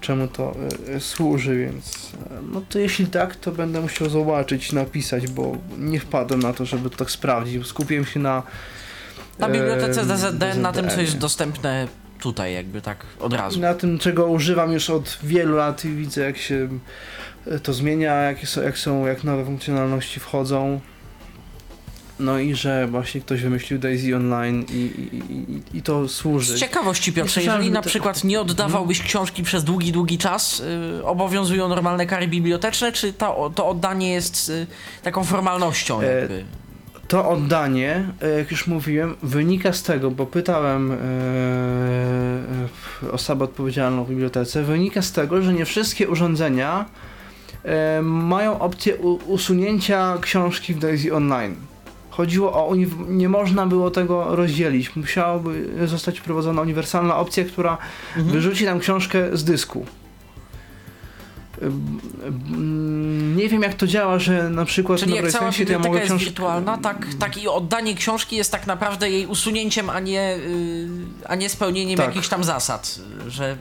czemu 0.06 0.28
to 0.28 0.56
e, 0.90 0.96
e, 0.96 1.00
służy, 1.00 1.58
więc 1.58 2.12
e, 2.14 2.42
no 2.52 2.62
to 2.70 2.80
jeśli 2.80 3.08
tak, 3.08 3.36
to 3.36 3.52
będę 3.52 3.82
musiał 3.82 4.10
zobaczyć, 4.10 4.72
napisać, 4.72 5.28
bo 5.28 5.58
nie 5.78 6.00
wpadłem 6.00 6.40
na 6.40 6.54
to, 6.54 6.66
żeby 6.66 6.90
to 6.90 6.98
tak 6.98 7.12
sprawdzić, 7.12 7.68
skupiłem 7.68 8.06
się 8.06 8.20
na 8.20 8.44
Na 9.40 9.50
bibliotece 9.50 10.06
DZD, 10.06 10.58
na 10.58 10.72
tym 10.72 10.90
co 10.90 11.02
jest 11.02 11.18
dostępne 11.18 11.88
tutaj 12.20 12.54
jakby 12.54 12.82
tak 12.82 13.06
od 13.20 13.34
razu. 13.34 13.60
Na 13.60 13.74
tym, 13.74 14.00
czego 14.00 14.28
używam 14.28 14.72
już 14.72 14.90
od 14.90 15.18
wielu 15.24 15.56
lat 15.56 15.86
i 15.86 15.90
widzę, 15.90 16.22
jak 16.22 16.38
się 16.38 16.70
to 17.64 17.74
zmienia, 17.74 18.14
jakie 18.14 18.48
są, 18.48 18.62
jak 18.62 18.78
są, 18.78 19.06
jak 19.06 19.24
nowe 19.24 19.46
funkcjonalności 19.46 20.20
wchodzą. 20.20 20.80
No 22.20 22.40
i 22.40 22.56
że 22.56 22.88
właśnie 22.88 23.22
ktoś 23.22 23.42
wymyślił 23.42 23.80
Daisy 23.80 24.16
Online 24.16 24.66
i, 24.70 24.76
i, 24.76 25.78
i, 25.78 25.82
to 25.82 26.08
służy. 26.08 26.58
Z 26.58 26.60
ciekawości 26.60 27.14
Piotrze, 27.14 27.44
jeżeli 27.44 27.66
że 27.66 27.72
na 27.72 27.82
przykład 27.82 28.24
nie 28.24 28.42
oddawałbyś 28.42 29.02
książki 29.02 29.44
przez 29.44 29.64
długi, 29.64 29.92
długi 29.92 30.18
czas, 30.18 30.60
y, 31.00 31.06
obowiązują 31.06 31.68
normalne 31.68 32.06
kary 32.06 32.28
biblioteczne, 32.28 32.92
czy 32.92 33.14
to, 33.14 33.52
to 33.56 33.68
oddanie 33.68 34.14
jest 34.14 34.50
y, 34.50 34.68
taką 35.04 35.24
formalnością 35.24 36.02
E, 36.02 36.06
jakby? 36.20 36.46
To 37.08 37.30
oddanie, 37.30 38.06
e, 38.22 38.30
jak 38.30 38.52
już 38.52 38.68
mówiłem, 38.68 39.16
wynika 39.24 39.74
z 39.74 39.84
tego, 39.84 40.12
bo 40.12 40.26
pytałem 40.26 40.92
e, 40.92 40.98
osobę 43.12 43.46
odpowiedzialną 43.46 44.04
w 44.04 44.10
bibliotece, 44.10 44.64
wynika 44.64 45.02
z 45.02 45.12
tego, 45.12 45.42
że 45.42 45.54
nie 45.54 45.66
wszystkie 45.66 46.10
urządzenia 46.10 46.86
mają 48.04 48.60
opcję 48.60 48.96
usunięcia 49.28 50.18
książki 50.22 50.74
w 50.74 50.80
Daisy 50.80 51.16
Online. 51.16 51.56
Chodziło 52.18 52.54
o, 52.70 52.76
nie 53.08 53.30
można 53.30 53.66
było 53.66 53.92
tego 53.92 54.36
rozdzielić. 54.36 54.96
Musiałaby 54.96 55.70
zostać 55.86 56.20
wprowadzona 56.20 56.62
uniwersalna 56.62 57.18
opcja, 57.18 57.46
która 57.46 57.78
Mhm. 58.18 58.34
wyrzuci 58.36 58.66
nam 58.66 58.80
książkę 58.80 59.38
z 59.38 59.44
dysku. 59.44 59.86
Ym, 61.64 63.36
Nie 63.38 63.50
wiem 63.50 63.62
jak 63.62 63.74
to 63.74 63.88
działa, 63.88 64.20
że 64.20 64.50
na 64.50 64.66
przykład 64.66 65.00
Czyli 65.00 65.16
jak 65.16 65.32
cała 65.32 65.52
to 65.52 65.58
ja 65.58 65.66
biblioteka 65.66 65.88
mogę 65.90 66.00
jest 66.00 66.16
wirtualna, 66.16 66.78
tak, 66.78 67.08
tak 67.20 67.38
i 67.44 67.48
oddanie 67.48 67.96
książki 67.96 68.36
jest 68.36 68.52
tak 68.52 68.68
naprawdę 68.68 69.10
jej 69.10 69.28
usunięciem, 69.28 69.90
a 69.90 70.00
nie, 70.00 70.36
y, 70.36 70.88
a 71.26 71.36
nie 71.36 71.50
spełnieniem 71.50 71.98
Tak. 71.98 72.08
jakichś 72.08 72.28
tam 72.28 72.44
zasad, 72.44 73.00
że 73.28 73.58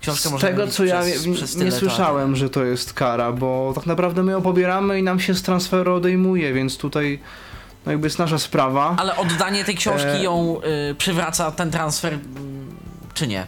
książkę 0.00 0.28
Z 0.28 0.40
tego 0.40 0.66
co 0.66 0.84
ja 0.84 1.02
przez, 1.34 1.56
nie 1.56 1.72
słyszałem, 1.72 2.36
że 2.36 2.50
to 2.50 2.64
jest 2.64 2.92
kara, 2.92 3.32
bo 3.32 3.72
tak 3.74 3.86
naprawdę 3.86 4.22
my 4.22 4.32
ją 4.32 4.42
pobieramy 4.42 4.98
i 4.98 5.02
nam 5.02 5.20
się 5.20 5.34
z 5.34 5.42
transferu 5.42 5.94
odejmuje, 5.94 6.52
więc 6.52 6.76
tutaj 6.76 7.18
no 7.88 7.92
jakby 7.92 8.06
jest 8.06 8.18
nasza 8.18 8.38
sprawa. 8.38 8.94
Ale 8.98 9.16
oddanie 9.16 9.64
tej 9.64 9.74
książki 9.74 10.08
E, 10.08 10.22
ją 10.22 10.60
y, 10.90 10.94
przywraca 10.94 11.50
ten 11.50 11.70
transfer, 11.70 12.14
y, 12.14 12.18
czy 13.14 13.26
nie? 13.26 13.46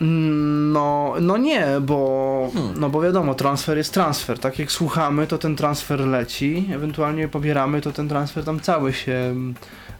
Mm, 0.00 0.72
No, 0.72 1.14
no 1.20 1.36
nie, 1.36 1.66
bo, 1.80 2.50
Hmm. 2.54 2.80
no 2.80 2.90
bo 2.90 3.00
wiadomo, 3.00 3.34
transfer 3.34 3.76
jest 3.76 3.94
transfer. 3.94 4.38
Tak 4.38 4.58
jak 4.58 4.72
słuchamy, 4.72 5.26
to 5.26 5.38
ten 5.38 5.56
transfer 5.56 6.00
leci, 6.00 6.68
ewentualnie 6.74 7.28
pobieramy, 7.28 7.80
to 7.80 7.92
ten 7.92 8.08
transfer 8.08 8.44
tam 8.44 8.60
cały 8.60 8.92
się, 8.92 9.34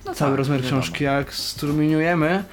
No 0.06 0.14
cały 0.14 0.30
tak, 0.30 0.38
rozmiar 0.38 0.60
wiadomo. 0.62 0.82
książki, 0.82 1.04
jak 1.04 1.34
strumieniujemy, 1.34 2.44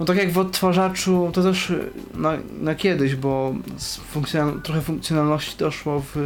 no 0.00 0.06
tak 0.06 0.16
jak 0.16 0.32
w 0.32 0.38
odtwarzaczu, 0.38 1.30
to 1.32 1.42
też 1.42 1.72
na, 2.14 2.32
na 2.60 2.74
kiedyś, 2.74 3.14
bo 3.16 3.54
funkcjonal, 4.10 4.60
trochę 4.62 4.80
funkcjonalności 4.80 5.56
doszło 5.58 6.02
w 6.14 6.16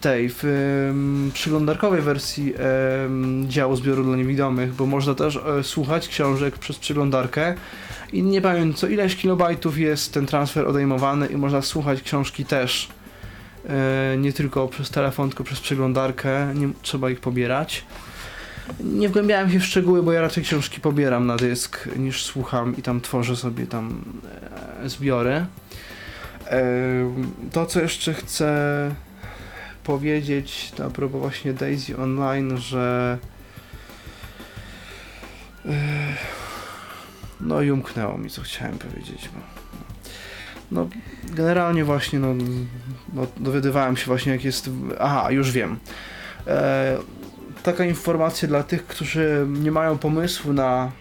tej, 0.00 0.28
w 0.28 0.44
ym, 0.44 1.30
przeglądarkowej 1.34 2.02
wersji 2.02 2.54
ym, 3.04 3.44
działu 3.48 3.76
zbioru 3.76 4.04
dla 4.04 4.16
niewidomych, 4.16 4.74
bo 4.74 4.86
można 4.86 5.14
też 5.14 5.36
e, 5.36 5.62
słuchać 5.64 6.08
książek 6.08 6.58
przez 6.58 6.78
przeglądarkę 6.78 7.54
i 8.12 8.22
nie 8.22 8.40
pamiętam 8.40 8.74
co 8.74 8.86
ileś 8.86 9.16
kilobajtów 9.16 9.78
jest 9.78 10.14
ten 10.14 10.26
transfer 10.26 10.66
odejmowany 10.66 11.26
i 11.26 11.36
można 11.36 11.62
słuchać 11.62 12.02
książki 12.02 12.44
też 12.44 12.88
e, 13.68 14.16
nie 14.18 14.32
tylko 14.32 14.68
przez 14.68 14.90
telefon, 14.90 15.28
tylko 15.28 15.44
przez 15.44 15.60
przeglądarkę, 15.60 16.54
nie 16.54 16.68
trzeba 16.82 17.10
ich 17.10 17.20
pobierać. 17.20 17.84
Nie 18.80 19.08
wgłębiałem 19.08 19.50
się 19.50 19.58
w 19.58 19.64
szczegóły, 19.64 20.02
bo 20.02 20.12
ja 20.12 20.20
raczej 20.20 20.44
książki 20.44 20.80
pobieram 20.80 21.26
na 21.26 21.36
dysk 21.36 21.88
niż 21.96 22.24
słucham 22.24 22.76
i 22.76 22.82
tam 22.82 23.00
tworzę 23.00 23.36
sobie 23.36 23.66
tam 23.66 24.04
e, 24.84 24.88
zbiory. 24.88 25.46
E, 26.46 26.64
to 27.52 27.66
co 27.66 27.80
jeszcze 27.80 28.14
chcę 28.14 28.48
powiedzieć 29.88 30.72
a 30.86 30.90
propos 30.90 31.20
właśnie 31.20 31.52
Daisy 31.52 31.96
Online, 31.96 32.58
że 32.58 33.18
e, 35.66 35.70
no 37.40 37.62
i 37.62 37.70
umknęło 37.70 38.18
mi 38.18 38.30
co 38.30 38.42
chciałem 38.42 38.78
powiedzieć. 38.78 39.28
No 40.70 40.88
generalnie 41.24 41.84
właśnie 41.84 42.18
no, 42.18 42.34
no 43.12 43.26
dowiadywałem 43.36 43.96
się 43.96 44.06
właśnie 44.06 44.32
jak 44.32 44.44
jest 44.44 44.70
aha 44.98 45.30
już 45.30 45.52
wiem 45.52 45.78
e, 46.46 46.98
taka 47.62 47.84
informacja 47.84 48.48
dla 48.48 48.62
tych, 48.62 48.86
którzy 48.86 49.46
nie 49.48 49.70
mają 49.70 49.98
pomysłu 49.98 50.52
na 50.52 50.92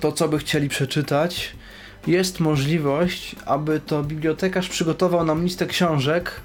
to, 0.00 0.12
co 0.12 0.28
by 0.28 0.38
chcieli 0.38 0.68
przeczytać. 0.68 1.52
Jest 2.06 2.40
możliwość, 2.40 3.36
aby 3.46 3.80
to 3.80 4.02
bibliotekarz 4.04 4.68
przygotował 4.68 5.24
nam 5.24 5.44
listę 5.44 5.66
książek 5.66 6.40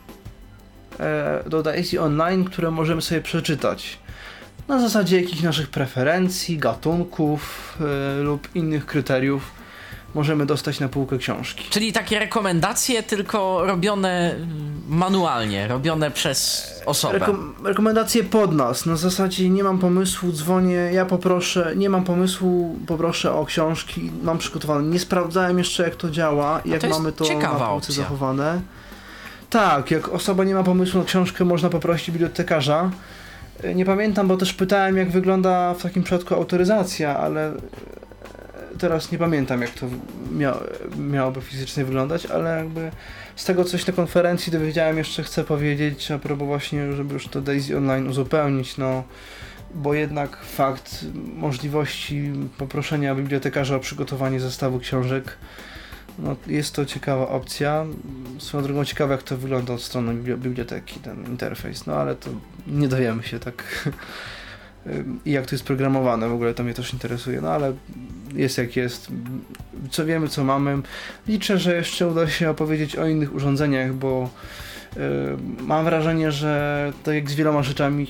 do 1.49 1.63
Daisy 1.63 2.01
Online, 2.01 2.43
które 2.45 2.71
możemy 2.71 3.01
sobie 3.01 3.21
przeczytać. 3.21 3.99
Na 4.67 4.79
zasadzie 4.79 5.21
jakichś 5.21 5.41
naszych 5.41 5.69
preferencji, 5.69 6.57
gatunków 6.57 7.73
e, 7.81 8.23
lub 8.23 8.55
innych 8.55 8.85
kryteriów 8.85 9.51
możemy 10.15 10.45
dostać 10.45 10.79
na 10.79 10.89
półkę 10.89 11.17
książki. 11.17 11.63
Czyli 11.69 11.93
takie 11.93 12.19
rekomendacje, 12.19 13.03
tylko 13.03 13.65
robione 13.65 14.35
y, 14.35 14.37
manualnie, 14.89 15.67
robione 15.67 16.11
przez 16.11 16.67
osobę. 16.85 17.19
Rekom- 17.19 17.65
rekomendacje 17.65 18.23
pod 18.23 18.55
nas. 18.55 18.85
Na 18.85 18.95
zasadzie 18.95 19.49
nie 19.49 19.63
mam 19.63 19.79
pomysłu, 19.79 20.31
dzwonię, 20.31 20.75
ja 20.93 21.05
poproszę, 21.05 21.73
nie 21.75 21.89
mam 21.89 22.03
pomysłu, 22.03 22.79
poproszę 22.87 23.33
o 23.33 23.45
książki, 23.45 24.11
mam 24.23 24.37
przygotowane. 24.37 24.87
Nie 24.87 24.99
sprawdzałem 24.99 25.57
jeszcze 25.57 25.83
jak 25.83 25.95
to 25.95 26.09
działa, 26.09 26.61
jak 26.65 26.81
to 26.81 26.89
mamy 26.89 27.11
to 27.11 27.25
ciekawa 27.25 27.59
na 27.59 27.69
półce 27.69 27.87
opcja. 27.87 28.03
zachowane. 28.03 28.61
Tak, 29.49 29.91
jak 29.91 30.09
osoba 30.09 30.43
nie 30.43 30.53
ma 30.55 30.63
pomysłu 30.63 30.99
na 30.99 31.05
książkę, 31.05 31.45
można 31.45 31.69
poprosić 31.69 32.11
bibliotekarza. 32.11 32.91
E, 33.63 33.75
Nie 33.75 33.85
pamiętam, 33.85 34.27
bo 34.27 34.37
też 34.37 34.53
pytałem 34.53 34.97
jak 34.97 35.11
wygląda 35.11 35.73
w 35.73 35.83
takim 35.83 36.03
przypadku 36.03 36.35
autoryzacja, 36.35 37.17
ale 37.17 37.47
e, 37.47 37.53
teraz 38.79 39.11
nie 39.11 39.17
pamiętam 39.17 39.61
jak 39.61 39.69
to 39.69 39.85
mia 40.31 40.57
miałoby 40.97 41.41
fizycznie 41.41 41.85
wyglądać, 41.85 42.25
ale 42.25 42.57
jakby 42.57 42.91
z 43.35 43.45
tego 43.45 43.63
coś 43.63 43.87
na 43.87 43.93
konferencji 43.93 44.51
dowiedziałem 44.51 44.97
jeszcze 44.97 45.23
chcę 45.23 45.43
powiedzieć 45.43 46.11
a 46.11 46.19
propos 46.19 46.47
właśnie, 46.47 46.93
żeby 46.93 47.13
już 47.13 47.27
to 47.27 47.41
Daisy 47.41 47.77
Online 47.77 48.07
uzupełnić, 48.07 48.77
no 48.77 49.03
bo 49.75 49.93
jednak 49.93 50.37
fakt 50.37 51.05
możliwości 51.35 52.31
poproszenia 52.57 53.15
bibliotekarza 53.15 53.75
o 53.75 53.79
przygotowanie 53.79 54.39
zestawu 54.39 54.79
książek 54.79 55.37
no, 56.19 56.35
jest 56.47 56.75
to 56.75 56.85
ciekawa 56.85 57.27
opcja. 57.27 57.85
Swoją 58.39 58.63
drogą 58.63 58.85
ciekawe 58.85 59.13
jak 59.13 59.23
to 59.23 59.37
wygląda 59.37 59.73
od 59.73 59.81
strony 59.81 60.13
bibli- 60.13 60.37
biblioteki, 60.37 60.99
ten 60.99 61.25
interfejs, 61.25 61.85
no 61.85 61.93
ale 61.93 62.15
to 62.15 62.29
nie 62.67 62.87
dowiemy 62.87 63.23
się 63.23 63.39
tak 63.39 63.63
i 65.25 65.31
jak 65.31 65.45
to 65.45 65.55
jest 65.55 65.65
programowane, 65.65 66.29
w 66.29 66.33
ogóle 66.33 66.53
to 66.53 66.63
mnie 66.63 66.73
też 66.73 66.93
interesuje, 66.93 67.41
no 67.41 67.49
ale 67.49 67.73
jest 68.33 68.57
jak 68.57 68.75
jest. 68.75 69.07
Co 69.91 70.05
wiemy, 70.05 70.27
co 70.27 70.43
mamy. 70.43 70.77
Liczę, 71.27 71.57
że 71.57 71.75
jeszcze 71.75 72.07
uda 72.07 72.27
się 72.27 72.49
opowiedzieć 72.49 72.95
o 72.95 73.07
innych 73.07 73.35
urządzeniach, 73.35 73.93
bo 73.93 74.29
y, 74.97 74.99
mam 75.61 75.85
wrażenie, 75.85 76.31
że 76.31 76.93
tak 77.03 77.15
jak 77.15 77.29
z 77.29 77.35
wieloma 77.35 77.63
rzeczami 77.63 78.07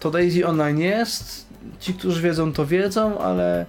to 0.00 0.10
Daisy 0.10 0.46
Online 0.46 0.78
jest. 0.78 1.46
Ci, 1.80 1.94
którzy 1.94 2.22
wiedzą, 2.22 2.52
to 2.52 2.66
wiedzą, 2.66 3.18
ale 3.18 3.66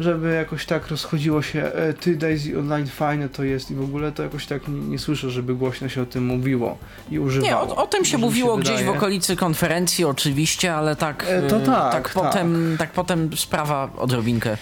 żeby 0.00 0.34
jakoś 0.34 0.66
tak 0.66 0.88
rozchodziło 0.88 1.42
się, 1.42 1.62
e, 1.64 1.92
ty 1.92 2.16
Daisy 2.16 2.58
Online 2.58 2.86
fajne 2.86 3.28
to 3.28 3.44
jest 3.44 3.70
i 3.70 3.74
w 3.74 3.82
ogóle 3.82 4.12
to 4.12 4.22
jakoś 4.22 4.46
tak 4.46 4.68
nie, 4.68 4.80
nie 4.80 4.98
słyszę, 4.98 5.30
żeby 5.30 5.54
głośno 5.54 5.88
się 5.88 6.02
o 6.02 6.06
tym 6.06 6.26
mówiło 6.26 6.78
i 7.10 7.18
używało. 7.18 7.66
Nie, 7.66 7.72
o, 7.72 7.76
o 7.76 7.86
tym 7.86 8.04
się 8.04 8.18
Może 8.18 8.26
mówiło 8.26 8.56
gdzieś 8.56 8.74
w 8.76 8.78
wydaje. 8.78 8.96
okolicy 8.98 9.36
konferencji 9.36 10.04
oczywiście, 10.04 10.74
ale 10.74 10.96
tak, 10.96 11.26
E, 11.28 11.42
to 11.42 11.56
y, 11.56 11.60
tak, 11.60 11.92
tak, 11.92 11.92
tak. 11.92 12.12
potem, 12.12 12.76
tak 12.78 12.90
potem 12.90 13.30
sprawa 13.36 13.90
odrobinkę 13.98 14.56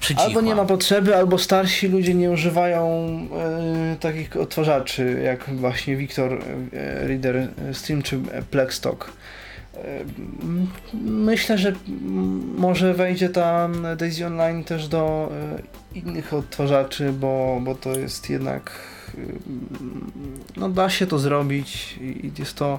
przycichła. 0.00 0.26
Albo 0.26 0.40
nie 0.40 0.54
ma 0.54 0.64
potrzeby, 0.64 1.16
albo 1.16 1.38
starsi 1.38 1.88
ludzie 1.88 2.14
nie 2.14 2.30
używają 2.30 2.86
e, 3.92 3.96
takich 4.00 4.36
odtwarzaczy 4.36 5.20
jak 5.24 5.44
właśnie 5.56 5.96
Victor 5.96 6.32
e, 6.72 7.08
Reader 7.08 7.48
Stream 7.72 8.02
czy 8.02 8.20
Plextalk. 8.50 9.12
Myślę, 11.02 11.58
że 11.58 11.72
może 12.58 12.94
wejdzie 12.94 13.28
tam 13.28 13.86
Daisy 13.96 14.26
Online 14.26 14.64
też 14.64 14.88
do 14.88 15.32
e, 15.94 15.98
innych 15.98 16.34
odtwarzaczy, 16.34 17.12
bo, 17.12 17.60
bo 17.64 17.74
to 17.74 17.98
jest 17.98 18.30
jednak 18.30 18.96
no 20.56 20.68
da 20.68 20.90
się 20.90 21.06
to 21.06 21.18
zrobić 21.18 21.98
i 22.00 22.32
jest 22.38 22.54
to 22.54 22.78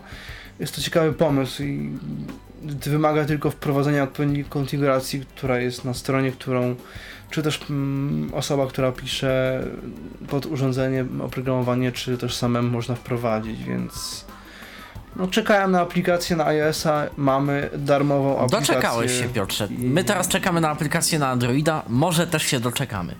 jest 0.60 0.76
to 0.76 0.82
ciekawy 0.82 1.14
pomysł 1.14 1.64
i 1.64 1.90
wymaga 2.86 3.26
tylko 3.26 3.52
wprowadzenia 3.52 4.04
odpowiedniej 4.04 4.46
konfiguracji, 4.46 5.26
która 5.36 5.60
jest 5.60 5.86
na 5.86 5.94
stronie, 5.94 6.32
którą 6.32 6.76
czy 7.30 7.44
też 7.44 7.60
osoba, 8.34 8.68
która 8.68 8.92
pisze 8.92 9.64
pod 10.28 10.46
urządzenie 10.46 11.06
oprogramowanie, 11.22 11.92
czy 11.92 12.18
też 12.18 12.36
samemu 12.36 12.70
można 12.70 12.96
wprowadzić, 12.96 13.64
więc 13.64 14.26
No 15.20 15.28
czekałem 15.28 15.72
na 15.72 15.82
aplikację 15.82 16.36
na 16.36 16.46
iOS-a, 16.46 17.04
mamy 17.18 17.70
darmową 17.78 18.40
aplikację. 18.40 18.76
Doczekałeś 18.76 19.12
się, 19.20 19.30
Piotrze. 19.30 19.68
My 19.78 20.04
teraz 20.04 20.28
czekamy 20.28 20.62
na 20.62 20.70
aplikację 20.70 21.20
na 21.20 21.28
Androida, 21.28 21.84
może 21.90 22.28
też 22.28 22.44
się 22.44 22.60
doczekamy. 22.60 23.16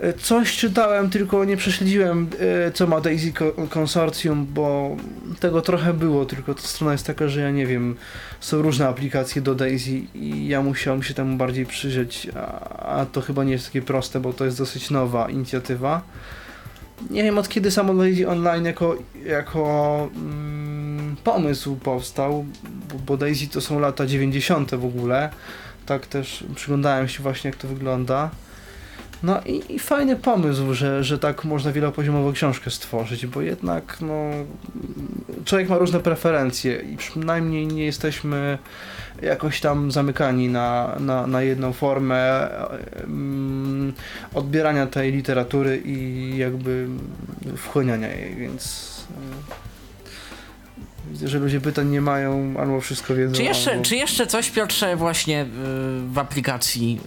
E, 0.00 0.12
Coś 0.12 0.56
czytałem, 0.56 1.10
tylko 1.10 1.44
nie 1.44 1.56
prześledziłem, 1.56 2.28
e, 2.66 2.72
co 2.72 2.86
ma 2.86 3.00
Daisy 3.00 3.32
Consortium, 3.70 4.46
bo 4.46 4.96
tego 5.40 5.62
trochę 5.62 5.94
było, 5.94 6.24
tylko 6.26 6.54
ta 6.54 6.62
strona 6.62 6.92
jest 6.92 7.06
taka, 7.06 7.28
że 7.28 7.40
ja 7.40 7.50
nie 7.50 7.66
wiem, 7.66 7.96
są 8.40 8.62
różne 8.62 8.88
aplikacje 8.88 9.42
do 9.42 9.54
Daisy 9.54 9.90
i 10.14 10.48
ja 10.48 10.62
musiałem 10.62 11.02
się 11.02 11.14
temu 11.14 11.36
bardziej 11.36 11.66
przyjrzeć, 11.66 12.28
a, 12.36 12.68
a 13.00 13.06
to 13.06 13.20
chyba 13.20 13.44
nie 13.44 13.52
jest 13.52 13.66
takie 13.66 13.82
proste, 13.82 14.20
bo 14.20 14.32
to 14.32 14.44
jest 14.44 14.58
dosyć 14.58 14.90
nowa 14.90 15.30
inicjatywa. 15.30 16.02
Nie 17.10 17.22
wiem 17.22 17.38
od 17.38 17.48
kiedy 17.48 17.70
samo 17.70 17.94
Daisy 17.94 18.28
Online 18.28 18.64
jako, 18.64 18.96
jako 19.26 20.08
mm, 20.16 21.16
pomysł 21.24 21.76
powstał, 21.76 22.44
bo, 22.92 22.98
bo 22.98 23.16
Daisy 23.16 23.48
to 23.48 23.60
są 23.60 23.78
lata 23.78 24.06
90. 24.06 24.74
w 24.74 24.84
ogóle. 24.84 25.30
Tak 25.86 26.06
też 26.06 26.44
przyglądałem 26.54 27.08
się 27.08 27.22
właśnie 27.22 27.50
jak 27.50 27.60
to 27.60 27.68
wygląda. 27.68 28.30
No 29.22 29.40
i, 29.46 29.74
i 29.74 29.78
fajny 29.78 30.16
pomysł, 30.16 30.74
że, 30.74 31.04
że 31.04 31.18
tak 31.18 31.44
można 31.44 31.72
wielopoziomową 31.72 32.32
książkę 32.32 32.70
stworzyć, 32.70 33.26
bo 33.26 33.40
jednak 33.40 33.98
no, 34.00 34.30
człowiek 35.44 35.68
ma 35.68 35.78
różne 35.78 36.00
preferencje 36.00 36.76
i 36.76 36.96
przynajmniej 36.96 37.66
nie 37.66 37.84
jesteśmy 37.84 38.58
jakoś 39.22 39.60
tam 39.60 39.90
zamykani 39.90 40.48
na, 40.48 40.96
na, 41.00 41.26
na 41.26 41.42
jedną 41.42 41.72
formę 41.72 42.48
mm, 43.04 43.92
odbierania 44.34 44.86
tej 44.86 45.12
literatury 45.12 45.82
i 45.84 46.36
jakby 46.36 46.88
wchłaniania 47.56 48.08
jej, 48.08 48.36
więc 48.36 48.90
y, 51.08 51.10
widzę, 51.10 51.28
że 51.28 51.38
ludzie 51.38 51.60
pytań 51.60 51.88
nie 51.88 52.00
mają, 52.00 52.54
albo 52.58 52.80
wszystko 52.80 53.14
wiedzą. 53.14 53.34
Czy 53.34 53.42
jeszcze, 53.42 53.70
albo... 53.70 53.84
czy 53.84 53.96
jeszcze 53.96 54.26
coś, 54.26 54.50
Piotrze, 54.50 54.96
właśnie 54.96 55.42
y, 55.42 55.46
w 56.12 56.18
aplikacji 56.18 57.00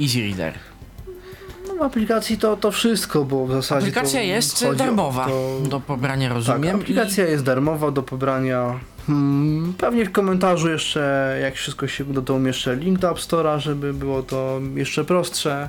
y, 0.00 0.02
Easy 0.02 0.20
Reader? 0.20 0.54
W 1.80 1.82
aplikacji 1.82 2.38
to, 2.38 2.56
to 2.56 2.70
wszystko, 2.70 3.24
bo 3.24 3.46
w 3.46 3.52
zasadzie 3.52 3.86
Aplikacja 3.86 4.22
jest 4.22 4.64
darmowa 4.76 5.26
to- 5.26 5.60
do 5.68 5.80
pobrania, 5.80 6.28
Tak, 6.28 6.34
rozumiem. 6.36 6.76
aplikacja 6.76 7.24
jest 7.24 7.44
darmowa 7.44 7.90
do 7.90 8.02
pobrania. 8.02 8.80
Hmm, 9.06 9.74
pewnie 9.78 10.04
w 10.04 10.12
komentarzu 10.12 10.70
jeszcze, 10.70 11.38
jak 11.42 11.54
wszystko 11.54 11.88
się 11.88 12.04
uda, 12.04 12.22
to 12.22 12.34
umieszczę 12.34 12.76
link 12.76 12.98
do 12.98 13.10
App 13.10 13.18
Store'a, 13.18 13.58
żeby 13.58 13.94
było 13.94 14.22
to 14.22 14.60
jeszcze 14.74 15.04
prostsze. 15.04 15.68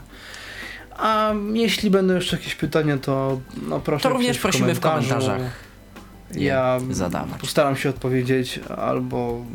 A 0.98 1.34
jeśli 1.54 1.90
będą 1.90 2.16
jeszcze 2.16 2.38
jakieś 2.38 2.56
pytania, 2.56 2.98
to 2.98 3.40
no 3.68 3.80
proszę 3.80 4.04
To 4.04 4.10
również 4.10 4.38
pisać 4.38 4.42
prosimy 4.42 4.76
w 4.76 4.80
komentarzach 4.80 5.42
Ja 6.36 6.80
zadawać. 6.92 7.40
postaram 7.42 7.76
się 7.76 7.90
odpowiedzieć 7.90 8.60
albo 8.78 9.46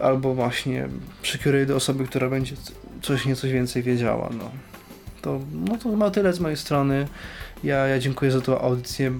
albo 0.00 0.34
właśnie 0.34 0.88
przekieruję 1.22 1.66
do 1.66 1.76
osoby, 1.76 2.04
która 2.06 2.28
będzie 2.30 2.54
coś 3.02 3.26
nieco 3.26 3.46
więcej 3.48 3.82
wiedziała. 3.82 4.28
No. 4.38 4.50
To, 5.22 5.40
no 5.52 5.76
to 5.76 5.88
ma 5.88 6.10
tyle 6.10 6.32
z 6.32 6.40
mojej 6.40 6.56
strony. 6.56 7.08
Ja, 7.64 7.76
ja 7.76 7.98
dziękuję 7.98 8.30
za 8.30 8.40
tą 8.40 8.60
audycję. 8.60 9.12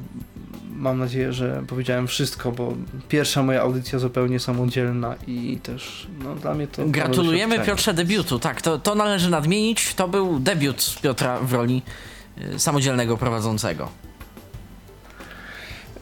Mam 0.77 0.99
nadzieję, 0.99 1.33
że 1.33 1.65
powiedziałem 1.69 2.07
wszystko, 2.07 2.53
bo 2.53 2.75
pierwsza 3.09 3.43
moja 3.43 3.61
audycja 3.63 3.99
zupełnie 3.99 4.41
samodzielna 4.41 5.15
i 5.27 5.59
też 5.63 6.07
no, 6.25 6.35
dla 6.35 6.55
mnie 6.55 6.67
to... 6.67 6.87
Gratulujemy. 6.87 7.61
Piotrze 7.61 7.95
debiutu. 7.95 8.39
Tak, 8.39 8.63
to, 8.63 8.79
to 8.79 8.95
należy 8.95 9.31
nadmienić. 9.31 9.95
To 9.95 10.09
był 10.09 10.39
debiut 10.39 10.97
Piotra 11.03 11.39
w 11.39 11.53
roli 11.53 11.83
y, 12.55 12.59
samodzielnego 12.59 13.17
prowadzącego. 13.17 13.89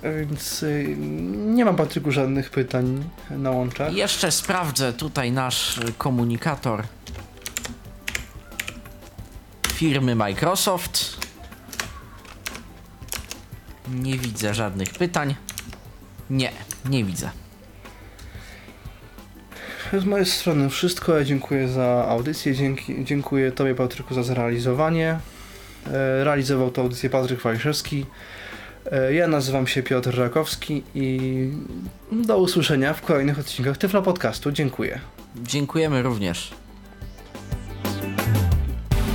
Więc 0.02 0.62
y, 0.62 0.96
nie 1.46 1.64
mam 1.64 1.76
Patryku 1.76 2.10
żadnych 2.10 2.50
pytań 2.50 3.04
na 3.30 3.50
łączach. 3.50 3.92
Jeszcze 3.92 4.30
sprawdzę 4.30 4.92
tutaj 4.92 5.32
nasz 5.32 5.80
komunikator 5.98 6.82
firmy 9.80 10.14
Microsoft. 10.14 11.26
Nie 13.94 14.18
widzę 14.18 14.54
żadnych 14.54 14.90
pytań. 14.90 15.34
Nie, 16.30 16.52
nie 16.90 17.04
widzę. 17.04 17.30
Z 19.92 20.04
mojej 20.04 20.26
strony 20.26 20.70
wszystko. 20.70 21.18
Ja 21.18 21.24
dziękuję 21.24 21.68
za 21.68 22.06
audycję. 22.08 22.54
Dzięki, 22.54 23.04
dziękuję 23.04 23.52
Tobie, 23.52 23.74
Patryku, 23.74 24.14
za 24.14 24.22
zrealizowanie. 24.22 25.18
E, 25.86 26.24
realizował 26.24 26.70
tę 26.70 26.80
audycję 26.80 27.10
Patryk 27.10 27.40
Waliszewski. 27.40 28.06
E, 28.92 29.14
ja 29.14 29.28
nazywam 29.28 29.66
się 29.66 29.82
Piotr 29.82 30.18
Rakowski 30.18 30.82
i 30.94 31.18
do 32.12 32.38
usłyszenia 32.38 32.94
w 32.94 33.02
kolejnych 33.02 33.38
odcinkach 33.38 33.78
Tyflo 33.78 34.02
Podcastu. 34.02 34.52
Dziękuję. 34.52 35.00
Dziękujemy 35.36 36.02
również. 36.02 36.59